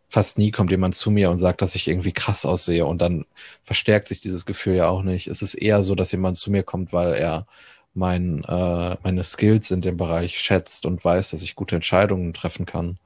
fast 0.10 0.38
nie 0.38 0.52
kommt 0.52 0.72
jemand 0.72 0.96
zu 0.96 1.12
mir 1.12 1.30
und 1.30 1.38
sagt, 1.38 1.62
dass 1.62 1.76
ich 1.76 1.88
irgendwie 1.88 2.14
krass 2.14 2.46
aussehe. 2.46 2.86
Und 2.86 3.00
dann 3.02 3.26
verstärkt 3.64 4.08
sich 4.08 4.22
dieses 4.22 4.46
Gefühl 4.46 4.76
ja 4.76 4.88
auch 4.90 5.04
nicht. 5.04 5.28
Es 5.28 5.42
ist 5.42 5.54
eher 5.54 5.84
so, 5.84 5.96
dass 5.96 6.12
jemand 6.12 6.38
zu 6.38 6.50
mir 6.52 6.64
kommt, 6.64 6.94
weil 6.94 7.14
er 7.14 7.46
mein, 7.94 8.44
äh, 8.44 8.98
meine 9.04 9.24
Skills 9.24 9.72
in 9.72 9.82
dem 9.82 9.98
Bereich 9.98 10.40
schätzt 10.40 10.86
und 10.86 11.04
weiß, 11.04 11.32
dass 11.32 11.42
ich 11.42 11.56
gute 11.56 11.76
Entscheidungen 11.76 12.34
treffen 12.34 12.66
kann. 12.66 13.00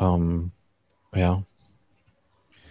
Ähm, 0.00 0.50
ja. 1.14 1.42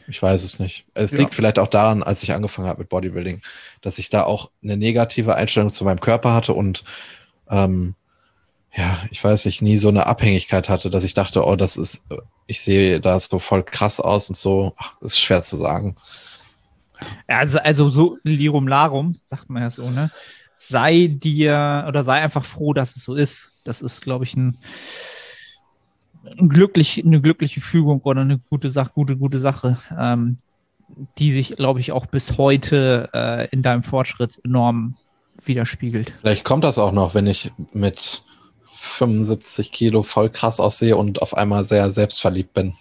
Ich 0.08 0.22
weiß 0.22 0.44
es 0.44 0.60
nicht. 0.60 0.86
Es 0.94 1.14
Ja. 1.14 1.20
liegt 1.20 1.34
vielleicht 1.34 1.60
auch 1.60 1.68
daran, 1.68 2.04
als 2.04 2.24
ich 2.24 2.34
angefangen 2.34 2.68
habe 2.68 2.80
mit 2.80 2.90
Bodybuilding, 2.90 3.42
dass 3.82 3.98
ich 4.00 4.10
da 4.10 4.24
auch 4.24 4.52
eine 4.62 4.76
negative 4.76 5.36
Einstellung 5.36 5.72
zu 5.72 5.86
meinem 5.86 6.02
Körper 6.02 6.34
hatte 6.34 6.54
und 6.54 6.84
ähm, 7.50 7.96
ja, 8.76 9.04
ich 9.12 9.24
weiß 9.24 9.46
nicht, 9.46 9.62
nie 9.62 9.78
so 9.78 9.90
eine 9.90 10.08
Abhängigkeit 10.08 10.68
hatte, 10.68 10.90
dass 10.90 11.04
ich 11.04 11.14
dachte, 11.14 11.46
oh, 11.46 11.56
das 11.56 11.78
ist, 11.78 12.04
ich 12.48 12.62
sehe 12.62 13.00
da 13.00 13.20
so 13.20 13.38
voll 13.38 13.64
krass 13.64 14.00
aus 14.00 14.30
und 14.30 14.36
so. 14.36 14.74
Ach, 14.78 15.00
ist 15.02 15.20
schwer 15.20 15.42
zu 15.44 15.58
sagen. 15.58 15.96
Also, 17.28 17.60
also 17.60 17.90
so 17.90 18.18
Lirum 18.24 18.68
Larum, 18.68 19.18
sagt 19.26 19.50
man 19.50 19.62
ja 19.62 19.70
so, 19.70 19.90
ne? 19.90 20.10
Sei 20.56 21.08
dir 21.08 21.86
oder 21.88 22.04
sei 22.04 22.22
einfach 22.22 22.46
froh, 22.46 22.74
dass 22.74 22.96
es 22.96 23.04
so 23.04 23.14
ist. 23.14 23.54
Das 23.64 23.82
ist, 23.82 24.02
glaube 24.02 24.24
ich, 24.24 24.36
ein, 24.36 24.58
ein 26.40 26.50
glücklich, 26.50 27.04
eine 27.06 27.22
glückliche 27.22 27.62
Fügung 27.62 28.02
oder 28.02 28.22
eine 28.22 28.40
gute 28.50 28.70
Sache, 28.70 28.92
gute, 28.96 29.18
gute 29.18 29.40
Sache, 29.40 29.78
ähm, 29.96 30.38
die 31.18 31.32
sich, 31.32 31.58
glaube 31.58 31.80
ich, 31.80 31.92
auch 31.92 32.06
bis 32.06 32.38
heute 32.38 33.10
äh, 33.14 33.50
in 33.50 33.62
deinem 33.62 33.84
Fortschritt 33.84 34.40
enorm 34.44 34.96
widerspiegelt. 35.44 36.14
Vielleicht 36.22 36.46
kommt 36.46 36.64
das 36.64 36.80
auch 36.80 36.92
noch, 36.94 37.14
wenn 37.14 37.28
ich 37.28 37.52
mit 37.74 38.24
75 38.84 39.72
Kilo 39.72 40.04
voll 40.04 40.30
krass 40.30 40.60
aussehe 40.60 40.98
und 40.98 41.22
auf 41.22 41.36
einmal 41.36 41.64
sehr 41.64 41.90
selbstverliebt 41.92 42.54
bin. 42.54 42.76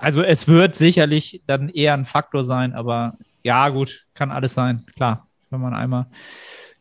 Also 0.00 0.22
es 0.22 0.48
wird 0.48 0.74
sicherlich 0.74 1.40
dann 1.46 1.68
eher 1.68 1.94
ein 1.94 2.04
Faktor 2.04 2.42
sein, 2.42 2.74
aber 2.74 3.16
ja, 3.44 3.68
gut, 3.68 4.04
kann 4.14 4.32
alles 4.32 4.54
sein, 4.54 4.84
klar. 4.96 5.28
Wenn 5.50 5.60
man 5.60 5.72
einmal 5.72 6.06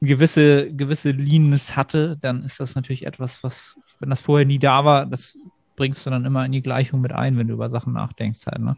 eine 0.02 0.10
gewisse, 0.10 0.74
gewisse 0.74 1.12
Leanness 1.12 1.76
hatte, 1.76 2.18
dann 2.20 2.44
ist 2.44 2.60
das 2.60 2.74
natürlich 2.74 3.06
etwas, 3.06 3.44
was, 3.44 3.80
wenn 4.00 4.10
das 4.10 4.22
vorher 4.22 4.48
nie 4.48 4.60
da 4.60 4.84
war, 4.84 5.06
das 5.06 5.38
bringst 5.76 6.06
du 6.06 6.10
dann 6.10 6.26
immer 6.26 6.44
in 6.46 6.52
die 6.52 6.64
Gleichung 6.64 7.02
mit 7.02 7.12
ein, 7.12 7.38
wenn 7.38 7.48
du 7.48 7.54
über 7.54 7.70
Sachen 7.70 7.94
nachdenkst 7.94 8.48
halt, 8.48 8.60
ne? 8.60 8.78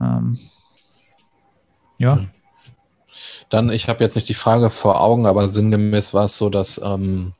Ähm, 0.00 0.38
ja. 1.98 2.24
Dann, 3.50 3.70
ich 3.70 3.88
habe 3.88 4.02
jetzt 4.02 4.14
nicht 4.14 4.28
die 4.30 4.34
Frage 4.34 4.70
vor 4.70 5.02
Augen, 5.02 5.26
aber 5.26 5.50
sinngemäß 5.50 6.14
war 6.14 6.24
es 6.24 6.38
so, 6.38 6.48
dass 6.48 6.80
ähm, 6.82 7.34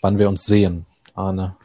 wann 0.00 0.18
wir 0.18 0.28
uns 0.28 0.44
sehen, 0.44 0.86
Arne. 1.14 1.56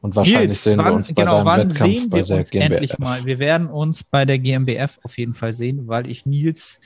Und 0.00 0.14
wahrscheinlich 0.14 0.48
Nils, 0.50 0.64
sehen 0.64 0.78
wann, 0.78 0.86
wir 0.86 0.92
uns 0.94 1.08
bei 1.12 1.22
genau, 1.22 1.36
deinem 1.36 1.46
wann 1.46 1.70
Wettkampf 1.70 1.98
sehen 1.98 2.10
bei 2.10 2.16
wir 2.18 2.24
der 2.24 2.36
uns 2.38 2.50
endlich 2.50 2.90
GmbF. 2.90 2.98
mal? 2.98 3.24
Wir 3.24 3.38
werden 3.38 3.68
uns 3.68 4.04
bei 4.04 4.24
der 4.24 4.38
GmbF 4.38 4.98
auf 5.02 5.18
jeden 5.18 5.34
Fall 5.34 5.54
sehen, 5.54 5.88
weil 5.88 6.08
ich 6.08 6.24
Nils 6.24 6.80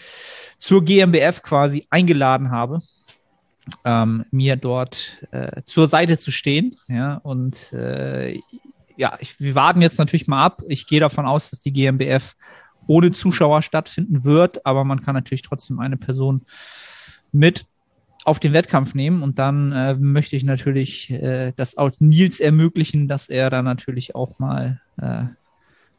zur 0.56 0.84
GmbF 0.84 1.42
quasi 1.42 1.86
eingeladen 1.90 2.50
habe, 2.50 2.80
ähm, 3.84 4.24
mir 4.30 4.56
dort 4.56 5.18
äh, 5.30 5.62
zur 5.62 5.88
Seite 5.88 6.16
zu 6.18 6.30
stehen. 6.30 6.76
Ja, 6.88 7.16
und 7.16 7.72
äh, 7.72 8.38
ja, 8.96 9.16
ich, 9.20 9.38
wir 9.40 9.54
warten 9.54 9.82
jetzt 9.82 9.98
natürlich 9.98 10.26
mal 10.26 10.44
ab. 10.44 10.60
Ich 10.66 10.86
gehe 10.86 11.00
davon 11.00 11.26
aus, 11.26 11.50
dass 11.50 11.60
die 11.60 11.72
GmbF 11.72 12.34
ohne 12.86 13.10
Zuschauer 13.10 13.62
stattfinden 13.62 14.24
wird, 14.24 14.64
aber 14.66 14.84
man 14.84 15.02
kann 15.02 15.14
natürlich 15.14 15.42
trotzdem 15.42 15.80
eine 15.80 15.96
Person 15.96 16.42
mit 17.30 17.66
auf 18.24 18.40
den 18.40 18.52
Wettkampf 18.52 18.94
nehmen 18.94 19.22
und 19.22 19.38
dann 19.38 19.72
äh, 19.72 19.94
möchte 19.94 20.36
ich 20.36 20.44
natürlich 20.44 21.10
äh, 21.10 21.52
das 21.56 21.76
auch 21.76 21.90
Nils 21.98 22.40
ermöglichen, 22.40 23.08
dass 23.08 23.28
er 23.28 23.50
dann 23.50 23.64
natürlich 23.64 24.14
auch 24.14 24.38
mal 24.38 24.80
äh, 25.00 25.24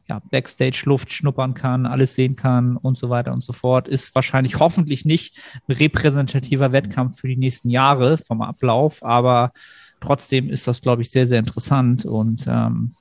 ja, 0.08 0.22
Backstage-Luft 0.32 1.12
schnuppern 1.12 1.54
kann, 1.54 1.86
alles 1.86 2.16
sehen 2.16 2.36
kann 2.36 2.78
und 2.78 2.98
so 2.98 3.10
weiter 3.10 3.34
und 3.34 3.44
so 3.44 3.54
fort. 3.54 3.88
Ist 3.88 4.14
wahrscheinlich 4.16 4.60
hoffentlich 4.60 5.06
nicht 5.06 5.38
ein 5.68 5.76
repräsentativer 5.76 6.72
Wettkampf 6.72 7.20
für 7.20 7.28
die 7.28 7.38
nächsten 7.38 7.70
Jahre 7.70 8.18
vom 8.18 8.42
Ablauf, 8.42 9.04
aber 9.04 9.52
trotzdem 10.00 10.50
ist 10.50 10.68
das, 10.68 10.82
glaube 10.82 11.02
ich, 11.02 11.12
sehr, 11.12 11.26
sehr 11.26 11.40
interessant 11.40 12.06
und 12.06 12.46
ähm, 12.48 12.96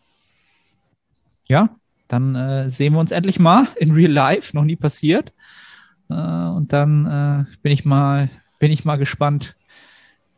ja, 1.49 1.77
dann 2.09 2.35
äh, 2.35 2.71
sehen 2.71 2.93
wir 2.93 3.01
uns 3.01 3.11
endlich 3.11 3.39
mal 3.39 3.67
in 3.77 3.93
Real 3.93 4.13
Life, 4.13 4.55
noch 4.57 4.65
nie 4.65 4.77
passiert. 4.77 5.33
Äh, 6.11 6.15
und 6.15 6.73
dann 6.73 7.07
äh, 7.07 7.57
bin 7.63 7.73
ich 7.73 7.85
mal, 7.85 8.31
bin 8.63 8.71
ich 8.71 8.85
mal 8.85 8.95
gespannt, 8.97 9.57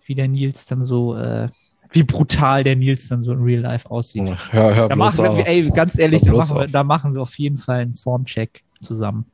wie 0.06 0.14
der 0.14 0.28
Nils 0.28 0.64
dann 0.64 0.82
so, 0.82 1.14
äh, 1.14 1.50
wie 1.90 2.04
brutal 2.04 2.64
der 2.64 2.74
Nils 2.74 3.06
dann 3.08 3.20
so 3.20 3.32
in 3.32 3.42
Real 3.42 3.60
Life 3.60 3.90
aussieht. 3.90 4.34
Hör, 4.50 4.74
hör 4.74 4.88
Da 4.88 4.96
machen 4.96 5.22
wir, 5.22 5.30
auf. 5.30 5.46
ey, 5.46 5.68
ganz 5.68 5.98
ehrlich, 5.98 6.22
da 6.22 6.32
machen, 6.32 6.56
wir, 6.56 6.64
auf. 6.64 6.70
da 6.70 6.82
machen 6.84 7.14
wir 7.14 7.20
auf 7.20 7.38
jeden 7.38 7.58
Fall 7.58 7.80
einen 7.80 7.92
Formcheck 7.92 8.62
zusammen. 8.82 9.26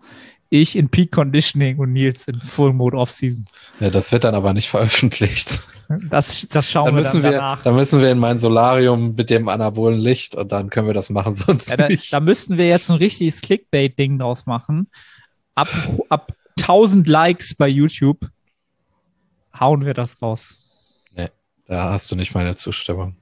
Ich 0.49 0.74
in 0.74 0.88
Peak 0.88 1.12
Conditioning 1.12 1.78
und 1.78 1.93
Nils 1.93 2.26
in 2.26 2.34
Full 2.41 2.72
Mode 2.72 2.97
Off-Season. 2.97 3.45
Ja, 3.78 3.91
das 3.91 4.11
wird 4.11 4.24
dann 4.24 4.34
aber 4.34 4.53
nicht 4.53 4.68
veröffentlicht. 4.70 5.68
Das, 6.09 6.49
das 6.49 6.68
schauen 6.68 6.86
Da 6.86 6.93
wir 6.93 6.99
müssen 7.01 7.22
dann 7.22 7.30
wir, 7.32 7.38
danach. 7.38 7.62
da 7.62 7.70
müssen 7.72 8.01
wir 8.01 8.11
in 8.11 8.18
mein 8.18 8.38
Solarium 8.38 9.14
mit 9.14 9.30
dem 9.30 9.49
anabolen 9.49 10.01
Licht 10.01 10.34
und 10.34 10.51
dann 10.51 10.68
können 10.68 10.88
wir 10.88 10.95
das 10.95 11.11
machen, 11.11 11.34
sonst 11.36 11.68
Ja, 11.68 11.76
da, 11.76 11.86
nicht. 11.88 12.12
da 12.12 12.18
müssten 12.18 12.59
wir 12.59 12.66
jetzt 12.68 12.91
ein 12.91 12.97
richtiges 12.97 13.41
Clickbait-Ding 13.41 14.18
draus 14.18 14.47
machen. 14.47 14.88
Ab, 15.55 15.68
ab 16.09 16.32
1000 16.59 17.07
Likes 17.07 17.55
bei 17.55 17.68
YouTube 17.68 18.28
hauen 19.59 19.85
wir 19.85 19.95
das 19.95 20.21
raus. 20.23 20.57
Da 21.67 21.91
hast 21.93 22.11
du 22.11 22.17
nicht 22.17 22.35
meine 22.35 22.57
Zustimmung. 22.57 23.15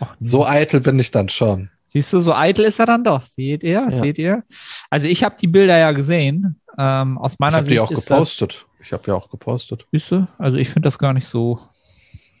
Och, 0.00 0.14
So 0.18 0.46
eitel 0.46 0.80
bin 0.80 0.98
ich 0.98 1.10
dann 1.10 1.28
schon. 1.28 1.68
Siehst 1.84 2.10
du, 2.14 2.20
so 2.20 2.32
eitel 2.34 2.64
ist 2.64 2.78
er 2.78 2.86
dann 2.86 3.04
doch. 3.04 3.26
Seht 3.26 3.62
ihr? 3.62 3.86
Ja. 3.90 3.90
Seht 4.02 4.16
ihr? 4.16 4.44
Also 4.88 5.06
ich 5.06 5.22
habe 5.22 5.36
die 5.38 5.46
Bilder 5.46 5.76
ja 5.76 5.92
gesehen. 5.92 6.58
Ähm, 6.78 7.18
aus 7.18 7.34
Ich 7.34 7.38
meiner 7.38 7.58
habe 7.58 7.66
Sicht 7.66 7.74
die 7.74 7.80
auch 7.80 7.90
gepostet. 7.90 8.64
Ich 8.82 8.94
habe 8.94 9.02
ja 9.08 9.14
auch 9.14 9.28
gepostet. 9.28 9.82
das, 9.82 9.88
siehst 9.92 10.10
du? 10.10 10.26
Also 10.38 10.56
ich 10.56 10.70
finde 10.70 10.86
das 10.86 10.98
gar 10.98 11.12
nicht 11.12 11.26
so, 11.26 11.60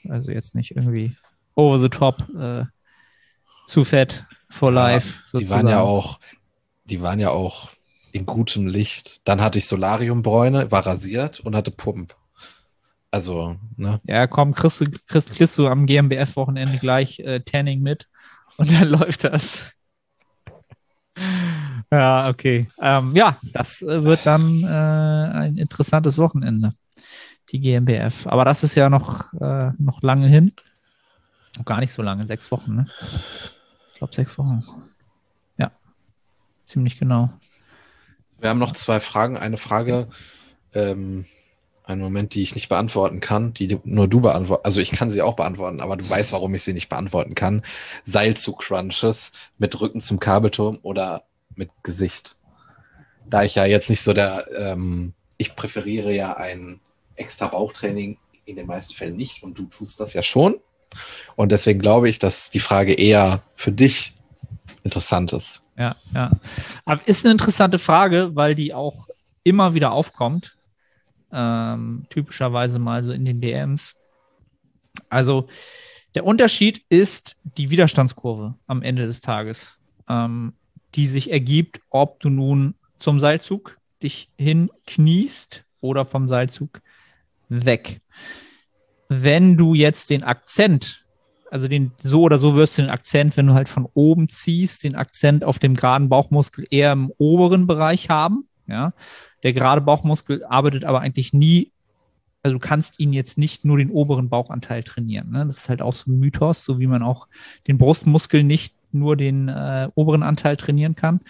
also 0.08 0.30
jetzt 0.30 0.54
nicht 0.54 0.74
irgendwie 0.74 1.14
over 1.54 1.78
the 1.78 1.90
top, 1.90 2.26
äh, 2.34 2.64
zu 3.66 3.84
fett 3.84 4.24
for 4.48 4.72
Ja, 4.72 4.88
life. 4.88 5.18
Die 5.38 5.50
waren 5.50 5.68
ja 5.68 5.80
auch, 5.82 6.18
die 6.84 7.02
waren 7.02 7.20
ja 7.20 7.28
auch 7.28 7.68
in 8.12 8.24
gutem 8.24 8.66
Licht. 8.66 9.20
Dann 9.24 9.42
hatte 9.42 9.58
ich 9.58 9.66
Solariumbräune, 9.66 10.70
war 10.70 10.86
rasiert 10.86 11.40
und 11.40 11.54
hatte 11.54 11.70
Pump. 11.70 12.16
Also, 13.12 13.56
ne? 13.76 14.00
Ja, 14.04 14.26
komm, 14.26 14.54
kriegst 14.54 14.80
du, 14.80 14.86
kriegst, 15.06 15.34
kriegst 15.34 15.58
du 15.58 15.68
am 15.68 15.84
GmbF-Wochenende 15.84 16.78
gleich 16.78 17.18
äh, 17.20 17.40
Tanning 17.40 17.82
mit 17.82 18.08
und 18.56 18.72
dann 18.72 18.88
läuft 18.88 19.24
das. 19.24 19.70
ja, 21.92 22.30
okay. 22.30 22.66
Ähm, 22.80 23.14
ja, 23.14 23.36
das 23.52 23.82
äh, 23.82 24.02
wird 24.02 24.24
dann 24.24 24.64
äh, 24.64 24.66
ein 24.66 25.58
interessantes 25.58 26.16
Wochenende, 26.16 26.72
die 27.50 27.60
GmbF. 27.60 28.26
Aber 28.26 28.46
das 28.46 28.64
ist 28.64 28.76
ja 28.76 28.88
noch, 28.88 29.30
äh, 29.34 29.72
noch 29.78 30.00
lange 30.00 30.26
hin. 30.26 30.52
Noch 31.58 31.66
gar 31.66 31.80
nicht 31.80 31.92
so 31.92 32.00
lange, 32.00 32.26
sechs 32.26 32.50
Wochen, 32.50 32.76
ne? 32.76 32.86
Ich 33.92 33.98
glaube, 33.98 34.14
sechs 34.14 34.38
Wochen. 34.38 34.64
Ja, 35.58 35.70
ziemlich 36.64 36.98
genau. 36.98 37.28
Wir 38.40 38.48
haben 38.48 38.58
noch 38.58 38.72
zwei 38.72 39.00
Fragen. 39.00 39.36
Eine 39.36 39.58
Frage, 39.58 40.08
ähm, 40.72 41.26
einen 41.84 42.00
Moment, 42.00 42.34
die 42.34 42.42
ich 42.42 42.54
nicht 42.54 42.68
beantworten 42.68 43.20
kann, 43.20 43.52
die 43.54 43.78
nur 43.84 44.08
du 44.08 44.20
beantworten. 44.20 44.64
Also 44.64 44.80
ich 44.80 44.92
kann 44.92 45.10
sie 45.10 45.22
auch 45.22 45.34
beantworten, 45.34 45.80
aber 45.80 45.96
du 45.96 46.08
weißt, 46.08 46.32
warum 46.32 46.54
ich 46.54 46.62
sie 46.62 46.74
nicht 46.74 46.88
beantworten 46.88 47.34
kann. 47.34 47.62
Seilzug-Crunches 48.04 49.32
mit 49.58 49.80
Rücken 49.80 50.00
zum 50.00 50.20
Kabelturm 50.20 50.78
oder 50.82 51.24
mit 51.54 51.70
Gesicht. 51.82 52.36
Da 53.28 53.42
ich 53.42 53.54
ja 53.54 53.64
jetzt 53.64 53.90
nicht 53.90 54.02
so 54.02 54.12
der, 54.12 54.46
ähm, 54.56 55.14
ich 55.38 55.56
präferiere 55.56 56.12
ja 56.12 56.36
ein 56.36 56.80
extra 57.16 57.48
Bauchtraining 57.48 58.18
in 58.44 58.56
den 58.56 58.66
meisten 58.66 58.94
Fällen 58.94 59.16
nicht 59.16 59.42
und 59.42 59.58
du 59.58 59.64
tust 59.64 60.00
das 60.00 60.14
ja 60.14 60.22
schon. 60.22 60.56
Und 61.36 61.52
deswegen 61.52 61.80
glaube 61.80 62.08
ich, 62.08 62.18
dass 62.18 62.50
die 62.50 62.60
Frage 62.60 62.94
eher 62.94 63.42
für 63.54 63.72
dich 63.72 64.14
interessant 64.84 65.32
ist. 65.32 65.62
Ja, 65.76 65.96
ja. 66.14 66.30
Aber 66.84 67.00
ist 67.06 67.24
eine 67.24 67.32
interessante 67.32 67.78
Frage, 67.78 68.30
weil 68.34 68.54
die 68.54 68.74
auch 68.74 69.08
immer 69.42 69.74
wieder 69.74 69.92
aufkommt. 69.92 70.54
Ähm, 71.32 72.06
typischerweise 72.10 72.78
mal 72.78 73.02
so 73.04 73.12
in 73.12 73.24
den 73.24 73.40
DMs. 73.40 73.94
Also 75.08 75.48
der 76.14 76.26
Unterschied 76.26 76.84
ist 76.88 77.36
die 77.56 77.70
Widerstandskurve 77.70 78.54
am 78.66 78.82
Ende 78.82 79.06
des 79.06 79.20
Tages, 79.22 79.78
ähm, 80.08 80.52
die 80.94 81.06
sich 81.06 81.30
ergibt, 81.30 81.80
ob 81.90 82.20
du 82.20 82.28
nun 82.28 82.74
zum 82.98 83.18
Seilzug 83.18 83.78
dich 84.02 84.28
hinkniest 84.36 85.64
oder 85.80 86.04
vom 86.04 86.28
Seilzug 86.28 86.82
weg. 87.48 88.00
Wenn 89.08 89.56
du 89.56 89.74
jetzt 89.74 90.10
den 90.10 90.22
Akzent, 90.22 91.04
also 91.50 91.68
den 91.68 91.92
so 91.98 92.22
oder 92.22 92.38
so 92.38 92.54
wirst 92.56 92.78
du 92.78 92.82
den 92.82 92.90
Akzent, 92.90 93.36
wenn 93.36 93.46
du 93.46 93.54
halt 93.54 93.68
von 93.68 93.88
oben 93.94 94.28
ziehst, 94.28 94.84
den 94.84 94.94
Akzent 94.94 95.44
auf 95.44 95.58
dem 95.58 95.74
geraden 95.74 96.08
Bauchmuskel 96.08 96.66
eher 96.70 96.92
im 96.92 97.12
oberen 97.18 97.66
Bereich 97.66 98.08
haben. 98.08 98.48
Ja, 98.66 98.92
der 99.42 99.52
gerade 99.52 99.80
Bauchmuskel 99.80 100.44
arbeitet 100.44 100.84
aber 100.84 101.00
eigentlich 101.00 101.32
nie 101.32 101.72
also 102.42 102.54
du 102.54 102.58
kannst 102.58 102.98
ihn 102.98 103.12
jetzt 103.12 103.38
nicht 103.38 103.64
nur 103.64 103.78
den 103.78 103.90
oberen 103.90 104.28
Bauchanteil 104.28 104.82
trainieren. 104.82 105.30
Ne? 105.30 105.46
Das 105.46 105.58
ist 105.58 105.68
halt 105.68 105.80
auch 105.80 105.92
so 105.92 106.10
ein 106.10 106.18
Mythos, 106.18 106.64
so 106.64 106.80
wie 106.80 106.88
man 106.88 107.02
auch 107.02 107.28
den 107.68 107.78
Brustmuskel 107.78 108.42
nicht 108.42 108.74
nur 108.90 109.16
den 109.16 109.48
äh, 109.48 109.88
oberen 109.94 110.22
Anteil 110.22 110.56
trainieren 110.56 110.96
kann. 110.96 111.20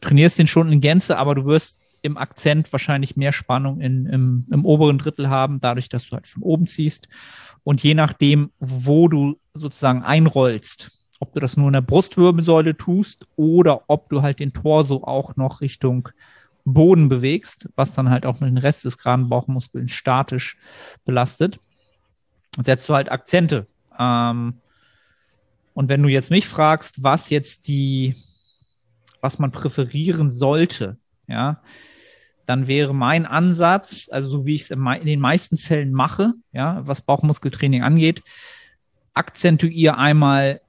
Trainierst 0.00 0.38
den 0.38 0.46
schon 0.46 0.70
in 0.70 0.80
Gänze, 0.80 1.18
aber 1.18 1.34
du 1.34 1.46
wirst 1.46 1.80
im 2.02 2.16
Akzent 2.16 2.72
wahrscheinlich 2.72 3.16
mehr 3.16 3.32
Spannung 3.32 3.80
in, 3.80 4.06
im, 4.06 4.46
im 4.52 4.64
oberen 4.64 4.98
Drittel 4.98 5.28
haben, 5.28 5.58
dadurch, 5.58 5.88
dass 5.88 6.08
du 6.08 6.12
halt 6.14 6.28
von 6.28 6.42
oben 6.42 6.66
ziehst. 6.66 7.08
Und 7.64 7.82
je 7.82 7.94
nachdem, 7.94 8.50
wo 8.60 9.08
du 9.08 9.38
sozusagen 9.54 10.02
einrollst, 10.02 10.92
ob 11.18 11.32
du 11.32 11.40
das 11.40 11.56
nur 11.56 11.66
in 11.66 11.72
der 11.72 11.80
Brustwirbelsäule 11.80 12.76
tust 12.76 13.26
oder 13.34 13.82
ob 13.88 14.08
du 14.10 14.22
halt 14.22 14.38
den 14.38 14.52
Torso 14.52 15.02
auch 15.02 15.34
noch 15.34 15.60
Richtung 15.60 16.10
Boden 16.72 17.08
bewegst, 17.08 17.68
was 17.76 17.92
dann 17.92 18.10
halt 18.10 18.26
auch 18.26 18.38
den 18.38 18.58
Rest 18.58 18.84
des 18.84 18.98
geraden 18.98 19.28
Bauchmuskels 19.28 19.92
statisch 19.92 20.56
belastet, 21.04 21.60
setzt 22.60 22.88
du 22.88 22.94
halt 22.94 23.10
Akzente. 23.10 23.66
Ähm, 23.98 24.60
und 25.74 25.88
wenn 25.88 26.02
du 26.02 26.08
jetzt 26.08 26.30
mich 26.30 26.48
fragst, 26.48 27.02
was 27.02 27.30
jetzt 27.30 27.68
die, 27.68 28.16
was 29.20 29.38
man 29.38 29.52
präferieren 29.52 30.30
sollte, 30.30 30.98
ja, 31.26 31.62
dann 32.46 32.66
wäre 32.66 32.94
mein 32.94 33.26
Ansatz, 33.26 34.08
also 34.10 34.28
so 34.28 34.46
wie 34.46 34.54
ich 34.54 34.62
es 34.62 34.70
in, 34.70 34.84
in 34.86 35.06
den 35.06 35.20
meisten 35.20 35.58
Fällen 35.58 35.92
mache, 35.92 36.32
ja, 36.52 36.80
was 36.86 37.02
Bauchmuskeltraining 37.02 37.82
angeht, 37.82 38.22
akzentuiere 39.12 39.98
einmal 39.98 40.60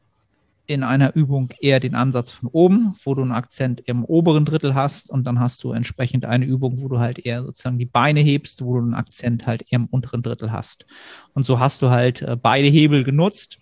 in 0.70 0.84
einer 0.84 1.16
Übung 1.16 1.52
eher 1.60 1.80
den 1.80 1.96
Ansatz 1.96 2.32
von 2.32 2.48
oben, 2.48 2.96
wo 3.04 3.16
du 3.16 3.24
einen 3.24 3.32
Akzent 3.32 3.82
im 3.88 4.06
oberen 4.06 4.46
Drittel 4.46 4.76
hast 4.76 5.10
und 5.10 5.24
dann 5.24 5.40
hast 5.40 5.64
du 5.64 5.72
entsprechend 5.72 6.26
eine 6.26 6.46
Übung, 6.46 6.80
wo 6.80 6.88
du 6.88 7.00
halt 7.00 7.18
eher 7.18 7.44
sozusagen 7.44 7.80
die 7.80 7.88
Beine 7.88 8.20
hebst, 8.20 8.64
wo 8.64 8.76
du 8.76 8.84
einen 8.84 8.94
Akzent 8.94 9.48
halt 9.48 9.64
eher 9.64 9.80
im 9.80 9.88
unteren 9.88 10.22
Drittel 10.22 10.52
hast. 10.52 10.86
Und 11.34 11.44
so 11.44 11.58
hast 11.60 11.82
du 11.82 11.90
halt 11.90 12.22
äh, 12.22 12.38
beide 12.40 12.68
Hebel 12.68 13.04
genutzt. 13.04 13.58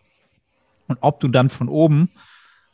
Und 0.90 0.98
ob 1.00 1.22
du 1.22 1.30
dann 1.30 1.50
von 1.50 1.70
oben 1.70 2.10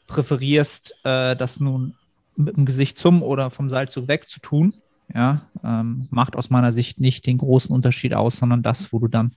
präferierst, 0.07 0.95
äh, 1.03 1.36
das 1.36 1.59
nun 1.59 1.93
mit 2.36 2.57
dem 2.57 2.65
Gesicht 2.65 2.97
zum 2.97 3.21
oder 3.21 3.51
vom 3.51 3.69
Seilzug 3.69 4.07
weg 4.07 4.27
zu 4.27 4.39
tun, 4.39 4.73
ja, 5.14 5.47
ähm, 5.64 6.07
macht 6.09 6.36
aus 6.36 6.49
meiner 6.49 6.74
Sicht 6.74 6.99
nicht 6.99 7.28
den 7.28 7.38
großen 7.38 7.74
Unterschied 7.74 8.16
aus, 8.16 8.38
sondern 8.38 8.64
das, 8.64 8.91
wo 8.91 8.99
du 8.99 9.07
dann 9.07 9.36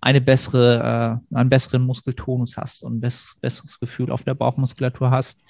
eine 0.00 0.20
bessere, 0.20 1.20
äh, 1.32 1.36
einen 1.36 1.48
besseren 1.48 1.84
Muskeltonus 1.84 2.56
hast 2.56 2.82
und 2.82 2.96
ein 2.96 3.00
besseres, 3.00 3.34
besseres 3.40 3.80
Gefühl 3.80 4.10
auf 4.10 4.24
der 4.24 4.34
Bauchmuskulatur 4.34 5.10
hast. 5.10 5.42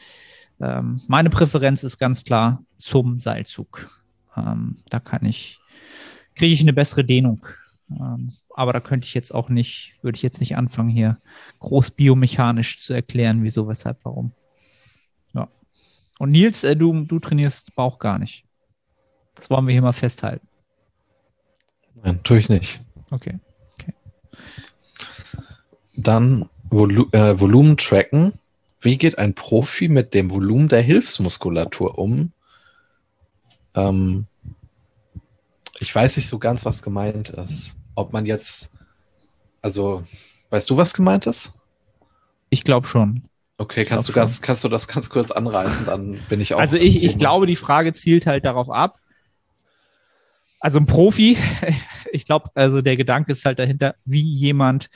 Ähm, 0.61 1.01
meine 1.09 1.31
Präferenz 1.31 1.83
ist 1.83 1.99
ganz 1.99 2.23
klar 2.23 2.63
zum 2.79 3.19
Seilzug. 3.19 3.91
Ähm, 4.37 4.77
da 4.89 5.01
kann 5.01 5.25
ich, 5.25 5.59
kriege 6.37 6.55
ich 6.55 6.61
eine 6.61 6.73
bessere 6.73 7.05
Dehnung. 7.05 7.45
Ähm, 7.91 8.35
aber 8.55 8.73
da 8.73 8.81
könnte 8.81 9.07
ich 9.07 9.15
jetzt 9.15 9.35
auch 9.35 9.49
nicht, 9.49 9.95
würde 10.01 10.17
ich 10.17 10.23
jetzt 10.23 10.41
nicht 10.41 10.57
anfangen, 10.57 10.89
hier 10.89 11.19
groß 11.59 11.91
biomechanisch 11.91 12.79
zu 12.79 12.95
erklären, 12.95 13.43
wieso, 13.43 13.69
weshalb, 13.69 13.99
warum. 14.05 14.33
Ja. 15.35 15.49
Und 16.19 16.31
Nils, 16.31 16.63
äh, 16.63 16.77
du, 16.77 17.05
du 17.05 17.19
trainierst 17.19 17.75
Bauch 17.75 17.99
gar 17.99 18.19
nicht. 18.19 18.46
Das 19.37 19.49
wollen 19.51 19.67
wir 19.67 19.73
hier 19.73 19.83
mal 19.83 19.93
festhalten. 19.93 20.47
Nein, 22.03 22.21
tue 22.25 22.39
ich 22.39 22.49
nicht. 22.49 22.81
Okay. 23.11 23.39
okay. 23.75 23.93
Dann 25.97 26.49
Vol 26.71 27.07
äh, 27.13 27.39
Volumen 27.39 27.77
tracken. 27.77 28.33
Wie 28.81 28.99
geht 28.99 29.19
ein 29.19 29.35
Profi 29.35 29.89
mit 29.89 30.15
dem 30.15 30.31
Volumen 30.31 30.69
der 30.69 30.83
Hilfsmuskulatur 30.83 31.99
um? 31.99 32.33
Ähm, 33.75 34.27
ich 35.79 35.95
weiß 35.95 36.17
nicht 36.17 36.29
so 36.29 36.39
ganz, 36.39 36.65
was 36.65 36.83
gemeint 36.83 37.31
ist. 37.31 37.75
Ob 37.95 38.13
man 38.13 38.27
jetzt, 38.27 38.71
also, 39.63 40.05
weißt 40.51 40.69
du, 40.71 40.77
was 40.77 40.95
gemeint 40.95 41.27
ist? 41.27 41.53
Ich 42.51 42.65
glaube 42.65 42.87
schon. 42.87 43.23
Okay, 43.59 43.85
kannst 43.85 44.09
du, 44.09 44.13
ganz, 44.13 44.43
kannst 44.43 44.65
du 44.65 44.69
das 44.69 44.87
ganz 44.87 45.09
kurz 45.09 45.31
anreißen, 45.31 45.87
dann 45.87 46.21
bin 46.29 46.41
ich 46.41 46.53
auch. 46.55 46.61
Also 46.61 46.77
ich, 46.77 47.03
ich 47.03 47.17
glaube, 47.17 47.47
die 47.47 47.57
Frage 47.57 47.95
zielt 47.95 48.27
halt 48.27 48.45
darauf 48.45 48.69
ab, 48.71 49.01
also 50.61 50.79
ein 50.79 50.87
Profi, 50.87 51.37
ich 52.13 52.27
glaube, 52.27 52.51
also 52.55 52.83
der 52.83 52.97
Gedanke 52.97 53.33
ist 53.33 53.45
halt 53.45 53.59
dahinter, 53.59 53.95
wie 54.05 54.23
jemand, 54.23 54.89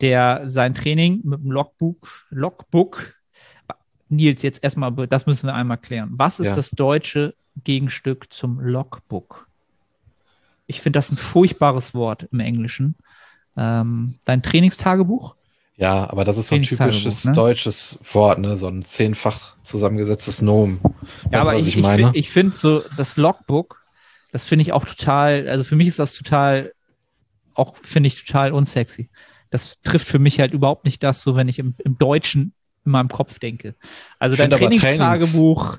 der 0.00 0.42
sein 0.48 0.74
Training 0.74 1.20
mit 1.24 1.42
dem 1.42 1.50
Logbook, 1.50 2.26
Logbook, 2.30 3.14
Nils, 4.08 4.42
jetzt 4.42 4.62
erstmal, 4.62 4.92
das 5.08 5.26
müssen 5.26 5.46
wir 5.46 5.54
einmal 5.54 5.78
klären. 5.78 6.10
Was 6.12 6.38
ist 6.38 6.48
ja. 6.48 6.56
das 6.56 6.70
deutsche 6.70 7.34
Gegenstück 7.64 8.32
zum 8.32 8.60
Logbook? 8.60 9.48
Ich 10.66 10.80
finde 10.80 10.98
das 10.98 11.10
ein 11.10 11.16
furchtbares 11.16 11.94
Wort 11.94 12.28
im 12.30 12.40
Englischen. 12.40 12.96
Ähm, 13.56 14.18
dein 14.24 14.42
Trainingstagebuch? 14.42 15.34
Ja, 15.76 16.08
aber 16.08 16.24
das 16.24 16.38
ist 16.38 16.48
so 16.48 16.54
ein 16.54 16.62
typisches 16.62 17.24
ne? 17.24 17.32
deutsches 17.32 18.00
Wort, 18.12 18.38
ne? 18.38 18.56
so 18.56 18.68
ein 18.68 18.82
zehnfach 18.82 19.56
zusammengesetztes 19.62 20.40
Nomen. 20.40 20.80
Ja, 21.30 21.42
aber 21.42 21.56
ich, 21.56 21.68
ich, 21.68 21.84
ich, 21.84 22.06
ich 22.14 22.30
finde 22.30 22.56
so, 22.56 22.82
das 22.96 23.16
Logbook 23.16 23.85
das 24.36 24.44
finde 24.44 24.64
ich 24.64 24.74
auch 24.74 24.84
total, 24.84 25.48
also 25.48 25.64
für 25.64 25.76
mich 25.76 25.88
ist 25.88 25.98
das 25.98 26.12
total, 26.12 26.74
auch 27.54 27.74
finde 27.82 28.08
ich 28.08 28.22
total 28.22 28.52
unsexy. 28.52 29.08
Das 29.48 29.80
trifft 29.80 30.06
für 30.06 30.18
mich 30.18 30.40
halt 30.40 30.52
überhaupt 30.52 30.84
nicht 30.84 31.02
das, 31.02 31.22
so 31.22 31.36
wenn 31.36 31.48
ich 31.48 31.58
im, 31.58 31.74
im 31.82 31.96
Deutschen 31.96 32.52
in 32.84 32.92
meinem 32.92 33.08
Kopf 33.08 33.38
denke. 33.38 33.76
Also 34.18 34.36
dein 34.36 34.50
Trainingstagebuch. 34.50 35.78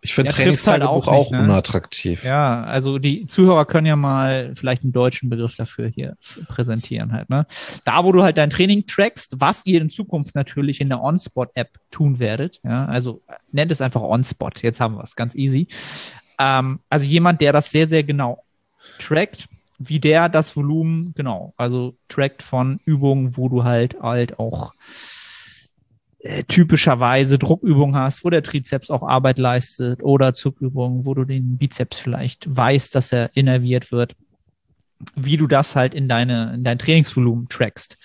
Ich 0.00 0.12
finde 0.12 0.32
Trainingstagebuch 0.32 1.06
halt 1.06 1.06
auch, 1.06 1.12
nicht, 1.12 1.28
auch 1.28 1.30
ne? 1.30 1.44
unattraktiv. 1.44 2.24
Ja, 2.24 2.64
also 2.64 2.98
die 2.98 3.26
Zuhörer 3.26 3.64
können 3.64 3.86
ja 3.86 3.94
mal 3.94 4.52
vielleicht 4.56 4.82
einen 4.82 4.92
deutschen 4.92 5.30
Begriff 5.30 5.54
dafür 5.54 5.86
hier 5.86 6.16
präsentieren 6.48 7.12
halt. 7.12 7.30
Ne? 7.30 7.46
Da, 7.84 8.02
wo 8.02 8.10
du 8.10 8.24
halt 8.24 8.38
dein 8.38 8.50
Training 8.50 8.88
trackst, 8.88 9.36
was 9.38 9.64
ihr 9.66 9.80
in 9.80 9.88
Zukunft 9.88 10.34
natürlich 10.34 10.80
in 10.80 10.88
der 10.88 11.00
OnSpot-App 11.00 11.78
tun 11.92 12.18
werdet. 12.18 12.58
Ja, 12.64 12.86
also 12.86 13.22
nennt 13.52 13.70
es 13.70 13.80
einfach 13.80 14.00
OnSpot. 14.00 14.60
Jetzt 14.62 14.80
haben 14.80 14.96
wir 14.96 15.04
es 15.04 15.14
ganz 15.14 15.36
easy. 15.36 15.68
Ähm, 16.42 16.80
also 16.88 17.06
jemand, 17.06 17.40
der 17.40 17.52
das 17.52 17.70
sehr, 17.70 17.88
sehr 17.88 18.02
genau 18.02 18.42
trackt, 18.98 19.48
wie 19.78 20.00
der 20.00 20.28
das 20.28 20.56
Volumen, 20.56 21.12
genau, 21.16 21.54
also 21.56 21.94
trackt 22.08 22.42
von 22.42 22.80
Übungen, 22.84 23.36
wo 23.36 23.48
du 23.48 23.64
halt 23.64 24.00
halt 24.00 24.38
auch 24.38 24.74
äh, 26.18 26.42
typischerweise 26.44 27.38
Druckübungen 27.38 27.96
hast, 27.96 28.24
wo 28.24 28.30
der 28.30 28.42
Trizeps 28.42 28.90
auch 28.90 29.02
Arbeit 29.02 29.38
leistet 29.38 30.02
oder 30.02 30.34
Zugübungen, 30.34 31.04
wo 31.04 31.14
du 31.14 31.24
den 31.24 31.58
Bizeps 31.58 31.98
vielleicht 31.98 32.44
weißt, 32.54 32.94
dass 32.94 33.12
er 33.12 33.30
innerviert 33.34 33.92
wird, 33.92 34.16
wie 35.14 35.36
du 35.36 35.46
das 35.46 35.76
halt 35.76 35.94
in 35.94 36.08
deine, 36.08 36.54
in 36.54 36.64
dein 36.64 36.78
Trainingsvolumen 36.78 37.48
trackst. 37.48 37.98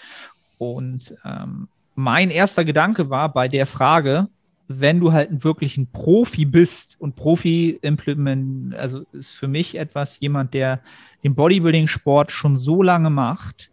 Und 0.60 1.16
ähm, 1.26 1.68
mein 1.96 2.30
erster 2.30 2.66
Gedanke 2.66 3.10
war 3.10 3.34
bei 3.34 3.48
der 3.48 3.66
Frage, 3.66 4.28
wenn 4.68 4.99
du 4.99 5.13
halt 5.13 5.43
wirklich 5.43 5.78
ein 5.78 5.88
Profi 5.88 6.45
bist 6.45 6.97
und 6.99 7.15
Profi 7.15 7.80
implement, 7.82 8.76
also 8.76 9.05
ist 9.13 9.32
für 9.32 9.47
mich 9.47 9.78
etwas 9.78 10.20
jemand, 10.20 10.53
der 10.53 10.82
den 11.24 11.36
Bodybuilding-Sport 11.36 12.32
schon 12.32 12.55
so 12.55 12.84
lange 12.84 13.09
macht, 13.09 13.72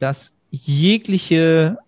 dass 0.00 0.34
jegliche 0.50 1.78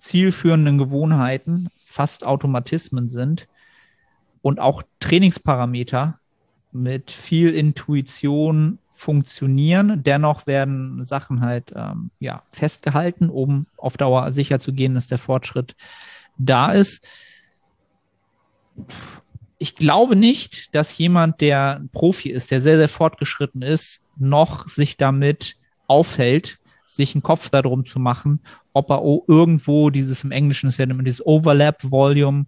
zielführenden 0.00 0.78
Gewohnheiten 0.78 1.68
fast 1.84 2.24
Automatismen 2.26 3.08
sind 3.08 3.48
und 4.42 4.58
auch 4.58 4.82
Trainingsparameter 4.98 6.18
mit 6.72 7.10
viel 7.12 7.54
Intuition 7.54 8.78
funktionieren. 8.94 10.02
Dennoch 10.02 10.46
werden 10.48 11.04
Sachen 11.04 11.40
halt 11.40 11.72
ähm, 11.74 12.10
ja, 12.18 12.42
festgehalten, 12.50 13.30
um 13.30 13.66
auf 13.76 13.96
Dauer 13.96 14.32
sicherzugehen, 14.32 14.94
dass 14.94 15.06
der 15.06 15.18
Fortschritt 15.18 15.76
da 16.36 16.72
ist 16.72 17.06
ich 19.58 19.76
glaube 19.76 20.16
nicht, 20.16 20.74
dass 20.74 20.96
jemand, 20.98 21.40
der 21.40 21.78
ein 21.80 21.88
Profi 21.88 22.30
ist, 22.30 22.50
der 22.50 22.62
sehr, 22.62 22.78
sehr 22.78 22.88
fortgeschritten 22.88 23.62
ist, 23.62 24.00
noch 24.16 24.68
sich 24.68 24.96
damit 24.96 25.56
aufhält, 25.86 26.58
sich 26.86 27.14
einen 27.14 27.22
Kopf 27.22 27.50
darum 27.50 27.84
zu 27.84 27.98
machen, 27.98 28.40
ob 28.72 28.90
er 28.90 29.02
irgendwo 29.26 29.90
dieses 29.90 30.24
im 30.24 30.30
Englischen 30.30 30.68
ist 30.68 30.78
ja 30.78 30.84
immer 30.84 31.02
dieses 31.02 31.24
Overlap-Volume, 31.24 32.46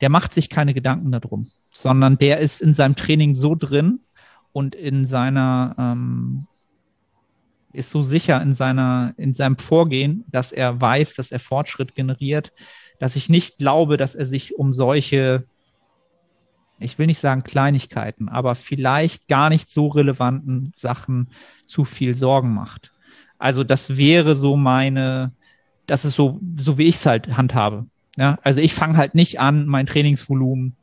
der 0.00 0.08
macht 0.08 0.32
sich 0.34 0.48
keine 0.48 0.74
Gedanken 0.74 1.12
darum, 1.12 1.50
sondern 1.70 2.18
der 2.18 2.38
ist 2.38 2.62
in 2.62 2.72
seinem 2.72 2.96
Training 2.96 3.34
so 3.34 3.54
drin 3.54 4.00
und 4.52 4.74
in 4.74 5.04
seiner 5.04 5.74
ähm, 5.78 6.46
ist 7.72 7.90
so 7.90 8.02
sicher 8.02 8.40
in 8.42 8.52
seiner 8.52 9.14
in 9.16 9.34
seinem 9.34 9.56
Vorgehen, 9.56 10.24
dass 10.28 10.52
er 10.52 10.80
weiß, 10.80 11.14
dass 11.14 11.32
er 11.32 11.40
Fortschritt 11.40 11.94
generiert, 11.94 12.52
dass 12.98 13.16
ich 13.16 13.28
nicht 13.28 13.58
glaube, 13.58 13.96
dass 13.96 14.14
er 14.14 14.26
sich 14.26 14.56
um 14.56 14.72
solche 14.72 15.44
ich 16.82 16.98
will 16.98 17.06
nicht 17.06 17.18
sagen 17.18 17.44
Kleinigkeiten, 17.44 18.28
aber 18.28 18.54
vielleicht 18.54 19.28
gar 19.28 19.48
nicht 19.48 19.68
so 19.68 19.88
relevanten 19.88 20.72
Sachen 20.74 21.28
zu 21.66 21.84
viel 21.84 22.14
Sorgen 22.14 22.54
macht. 22.54 22.92
Also 23.38 23.64
das 23.64 23.96
wäre 23.96 24.34
so 24.34 24.56
meine, 24.56 25.32
das 25.86 26.04
ist 26.04 26.14
so, 26.14 26.40
so 26.56 26.78
wie 26.78 26.86
ich 26.86 26.96
es 26.96 27.06
halt 27.06 27.36
handhabe. 27.36 27.86
Ja, 28.16 28.38
also 28.42 28.60
ich 28.60 28.74
fange 28.74 28.96
halt 28.98 29.14
nicht 29.14 29.40
an, 29.40 29.66
mein 29.66 29.86
Trainingsvolumen 29.86 30.76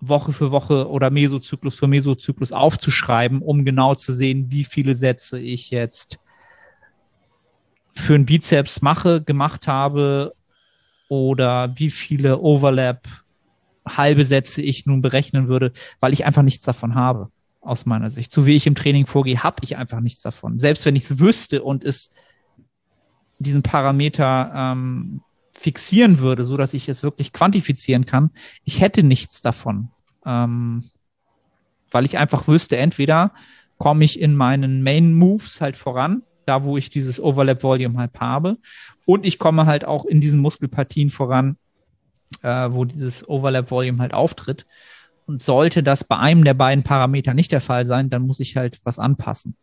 Woche 0.00 0.32
für 0.32 0.50
Woche 0.50 0.88
oder 0.88 1.10
Mesozyklus 1.10 1.76
für 1.76 1.86
Mesozyklus 1.86 2.52
aufzuschreiben, 2.52 3.42
um 3.42 3.64
genau 3.64 3.94
zu 3.94 4.12
sehen, 4.12 4.50
wie 4.50 4.64
viele 4.64 4.94
Sätze 4.94 5.38
ich 5.38 5.70
jetzt 5.70 6.18
für 7.94 8.14
einen 8.14 8.26
Bizeps 8.26 8.80
mache, 8.80 9.22
gemacht 9.22 9.66
habe 9.66 10.34
oder 11.08 11.72
wie 11.76 11.90
viele 11.90 12.38
Overlap 12.38 13.08
halbe 13.96 14.24
Sätze 14.24 14.62
ich 14.62 14.86
nun 14.86 15.02
berechnen 15.02 15.48
würde, 15.48 15.72
weil 16.00 16.12
ich 16.12 16.24
einfach 16.26 16.42
nichts 16.42 16.64
davon 16.64 16.94
habe, 16.94 17.30
aus 17.60 17.86
meiner 17.86 18.10
Sicht. 18.10 18.32
So 18.32 18.46
wie 18.46 18.56
ich 18.56 18.66
im 18.66 18.74
Training 18.74 19.06
vorgehe, 19.06 19.42
habe 19.42 19.62
ich 19.62 19.76
einfach 19.76 20.00
nichts 20.00 20.22
davon. 20.22 20.58
Selbst 20.58 20.84
wenn 20.84 20.96
ich 20.96 21.10
es 21.10 21.18
wüsste 21.18 21.62
und 21.62 21.84
es 21.84 22.10
diesen 23.38 23.62
Parameter 23.62 24.52
ähm, 24.54 25.22
fixieren 25.52 26.18
würde, 26.18 26.44
so 26.44 26.56
dass 26.56 26.74
ich 26.74 26.88
es 26.88 27.02
wirklich 27.02 27.32
quantifizieren 27.32 28.06
kann, 28.06 28.30
ich 28.64 28.80
hätte 28.80 29.02
nichts 29.02 29.42
davon. 29.42 29.90
Ähm, 30.24 30.90
weil 31.90 32.04
ich 32.04 32.18
einfach 32.18 32.48
wüsste, 32.48 32.76
entweder 32.76 33.32
komme 33.78 34.04
ich 34.04 34.20
in 34.20 34.34
meinen 34.34 34.82
Main 34.82 35.14
Moves 35.14 35.60
halt 35.60 35.76
voran, 35.76 36.22
da 36.46 36.64
wo 36.64 36.76
ich 36.76 36.90
dieses 36.90 37.20
Overlap 37.20 37.62
Volume 37.62 37.98
halt 37.98 38.18
habe, 38.18 38.58
und 39.04 39.24
ich 39.24 39.38
komme 39.38 39.66
halt 39.66 39.84
auch 39.84 40.04
in 40.04 40.20
diesen 40.20 40.40
Muskelpartien 40.40 41.10
voran, 41.10 41.56
äh, 42.42 42.70
wo 42.70 42.84
dieses 42.84 43.28
Overlap 43.28 43.70
Volume 43.70 44.00
halt 44.00 44.14
auftritt. 44.14 44.66
Und 45.26 45.42
sollte 45.42 45.82
das 45.82 46.04
bei 46.04 46.16
einem 46.16 46.44
der 46.44 46.54
beiden 46.54 46.84
Parameter 46.84 47.34
nicht 47.34 47.52
der 47.52 47.60
Fall 47.60 47.84
sein, 47.84 48.08
dann 48.08 48.22
muss 48.22 48.40
ich 48.40 48.56
halt 48.56 48.80
was 48.84 48.98
anpassen. 48.98 49.56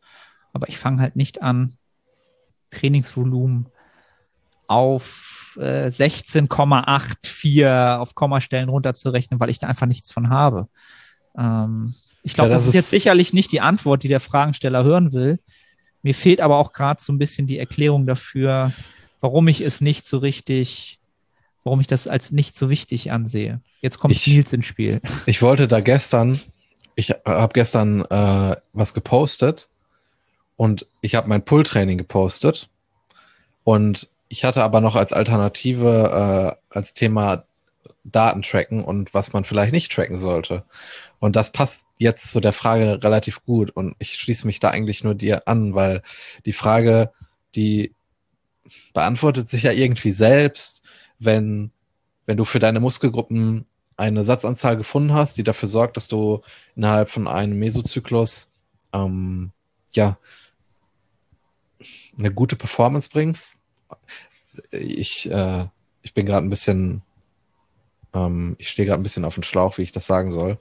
Aber 0.53 0.69
ich 0.69 0.77
fange 0.77 1.01
halt 1.01 1.15
nicht 1.15 1.41
an, 1.41 1.77
Trainingsvolumen 2.69 3.65
auf 4.67 5.57
äh, 5.59 5.87
16,84 5.87 7.97
auf 7.97 8.15
Kommastellen 8.15 8.69
runterzurechnen, 8.69 9.39
weil 9.39 9.49
ich 9.49 9.59
da 9.59 9.67
einfach 9.67 9.87
nichts 9.87 10.11
von 10.11 10.29
habe. 10.29 10.67
Ähm, 11.37 11.95
ich 12.23 12.33
glaube, 12.33 12.49
ja, 12.49 12.55
das, 12.55 12.63
das, 12.63 12.69
ist 12.69 12.75
jetzt 12.75 12.89
sicherlich 12.89 13.33
nicht 13.33 13.51
die 13.51 13.61
Antwort, 13.61 14.03
die 14.03 14.07
der 14.07 14.19
Fragensteller 14.19 14.83
hören 14.83 15.13
will. 15.13 15.39
Mir 16.01 16.15
fehlt 16.15 16.41
aber 16.41 16.57
auch 16.57 16.71
gerade 16.71 17.01
so 17.01 17.13
ein 17.13 17.19
bisschen 17.19 17.47
die 17.47 17.59
Erklärung 17.59 18.05
dafür, 18.05 18.73
warum 19.21 19.47
ich 19.47 19.61
es 19.61 19.81
nicht 19.81 20.05
so 20.05 20.17
richtig 20.17 20.99
warum 21.65 21.81
ich 21.81 21.87
das 21.87 22.07
als 22.07 22.31
nicht 22.31 22.55
so 22.55 22.69
wichtig 22.69 23.11
ansehe. 23.11 23.59
Jetzt 23.81 23.99
kommt 23.99 24.13
ich, 24.13 24.25
Nils 24.27 24.53
ins 24.53 24.65
Spiel. 24.65 25.01
Ich 25.25 25.41
wollte 25.41 25.67
da 25.67 25.81
gestern, 25.81 26.39
ich 26.95 27.09
habe 27.25 27.53
gestern 27.53 28.05
äh, 28.05 28.55
was 28.71 28.93
gepostet 28.93 29.67
und 30.55 30.87
ich 31.01 31.15
habe 31.15 31.27
mein 31.27 31.43
Pull-Training 31.43 31.97
gepostet 31.97 32.69
und 33.63 34.07
ich 34.29 34.45
hatte 34.45 34.63
aber 34.63 34.79
noch 34.79 34.95
als 34.95 35.11
Alternative 35.11 36.55
äh, 36.71 36.75
als 36.77 36.93
Thema 36.93 37.45
Daten 38.03 38.43
tracken 38.43 38.83
und 38.83 39.13
was 39.15 39.33
man 39.33 39.43
vielleicht 39.43 39.71
nicht 39.71 39.91
tracken 39.91 40.17
sollte. 40.17 40.63
Und 41.19 41.35
das 41.35 41.51
passt 41.51 41.87
jetzt 41.97 42.31
zu 42.31 42.39
der 42.39 42.53
Frage 42.53 43.03
relativ 43.03 43.43
gut 43.43 43.71
und 43.71 43.95
ich 43.97 44.13
schließe 44.13 44.45
mich 44.45 44.59
da 44.59 44.69
eigentlich 44.69 45.03
nur 45.03 45.15
dir 45.15 45.47
an, 45.47 45.73
weil 45.73 46.03
die 46.45 46.53
Frage, 46.53 47.11
die 47.55 47.95
beantwortet 48.93 49.49
sich 49.49 49.63
ja 49.63 49.71
irgendwie 49.71 50.11
selbst 50.11 50.83
wenn, 51.19 51.71
wenn 52.25 52.37
du 52.37 52.45
für 52.45 52.59
deine 52.59 52.79
Muskelgruppen 52.79 53.65
eine 53.97 54.23
Satzanzahl 54.25 54.77
gefunden 54.77 55.13
hast, 55.13 55.37
die 55.37 55.43
dafür 55.43 55.69
sorgt, 55.69 55.97
dass 55.97 56.07
du 56.07 56.41
innerhalb 56.75 57.09
von 57.09 57.27
einem 57.27 57.57
Mesozyklus 57.57 58.49
ähm, 58.93 59.51
ja 59.93 60.17
eine 62.17 62.33
gute 62.33 62.55
Performance 62.55 63.09
bringst. 63.09 63.57
Ich, 64.71 65.29
äh, 65.31 65.65
ich 66.01 66.13
bin 66.13 66.25
gerade 66.25 66.45
ein 66.45 66.49
bisschen, 66.49 67.01
ähm, 68.13 68.55
ich 68.57 68.69
stehe 68.69 68.85
gerade 68.85 68.99
ein 68.99 69.03
bisschen 69.03 69.25
auf 69.25 69.35
den 69.35 69.43
Schlauch, 69.43 69.77
wie 69.77 69.83
ich 69.83 69.91
das 69.91 70.07
sagen 70.07 70.31
soll. 70.31 70.57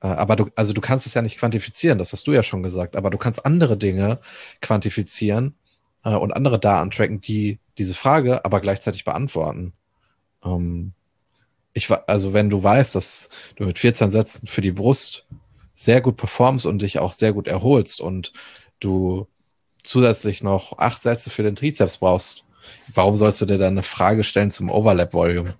Äh, 0.00 0.08
aber 0.08 0.36
du, 0.36 0.50
also 0.56 0.72
du 0.72 0.80
kannst 0.80 1.06
es 1.06 1.14
ja 1.14 1.22
nicht 1.22 1.38
quantifizieren, 1.38 1.98
das 1.98 2.12
hast 2.12 2.26
du 2.26 2.32
ja 2.32 2.42
schon 2.42 2.62
gesagt, 2.62 2.96
aber 2.96 3.10
du 3.10 3.18
kannst 3.18 3.44
andere 3.44 3.76
Dinge 3.76 4.20
quantifizieren 4.60 5.54
äh, 6.06 6.14
und 6.14 6.32
andere 6.32 6.58
Daten 6.58 6.90
tracken, 6.90 7.20
die 7.20 7.58
diese 7.76 7.94
Frage 7.94 8.44
aber 8.44 8.60
gleichzeitig 8.60 9.04
beantworten. 9.04 9.72
Ähm, 10.44 10.92
ich 11.74 11.90
also 11.90 12.32
wenn 12.32 12.48
du 12.48 12.62
weißt, 12.62 12.94
dass 12.94 13.28
du 13.56 13.64
mit 13.66 13.78
14 13.78 14.12
Sätzen 14.12 14.46
für 14.46 14.62
die 14.62 14.72
Brust 14.72 15.26
sehr 15.74 16.00
gut 16.00 16.16
performst 16.16 16.64
und 16.64 16.80
dich 16.80 16.98
auch 17.00 17.12
sehr 17.12 17.34
gut 17.34 17.48
erholst 17.48 18.00
und 18.00 18.32
du 18.80 19.26
zusätzlich 19.82 20.42
noch 20.42 20.78
acht 20.78 21.02
Sätze 21.02 21.28
für 21.28 21.42
den 21.42 21.56
Trizeps 21.56 21.98
brauchst, 21.98 22.44
warum 22.94 23.14
sollst 23.14 23.40
du 23.42 23.46
dir 23.46 23.58
dann 23.58 23.74
eine 23.74 23.82
Frage 23.82 24.24
stellen 24.24 24.50
zum 24.50 24.70
Overlap 24.70 25.12
Volume? 25.12 25.54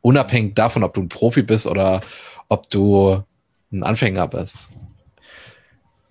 Unabhängig 0.00 0.54
davon, 0.54 0.84
ob 0.84 0.94
du 0.94 1.02
ein 1.02 1.10
Profi 1.10 1.42
bist 1.42 1.66
oder 1.66 2.00
ob 2.48 2.70
du 2.70 3.22
ein 3.70 3.82
Anfänger 3.82 4.26
bist. 4.26 4.70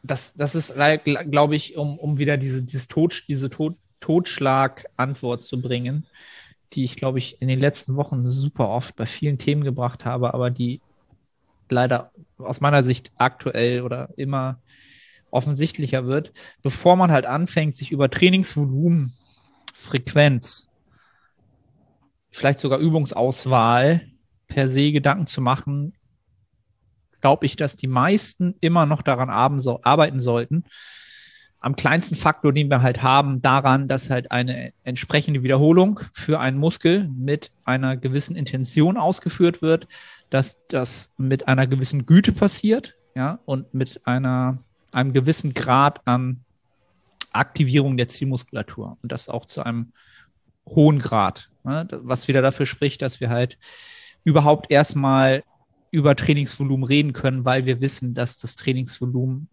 Das, 0.02 0.34
das 0.34 0.56
ist, 0.56 0.74
glaube 1.04 1.56
ich, 1.56 1.76
um, 1.78 2.00
um 2.00 2.18
wieder 2.18 2.38
diese, 2.38 2.64
diese, 2.64 2.88
Tod, 2.88 3.24
diese 3.28 3.50
Tod, 3.50 3.76
Totschlag-Antwort 4.00 5.44
zu 5.44 5.62
bringen, 5.62 6.08
die 6.74 6.84
ich, 6.84 6.96
glaube 6.96 7.20
ich, 7.20 7.42
in 7.42 7.48
den 7.48 7.60
letzten 7.60 7.96
Wochen 7.96 8.26
super 8.26 8.70
oft 8.70 8.96
bei 8.96 9.06
vielen 9.06 9.38
Themen 9.38 9.64
gebracht 9.64 10.06
habe, 10.06 10.34
aber 10.34 10.50
die 10.52 10.82
leider 11.70 12.12
aus 12.38 12.62
meiner 12.62 12.84
Sicht 12.84 13.12
aktuell 13.18 13.82
oder 13.82 14.10
immer 14.18 14.60
offensichtlicher 15.32 16.06
wird, 16.06 16.34
bevor 16.62 16.96
man 16.96 17.12
halt 17.12 17.26
anfängt, 17.26 17.76
sich 17.76 17.92
über 17.92 18.10
Trainingsvolumen, 18.10 19.14
Frequenz, 19.74 20.72
vielleicht 22.32 22.60
sogar 22.60 22.80
Übungsauswahl 22.80 24.08
per 24.48 24.70
se 24.70 24.92
Gedanken 24.92 25.28
zu 25.28 25.42
machen, 25.42 25.94
glaube 27.22 27.46
ich, 27.46 27.56
dass 27.56 27.76
die 27.76 27.88
meisten 27.88 28.56
immer 28.62 28.86
noch 28.86 29.02
daran 29.02 29.30
arbeiten 29.30 30.20
sollten, 30.20 30.64
am 31.62 31.76
kleinsten 31.76 32.16
Faktor, 32.16 32.54
den 32.54 32.70
wir 32.70 32.82
halt 32.82 33.04
haben, 33.04 33.42
daran, 33.42 33.88
dass 33.88 34.10
halt 34.10 34.32
eine 34.32 34.72
entsprechende 34.84 35.44
Wiederholung 35.44 36.00
für 36.14 36.40
einen 36.40 36.58
Muskel 36.58 37.10
mit 37.10 37.52
einer 37.66 37.98
gewissen 37.98 38.36
Intention 38.36 38.98
ausgeführt 38.98 39.62
wird, 39.62 39.88
dass 40.30 40.58
das 40.70 41.12
mit 41.18 41.48
einer 41.48 41.68
gewissen 41.68 42.06
Güte 42.06 42.32
passiert, 42.32 42.96
ja, 43.16 43.40
und 43.46 43.74
mit 43.74 44.02
einer, 44.06 44.60
einem 44.92 45.12
gewissen 45.12 45.54
Grad 45.54 46.02
an 46.08 46.46
Aktivierung 47.32 47.98
der 47.98 48.08
Zielmuskulatur 48.08 48.98
und 49.02 49.12
das 49.12 49.28
auch 49.28 49.46
zu 49.46 49.64
einem 49.64 49.92
hohen 50.66 51.00
Grad, 51.00 51.50
ne, 51.64 51.88
was 51.92 52.28
wieder 52.28 52.42
dafür 52.42 52.66
spricht, 52.66 53.02
dass 53.02 53.20
wir 53.20 53.30
halt 53.30 53.58
überhaupt 54.24 54.72
erstmal 54.72 55.44
über 55.92 56.16
Trainingsvolumen 56.16 56.86
reden 56.86 57.14
können, 57.14 57.46
weil 57.46 57.66
wir 57.66 57.82
wissen, 57.82 58.14
dass 58.14 58.38
das 58.38 58.56
Trainingsvolumen 58.56 59.50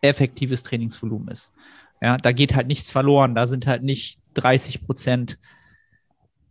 effektives 0.00 0.62
Trainingsvolumen 0.62 1.28
ist. 1.28 1.52
Ja, 2.00 2.18
da 2.18 2.32
geht 2.32 2.54
halt 2.54 2.66
nichts 2.66 2.90
verloren. 2.90 3.34
Da 3.34 3.46
sind 3.46 3.66
halt 3.66 3.82
nicht 3.82 4.18
30 4.34 4.84
Prozent, 4.84 5.38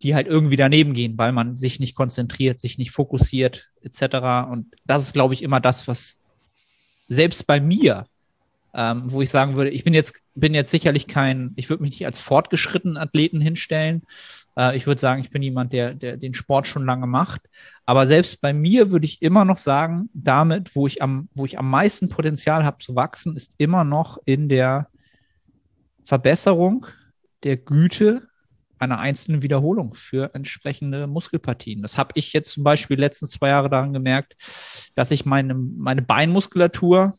die 0.02 0.16
halt 0.16 0.28
irgendwie 0.28 0.56
daneben 0.56 0.94
gehen, 0.94 1.18
weil 1.18 1.32
man 1.32 1.58
sich 1.58 1.80
nicht 1.80 1.96
konzentriert, 1.96 2.60
sich 2.60 2.78
nicht 2.78 2.92
fokussiert, 2.92 3.70
etc. 3.82 4.50
Und 4.50 4.74
das 4.86 5.04
ist, 5.04 5.14
glaube 5.14 5.34
ich, 5.34 5.44
immer 5.44 5.60
das, 5.60 5.88
was 5.88 6.20
selbst 7.08 7.46
bei 7.46 7.62
mir, 7.62 8.06
ähm, 8.74 9.04
wo 9.06 9.22
ich 9.22 9.30
sagen 9.30 9.56
würde, 9.56 9.70
ich 9.70 9.84
bin 9.84 9.94
jetzt, 9.94 10.20
bin 10.36 10.54
jetzt 10.54 10.72
sicherlich 10.72 11.08
kein, 11.08 11.54
ich 11.56 11.70
würde 11.70 11.84
mich 11.84 11.92
nicht 11.92 12.06
als 12.06 12.20
fortgeschrittenen 12.20 12.98
Athleten 12.98 13.40
hinstellen, 13.40 14.04
äh, 14.58 14.76
ich 14.76 14.88
würde 14.88 15.02
sagen, 15.02 15.22
ich 15.22 15.30
bin 15.30 15.42
jemand, 15.44 15.74
der, 15.74 15.94
der 15.94 16.18
den 16.18 16.34
Sport 16.34 16.68
schon 16.68 16.86
lange 16.86 17.08
macht. 17.08 17.42
Aber 17.86 18.08
selbst 18.08 18.42
bei 18.42 18.54
mir 18.54 18.92
würde 18.92 19.06
ich 19.06 19.22
immer 19.22 19.46
noch 19.46 19.58
sagen, 19.58 20.10
damit, 20.14 20.76
wo 20.76 20.88
ich 20.88 21.02
am, 21.02 21.30
wo 21.34 21.46
ich 21.46 21.60
am 21.60 21.70
meisten 21.70 22.10
Potenzial 22.10 22.66
habe 22.66 22.84
zu 22.84 22.96
wachsen, 22.96 23.36
ist 23.36 23.56
immer 23.58 23.84
noch 23.84 24.18
in 24.26 24.50
der 24.50 24.88
Verbesserung 26.06 26.88
der 27.44 27.58
Güte 27.58 28.28
einer 28.80 29.00
einzelnen 29.00 29.42
Wiederholung 29.42 29.94
für 29.94 30.34
entsprechende 30.34 31.08
Muskelpartien. 31.08 31.82
Das 31.82 31.98
habe 31.98 32.12
ich 32.16 32.34
jetzt 32.34 32.52
zum 32.52 32.64
Beispiel 32.64 33.00
letzten 33.00 33.28
zwei 33.28 33.50
Jahre 33.50 33.70
daran 33.70 33.94
gemerkt, 33.94 34.36
dass 34.94 35.12
ich 35.12 35.26
meine, 35.26 35.54
meine 35.54 36.02
Beinmuskulatur 36.02 37.14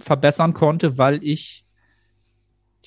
verbessern 0.00 0.54
konnte, 0.54 0.98
weil 0.98 1.22
ich 1.22 1.64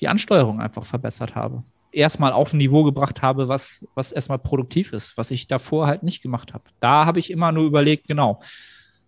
die 0.00 0.08
Ansteuerung 0.08 0.60
einfach 0.60 0.84
verbessert 0.84 1.34
habe 1.34 1.64
erstmal 1.94 2.32
auf 2.32 2.52
ein 2.52 2.58
Niveau 2.58 2.84
gebracht 2.84 3.22
habe, 3.22 3.48
was, 3.48 3.86
was 3.94 4.12
erstmal 4.12 4.38
produktiv 4.38 4.92
ist, 4.92 5.16
was 5.16 5.30
ich 5.30 5.46
davor 5.46 5.86
halt 5.86 6.02
nicht 6.02 6.22
gemacht 6.22 6.52
habe. 6.52 6.64
Da 6.80 7.06
habe 7.06 7.18
ich 7.18 7.30
immer 7.30 7.52
nur 7.52 7.64
überlegt, 7.64 8.08
genau, 8.08 8.40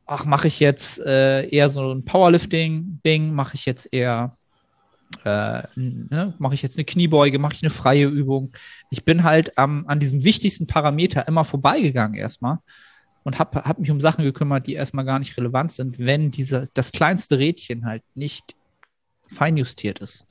ach, 0.07 0.25
mache 0.25 0.49
ich 0.49 0.61
jetzt 0.61 1.01
äh, 1.01 1.49
eher 1.49 1.69
so 1.69 1.93
ein 1.93 2.05
Powerlifting-Ding, 2.05 3.33
mache 3.33 3.57
ich 3.57 3.67
jetzt 3.67 3.93
eher, 3.93 4.33
äh, 5.25 5.63
ne, 5.75 6.35
mache 6.39 6.55
ich 6.55 6.63
jetzt 6.63 6.79
eine 6.79 6.85
Kniebeuge, 6.85 7.39
mache 7.39 7.55
ich 7.55 7.63
eine 7.63 7.71
freie 7.71 8.07
Übung. 8.07 8.53
Ich 8.91 9.05
bin 9.05 9.25
halt 9.25 9.59
am, 9.59 9.87
an 9.89 10.01
diesem 10.01 10.25
wichtigsten 10.25 10.67
Parameter 10.67 11.27
immer 11.29 11.45
vorbeigegangen 11.45 12.17
erstmal 12.17 12.59
und 13.27 13.41
habe 13.41 13.64
hab 13.64 13.81
mich 13.81 13.91
um 13.91 14.01
Sachen 14.01 14.22
gekümmert, 14.22 14.68
die 14.68 14.74
erstmal 14.74 15.05
gar 15.05 15.18
nicht 15.18 15.37
relevant 15.37 15.72
sind, 15.72 15.99
wenn 15.99 16.31
diese, 16.31 16.62
das 16.74 16.93
kleinste 16.93 17.41
Rädchen 17.41 17.85
halt 17.85 18.05
nicht 18.14 18.55
feinjustiert 19.27 19.99
ist. 19.99 20.29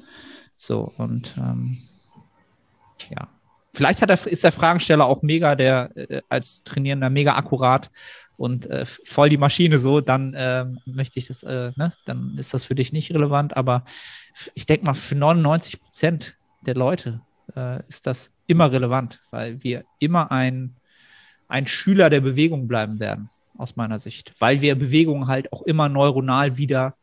So, 0.55 0.93
und 0.97 1.35
ähm, 1.37 1.79
ja. 3.09 3.27
Vielleicht 3.73 4.01
hat 4.01 4.09
er, 4.09 4.25
ist 4.27 4.45
der 4.45 4.53
Fragensteller 4.53 5.05
auch 5.07 5.21
mega, 5.23 5.55
der 5.55 5.91
äh, 5.95 6.21
als 6.29 6.63
Trainierender 6.63 7.09
mega 7.09 7.35
akkurat 7.35 7.91
und 8.37 8.67
äh, 8.67 8.85
voll 8.85 9.27
die 9.27 9.35
Maschine 9.35 9.77
so, 9.77 9.99
dann 9.99 10.33
äh, 10.33 10.65
möchte 10.85 11.19
ich 11.19 11.27
das, 11.27 11.43
äh, 11.43 11.73
ne, 11.75 11.91
dann 12.05 12.37
ist 12.37 12.53
das 12.53 12.63
für 12.63 12.75
dich 12.75 12.93
nicht 12.93 13.13
relevant. 13.13 13.57
Aber 13.57 13.83
ich 14.53 14.67
denke 14.67 14.85
mal, 14.85 14.93
für 14.93 15.15
99 15.15 15.81
Prozent 15.81 16.37
der 16.61 16.75
Leute 16.75 17.19
äh, 17.57 17.83
ist 17.89 18.07
das 18.07 18.31
immer 18.47 18.71
relevant, 18.71 19.19
weil 19.31 19.61
wir 19.61 19.83
immer 19.99 20.31
ein, 20.31 20.77
ein 21.47 21.67
Schüler 21.67 22.09
der 22.09 22.21
Bewegung 22.21 22.67
bleiben 22.67 22.99
werden, 22.99 23.29
aus 23.57 23.75
meiner 23.75 23.99
Sicht, 23.99 24.33
weil 24.39 24.61
wir 24.61 24.75
Bewegungen 24.75 25.27
halt 25.27 25.51
auch 25.53 25.61
immer 25.63 25.89
neuronal 25.89 26.57
wieder 26.57 26.95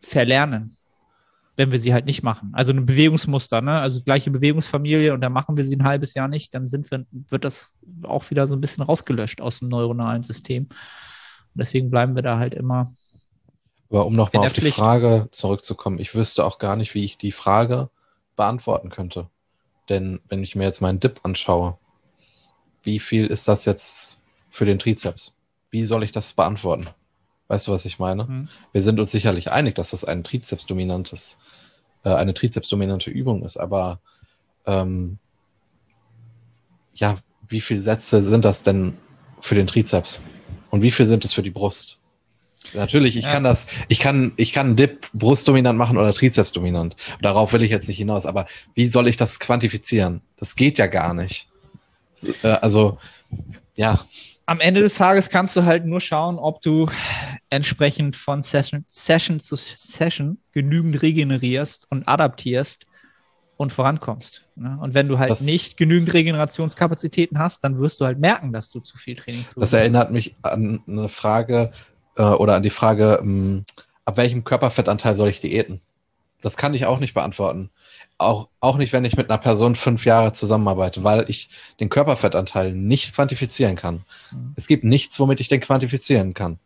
verlernen 0.00 0.78
wenn 1.58 1.72
wir 1.72 1.80
sie 1.80 1.92
halt 1.92 2.06
nicht 2.06 2.22
machen. 2.22 2.52
Also 2.54 2.72
ein 2.72 2.86
Bewegungsmuster, 2.86 3.60
ne? 3.60 3.80
Also 3.80 4.00
gleiche 4.00 4.30
Bewegungsfamilie 4.30 5.12
und 5.12 5.20
dann 5.20 5.32
machen 5.32 5.56
wir 5.56 5.64
sie 5.64 5.74
ein 5.74 5.84
halbes 5.84 6.14
Jahr 6.14 6.28
nicht, 6.28 6.54
dann 6.54 6.68
sind 6.68 6.88
wir, 6.92 7.04
wird 7.10 7.44
das 7.44 7.72
auch 8.04 8.30
wieder 8.30 8.46
so 8.46 8.54
ein 8.54 8.60
bisschen 8.60 8.84
rausgelöscht 8.84 9.40
aus 9.40 9.58
dem 9.58 9.68
neuronalen 9.68 10.22
System. 10.22 10.68
Und 10.68 11.56
deswegen 11.56 11.90
bleiben 11.90 12.14
wir 12.14 12.22
da 12.22 12.38
halt 12.38 12.54
immer. 12.54 12.94
Aber 13.90 14.06
um 14.06 14.14
nochmal 14.14 14.46
auf 14.46 14.52
die 14.52 14.60
Pflicht. 14.60 14.76
Frage 14.76 15.26
zurückzukommen, 15.32 15.98
ich 15.98 16.14
wüsste 16.14 16.44
auch 16.44 16.58
gar 16.58 16.76
nicht, 16.76 16.94
wie 16.94 17.04
ich 17.04 17.18
die 17.18 17.32
Frage 17.32 17.90
beantworten 18.36 18.88
könnte. 18.88 19.26
Denn 19.88 20.20
wenn 20.28 20.44
ich 20.44 20.54
mir 20.54 20.62
jetzt 20.64 20.80
meinen 20.80 21.00
Dip 21.00 21.20
anschaue, 21.24 21.76
wie 22.82 22.98
viel 22.98 23.26
ist 23.26 23.48
das 23.48 23.64
jetzt 23.64 24.20
für 24.50 24.64
den 24.64 24.78
Trizeps? 24.78 25.34
Wie 25.70 25.84
soll 25.84 26.02
ich 26.02 26.12
das 26.12 26.32
beantworten? 26.32 26.88
Weißt 27.48 27.66
du, 27.66 27.72
was 27.72 27.84
ich 27.84 27.98
meine? 27.98 28.24
Mhm. 28.24 28.48
Wir 28.72 28.82
sind 28.82 29.00
uns 29.00 29.10
sicherlich 29.10 29.50
einig, 29.50 29.74
dass 29.74 29.90
das 29.90 30.04
ein 30.04 30.22
Trizepsdominantes, 30.22 31.38
äh, 32.04 32.10
eine 32.10 32.34
Trizepsdominante 32.34 33.10
Übung 33.10 33.42
ist, 33.42 33.56
aber 33.56 34.00
ähm, 34.66 35.18
ja, 36.94 37.16
wie 37.48 37.60
viele 37.60 37.80
Sätze 37.80 38.22
sind 38.22 38.44
das 38.44 38.62
denn 38.62 38.98
für 39.40 39.54
den 39.54 39.66
Trizeps? 39.66 40.20
Und 40.70 40.82
wie 40.82 40.90
viel 40.90 41.06
sind 41.06 41.24
es 41.24 41.32
für 41.32 41.42
die 41.42 41.50
Brust? 41.50 41.98
Natürlich, 42.74 43.16
ich 43.16 43.24
ja. 43.24 43.32
kann 43.32 43.44
das, 43.44 43.66
ich 43.88 43.98
kann, 43.98 44.32
ich 44.36 44.52
kann 44.52 44.76
Dip 44.76 45.08
brustdominant 45.14 45.78
machen 45.78 45.96
oder 45.96 46.12
Trizepsdominant. 46.12 46.96
Darauf 47.22 47.52
will 47.52 47.62
ich 47.62 47.70
jetzt 47.70 47.88
nicht 47.88 47.96
hinaus, 47.96 48.26
aber 48.26 48.46
wie 48.74 48.88
soll 48.88 49.08
ich 49.08 49.16
das 49.16 49.40
quantifizieren? 49.40 50.20
Das 50.36 50.56
geht 50.56 50.76
ja 50.76 50.86
gar 50.86 51.14
nicht. 51.14 51.47
Äh, 52.42 52.48
also, 52.48 52.98
ja 53.74 54.00
am 54.48 54.60
Ende 54.60 54.80
des 54.80 54.94
Tages 54.94 55.28
kannst 55.28 55.54
du 55.56 55.64
halt 55.64 55.84
nur 55.84 56.00
schauen, 56.00 56.38
ob 56.38 56.62
du 56.62 56.86
entsprechend 57.50 58.16
von 58.16 58.40
Session, 58.40 58.86
Session 58.88 59.40
zu 59.40 59.56
Session 59.56 60.38
genügend 60.52 61.02
regenerierst 61.02 61.86
und 61.90 62.08
adaptierst 62.08 62.86
und 63.58 63.74
vorankommst. 63.74 64.46
Ne? 64.56 64.78
Und 64.80 64.94
wenn 64.94 65.06
du 65.06 65.18
halt 65.18 65.30
das, 65.30 65.42
nicht 65.42 65.76
genügend 65.76 66.14
Regenerationskapazitäten 66.14 67.38
hast, 67.38 67.62
dann 67.62 67.78
wirst 67.78 68.00
du 68.00 68.06
halt 68.06 68.20
merken, 68.20 68.54
dass 68.54 68.70
du 68.70 68.80
zu 68.80 68.96
viel 68.96 69.16
Training 69.16 69.44
zu 69.44 69.60
Das 69.60 69.74
erinnert 69.74 70.04
hast. 70.04 70.12
mich 70.12 70.34
an 70.40 70.82
eine 70.88 71.10
Frage 71.10 71.70
äh, 72.16 72.22
oder 72.22 72.54
an 72.54 72.62
die 72.62 72.70
Frage, 72.70 73.20
mh, 73.22 73.28
ähm, 73.30 73.64
ab 74.06 74.16
welchem 74.16 74.44
Körperfettanteil 74.44 75.14
soll 75.14 75.28
ich 75.28 75.40
diäten? 75.40 75.82
Das 76.40 76.56
kann 76.56 76.74
ich 76.74 76.86
auch 76.86 77.00
nicht 77.00 77.14
beantworten. 77.14 77.70
Auch, 78.16 78.48
auch 78.60 78.78
nicht, 78.78 78.92
wenn 78.92 79.04
ich 79.04 79.16
mit 79.16 79.30
einer 79.30 79.38
Person 79.38 79.74
fünf 79.74 80.04
Jahre 80.04 80.32
zusammenarbeite, 80.32 81.04
weil 81.04 81.24
ich 81.28 81.50
den 81.80 81.88
Körperfettanteil 81.88 82.72
nicht 82.72 83.14
quantifizieren 83.14 83.76
kann. 83.76 84.04
Mhm. 84.30 84.54
Es 84.56 84.66
gibt 84.66 84.84
nichts, 84.84 85.18
womit 85.18 85.40
ich 85.40 85.48
den 85.48 85.60
quantifizieren 85.60 86.34
kann. 86.34 86.58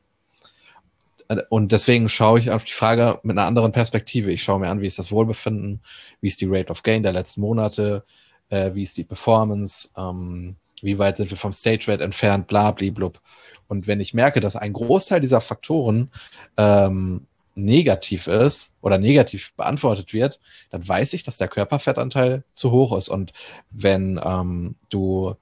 Und 1.48 1.72
deswegen 1.72 2.08
schaue 2.08 2.40
ich 2.40 2.50
auf 2.50 2.64
die 2.64 2.72
Frage 2.72 3.20
mit 3.22 3.38
einer 3.38 3.46
anderen 3.46 3.72
Perspektive. 3.72 4.30
Ich 4.30 4.42
schaue 4.42 4.60
mir 4.60 4.68
an, 4.68 4.80
wie 4.80 4.86
ist 4.86 4.98
das 4.98 5.12
Wohlbefinden, 5.12 5.80
wie 6.20 6.28
ist 6.28 6.40
die 6.40 6.48
Rate 6.48 6.70
of 6.70 6.82
Gain 6.82 7.02
der 7.02 7.12
letzten 7.12 7.40
Monate, 7.40 8.04
äh, 8.50 8.74
wie 8.74 8.82
ist 8.82 8.96
die 8.96 9.04
Performance, 9.04 9.90
ähm, 9.96 10.56
wie 10.82 10.98
weit 10.98 11.16
sind 11.16 11.30
wir 11.30 11.38
vom 11.38 11.52
Stage 11.52 11.86
Rate 11.88 12.04
entfernt, 12.04 12.48
bla, 12.48 12.72
bla, 12.72 12.90
blub. 12.90 13.20
Und 13.68 13.86
wenn 13.86 14.00
ich 14.00 14.12
merke, 14.12 14.40
dass 14.40 14.56
ein 14.56 14.72
Großteil 14.72 15.20
dieser 15.20 15.40
Faktoren 15.40 16.10
ähm, 16.58 17.26
negativ 17.55 18.26
ist 18.26 18.72
oder 18.80 18.98
negativ 18.98 19.53
beantwortet 19.55 20.12
wird, 20.12 20.40
dann 20.70 20.86
weiß 20.86 21.12
ich, 21.12 21.22
dass 21.22 21.36
der 21.36 21.48
Körperfettanteil 21.48 22.44
zu 22.55 22.70
hoch 22.70 22.96
ist. 22.96 23.09
Und 23.09 23.32
wenn 23.70 24.20
ähm, 24.22 24.76
du 24.88 25.34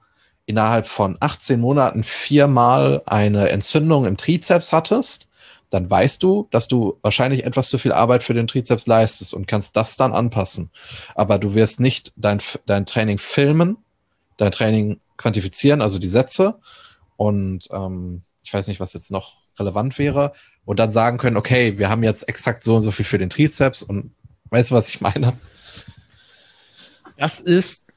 innerhalb 0.45 0.87
von 0.87 1.17
18 1.19 1.59
Monaten 1.59 2.03
viermal 2.03 3.01
eine 3.05 3.49
Entzündung 3.49 4.05
im 4.05 4.17
Trizeps 4.17 4.71
hattest, 4.71 5.27
dann 5.69 5.89
weißt 5.89 6.21
du, 6.21 6.49
dass 6.51 6.67
du 6.67 6.97
wahrscheinlich 7.01 7.45
etwas 7.45 7.69
zu 7.69 7.77
viel 7.77 7.93
Arbeit 7.93 8.23
für 8.23 8.33
den 8.33 8.47
Trizeps 8.47 8.87
leistest 8.87 9.33
und 9.33 9.47
kannst 9.47 9.77
das 9.77 9.95
dann 9.95 10.13
anpassen. 10.13 10.69
Aber 11.15 11.39
du 11.39 11.55
wirst 11.55 11.79
nicht 11.79 12.11
dein, 12.17 12.41
dein 12.65 12.85
Training 12.85 13.17
filmen, 13.17 13.77
dein 14.35 14.51
Training 14.51 14.99
quantifizieren, 15.15 15.81
also 15.81 15.97
die 15.97 16.09
Sätze. 16.09 16.55
Und 17.15 17.69
ähm, 17.71 18.23
ich 18.43 18.53
weiß 18.53 18.67
nicht, 18.67 18.81
was 18.81 18.91
jetzt 18.91 19.11
noch 19.11 19.37
relevant 19.57 19.97
wäre, 19.97 20.33
und 20.65 20.79
dann 20.79 20.91
sagen 20.91 21.17
können, 21.17 21.37
okay, 21.37 21.77
wir 21.77 21.89
haben 21.89 22.03
jetzt 22.03 22.27
exakt 22.27 22.63
so 22.63 22.75
und 22.75 22.81
so 22.81 22.91
viel 22.91 23.05
für 23.05 23.17
den 23.17 23.29
Trizeps 23.29 23.83
und 23.83 24.13
weißt 24.49 24.71
du, 24.71 24.75
was 24.75 24.89
ich 24.89 25.01
meine? 25.01 25.33
Das 27.17 27.39
ist, 27.39 27.87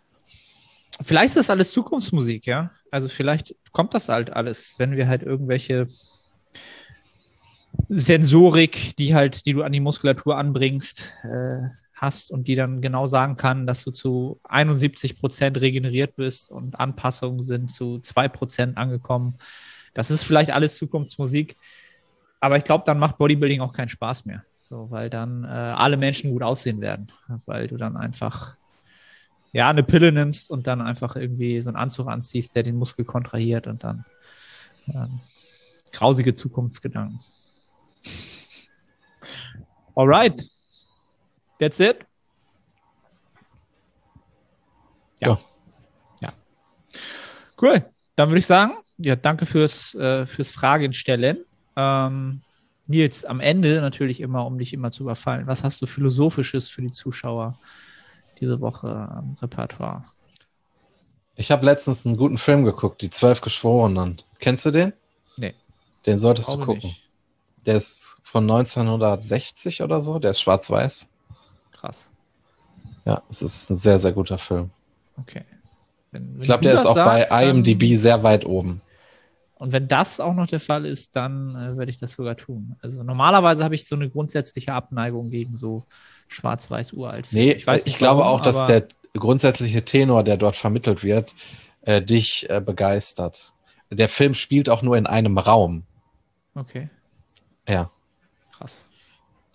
vielleicht 1.05 1.31
ist 1.31 1.37
das 1.37 1.51
alles 1.51 1.73
Zukunftsmusik, 1.73 2.47
ja. 2.47 2.71
Also 2.91 3.09
vielleicht 3.09 3.55
kommt 3.73 3.95
das 3.95 4.09
halt 4.09 4.31
alles, 4.31 4.75
wenn 4.79 4.97
wir 4.97 5.09
halt 5.09 5.23
irgendwelche 5.23 5.89
Sensorik, 7.89 8.95
die 8.97 9.15
halt, 9.15 9.47
die 9.47 9.53
du 9.53 9.62
an 9.62 9.73
die 9.73 9.81
Muskulatur 9.81 10.37
anbringst, 10.37 11.05
äh, 11.25 11.69
hast 11.95 12.31
und 12.31 12.49
die 12.49 12.55
dann 12.55 12.81
genau 12.81 13.07
sagen 13.07 13.37
kann, 13.37 13.67
dass 13.67 13.85
du 13.85 13.91
zu 13.91 14.41
71 14.45 15.19
Prozent 15.19 15.61
regeneriert 15.61 16.17
bist 16.17 16.51
und 16.51 16.79
Anpassungen 16.79 17.43
sind 17.43 17.71
zu 17.71 17.99
zwei 18.01 18.29
Prozent 18.29 18.77
angekommen. 18.77 19.37
Das 19.95 20.11
ist 20.11 20.25
vielleicht 20.25 20.53
alles 20.53 20.77
Zukunftsmusik. 20.77 21.57
Aber 22.45 22.59
ich 22.59 22.65
glaube, 22.65 22.85
dann 22.85 22.99
macht 22.99 23.17
Bodybuilding 23.17 23.63
auch 23.63 23.73
keinen 23.73 23.89
Spaß 23.89 24.27
mehr. 24.27 24.45
So, 24.59 24.91
weil 24.91 25.09
dann 25.09 25.45
äh, 25.45 25.47
alle 25.47 25.97
Menschen 25.97 26.31
gut 26.31 26.43
aussehen 26.43 26.83
werden. 26.83 27.11
Weil 27.47 27.69
du 27.69 27.79
dann 27.79 27.97
einfach 27.97 28.59
ja 29.53 29.71
eine 29.71 29.83
Pille 29.83 30.13
nimmst 30.13 30.51
und 30.51 30.67
dann 30.67 30.83
einfach 30.83 31.17
irgendwie 31.17 31.63
so 31.63 31.71
einen 31.71 31.79
Anzug 31.79 32.07
anziehst, 32.07 32.55
der 32.55 32.63
den 32.63 32.77
Muskel 32.77 33.07
kontrahiert 33.07 33.67
und 33.67 33.83
dann 33.83 34.05
ähm, 34.89 35.21
grausige 35.91 36.35
Zukunftsgedanken. 36.35 37.19
Alright. 39.97 40.45
That's 41.59 41.81
it. 41.81 42.05
Ja. 45.23 45.29
ja. 45.31 45.41
ja. 46.21 46.33
Cool. 47.59 47.91
Dann 48.17 48.29
würde 48.29 48.41
ich 48.41 48.47
sagen, 48.47 48.75
ja, 48.99 49.17
danke 49.17 49.47
fürs, 49.47 49.95
äh, 49.95 50.27
fürs 50.27 50.51
Fragen 50.51 50.93
stellen. 50.93 51.47
Ähm, 51.77 52.43
Nils, 52.87 53.25
am 53.25 53.41
Ende 53.41 53.81
natürlich 53.81 54.20
immer, 54.20 54.47
um 54.47 54.59
dich 54.59 54.72
immer 54.72 54.91
zu 54.91 55.05
überfallen. 55.05 55.47
Was 55.47 55.64
hast 55.64 55.81
du 55.81 55.87
Philosophisches 55.87 56.68
für 56.68 56.83
die 56.83 56.91
Zuschauer 56.91 57.59
diese 58.41 58.61
Woche 58.61 58.89
am 58.89 59.37
Repertoire? 59.41 60.05
Ich 61.37 61.51
habe 61.51 61.64
letztens 61.64 62.07
einen 62.07 62.16
guten 62.16 62.39
Film 62.39 62.64
geguckt, 62.64 63.03
Die 63.03 63.11
Zwölf 63.11 63.41
Geschworenen. 63.41 64.22
Kennst 64.39 64.64
du 64.66 64.70
den? 64.70 64.93
Nee. 65.39 65.55
Den 66.07 66.18
solltest 66.18 66.49
du 66.49 66.59
gucken. 66.59 66.91
Nicht. 66.91 67.09
Der 67.66 67.77
ist 67.77 68.18
von 68.22 68.45
1960 68.45 69.83
oder 69.83 70.03
so. 70.03 70.18
Der 70.18 70.33
ist 70.33 70.41
schwarz-weiß. 70.41 71.09
Krass. 71.72 72.11
Ja, 73.05 73.22
es 73.31 73.43
ist 73.43 73.70
ein 73.70 73.77
sehr, 73.77 73.99
sehr 73.99 74.12
guter 74.12 74.39
Film. 74.39 74.70
Okay. 75.16 75.45
Wenn, 76.11 76.35
wenn 76.35 76.43
ich 76.43 76.47
glaube, 76.47 76.62
der 76.62 76.75
ist 76.75 76.87
auch 76.87 76.95
sagst, 76.95 77.31
bei 77.31 77.49
IMDb 77.49 77.97
sehr 77.97 78.22
weit 78.22 78.47
oben. 78.47 78.81
Und 79.57 79.73
wenn 79.73 79.89
das 79.89 80.21
auch 80.21 80.35
noch 80.35 80.47
der 80.47 80.61
Fall 80.61 80.85
ist, 80.85 81.15
dann 81.17 81.55
äh, 81.55 81.77
werde 81.77 81.91
ich 81.91 81.99
das 81.99 82.15
sogar 82.15 82.37
tun. 82.37 82.77
Also 82.83 83.03
normalerweise 83.03 83.63
habe 83.63 83.75
ich 83.75 83.87
so 83.87 83.95
eine 83.95 84.11
grundsätzliche 84.11 84.73
Abneigung 84.73 85.31
gegen 85.31 85.57
so 85.57 85.87
schwarz-weiß 86.29 86.93
uralt. 86.93 87.29
Nee, 87.31 87.53
ich, 87.53 87.67
weiß 87.67 87.87
ich 87.87 87.97
glaube 87.97 88.25
auch, 88.25 88.41
dass 88.41 88.67
der 88.67 88.89
grundsätzliche 89.15 89.85
Tenor, 89.85 90.25
der 90.25 90.37
dort 90.37 90.57
vermittelt 90.57 91.05
wird, 91.05 91.35
äh, 91.83 92.03
dich 92.03 92.49
äh, 92.51 92.61
begeistert. 92.61 93.55
Der 93.91 94.09
Film 94.09 94.35
spielt 94.35 94.69
auch 94.69 94.83
nur 94.83 94.97
in 94.97 95.07
einem 95.07 95.39
Raum. 95.39 95.85
Okay. 96.55 96.89
Ja. 97.69 97.91
Krass. 98.53 98.89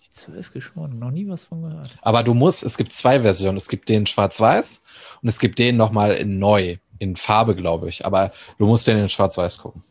Die 0.02 0.10
zwölf 0.10 0.52
geschworen, 0.52 0.98
noch 0.98 1.10
nie 1.10 1.28
was 1.28 1.44
von 1.44 1.62
gehört. 1.62 1.98
Aber 2.00 2.22
du 2.22 2.32
musst, 2.32 2.62
es 2.62 2.78
gibt 2.78 2.94
zwei 2.94 3.20
Versionen. 3.20 3.58
Es 3.58 3.68
gibt 3.68 3.88
den 3.88 4.06
schwarz-weiß 4.06 4.82
und 5.22 5.28
es 5.28 5.38
gibt 5.38 5.58
den 5.58 5.76
nochmal 5.76 6.12
in 6.12 6.38
neu, 6.38 6.78
in 6.98 7.16
Farbe, 7.16 7.54
glaube 7.54 7.88
ich. 7.90 8.06
Aber 8.06 8.32
du 8.58 8.66
musst 8.66 8.86
den 8.86 8.98
in 8.98 9.08
schwarz-weiß 9.08 9.58
gucken. 9.58 9.84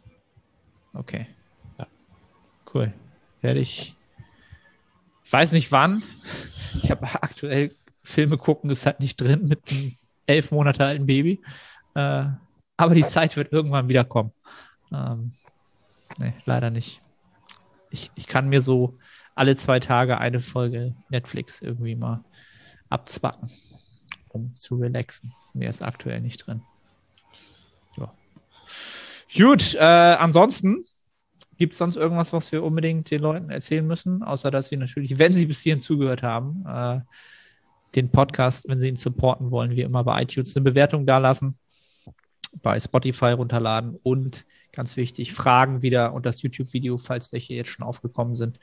Okay. 0.93 1.27
Ja. 1.77 1.87
Cool. 2.73 2.93
Werde 3.41 3.59
ich. 3.59 3.95
Ich 5.23 5.33
weiß 5.33 5.51
nicht 5.51 5.71
wann. 5.71 6.03
Ich 6.81 6.89
habe 6.89 7.05
aktuell 7.21 7.75
Filme 8.03 8.37
gucken, 8.37 8.69
ist 8.69 8.85
halt 8.85 8.99
nicht 8.99 9.21
drin 9.21 9.47
mit 9.47 9.69
einem 9.69 9.95
elf 10.25 10.51
Monate 10.51 10.85
alten 10.85 11.05
Baby. 11.05 11.41
Äh, 11.95 12.25
aber 12.77 12.95
die 12.95 13.05
Zeit 13.05 13.35
wird 13.35 13.51
irgendwann 13.51 13.89
wieder 13.89 14.03
kommen. 14.03 14.31
Ähm, 14.91 15.33
nee, 16.17 16.33
leider 16.45 16.69
nicht. 16.69 17.01
Ich, 17.91 18.11
ich 18.15 18.27
kann 18.27 18.49
mir 18.49 18.61
so 18.61 18.97
alle 19.35 19.55
zwei 19.55 19.79
Tage 19.79 20.17
eine 20.17 20.39
Folge 20.39 20.95
Netflix 21.09 21.61
irgendwie 21.61 21.95
mal 21.95 22.23
abzwacken, 22.89 23.49
um 24.29 24.55
zu 24.55 24.75
relaxen. 24.75 25.33
Mehr 25.53 25.69
ist 25.69 25.83
aktuell 25.83 26.21
nicht 26.21 26.45
drin. 26.45 26.61
Ja. 27.97 28.13
Gut, 29.35 29.75
äh, 29.75 29.79
ansonsten 29.79 30.85
gibt 31.57 31.73
es 31.73 31.79
sonst 31.79 31.97
irgendwas, 31.97 32.33
was 32.33 32.51
wir 32.51 32.63
unbedingt 32.63 33.11
den 33.11 33.21
Leuten 33.21 33.49
erzählen 33.51 33.85
müssen, 33.85 34.23
außer 34.23 34.49
dass 34.49 34.69
sie 34.69 34.77
natürlich, 34.77 35.19
wenn 35.19 35.33
sie 35.33 35.45
bis 35.45 35.61
hierhin 35.61 35.81
zugehört 35.81 36.23
haben, 36.23 36.65
äh, 36.65 37.01
den 37.95 38.09
Podcast, 38.09 38.67
wenn 38.67 38.79
sie 38.79 38.87
ihn 38.87 38.95
supporten 38.95 39.51
wollen, 39.51 39.71
wie 39.71 39.81
immer 39.81 40.03
bei 40.03 40.23
iTunes 40.23 40.55
eine 40.55 40.63
Bewertung 40.63 41.05
dalassen, 41.05 41.57
bei 42.61 42.79
Spotify 42.79 43.31
runterladen 43.31 43.99
und 44.01 44.45
ganz 44.71 44.97
wichtig, 44.97 45.33
Fragen 45.33 45.81
wieder 45.81 46.13
und 46.13 46.25
das 46.25 46.41
YouTube-Video, 46.41 46.97
falls 46.97 47.31
welche 47.31 47.53
jetzt 47.55 47.69
schon 47.69 47.85
aufgekommen 47.85 48.35
sind 48.35 48.59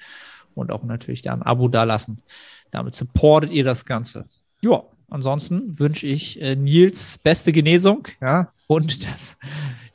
und 0.55 0.73
auch 0.73 0.83
natürlich 0.85 1.23
da 1.23 1.33
ein 1.33 1.43
Abo 1.43 1.69
dalassen. 1.69 2.23
Damit 2.71 2.95
supportet 2.95 3.53
ihr 3.53 3.65
das 3.65 3.85
Ganze. 3.85 4.27
Ja, 4.63 4.85
ansonsten 5.11 5.79
wünsche 5.79 6.07
ich 6.07 6.41
äh, 6.41 6.57
Nils 6.57 7.19
beste 7.19 7.53
Genesung, 7.53 8.09
ja, 8.21 8.53
und 8.67 9.05
dass 9.05 9.37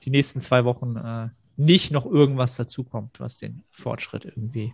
die 0.04 0.10
nächsten 0.10 0.40
zwei 0.40 0.66
Wochen 0.66 0.96
äh, 0.96 1.30
nicht 1.58 1.92
noch 1.92 2.06
irgendwas 2.06 2.56
dazukommt, 2.56 3.20
was 3.20 3.38
den 3.38 3.64
Fortschritt 3.72 4.26
irgendwie 4.26 4.74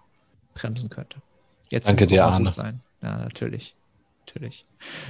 bremsen 0.53 0.89
könnte. 0.89 1.21
Jetzt 1.69 1.87
Danke 1.87 2.07
dir, 2.07 2.25
Arne. 2.25 2.51
Sein. 2.51 2.81
Ja, 3.01 3.17
natürlich. 3.17 3.75
Natürlich. 4.25 4.65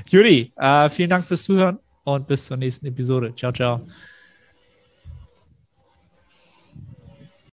Juri, 0.09 0.51
äh, 0.55 0.89
vielen 0.89 1.09
Dank 1.09 1.23
fürs 1.23 1.43
Zuhören 1.43 1.79
und 2.03 2.27
bis 2.27 2.45
zur 2.45 2.57
nächsten 2.57 2.85
Episode. 2.85 3.33
Ciao, 3.35 3.51
ciao. 3.51 3.81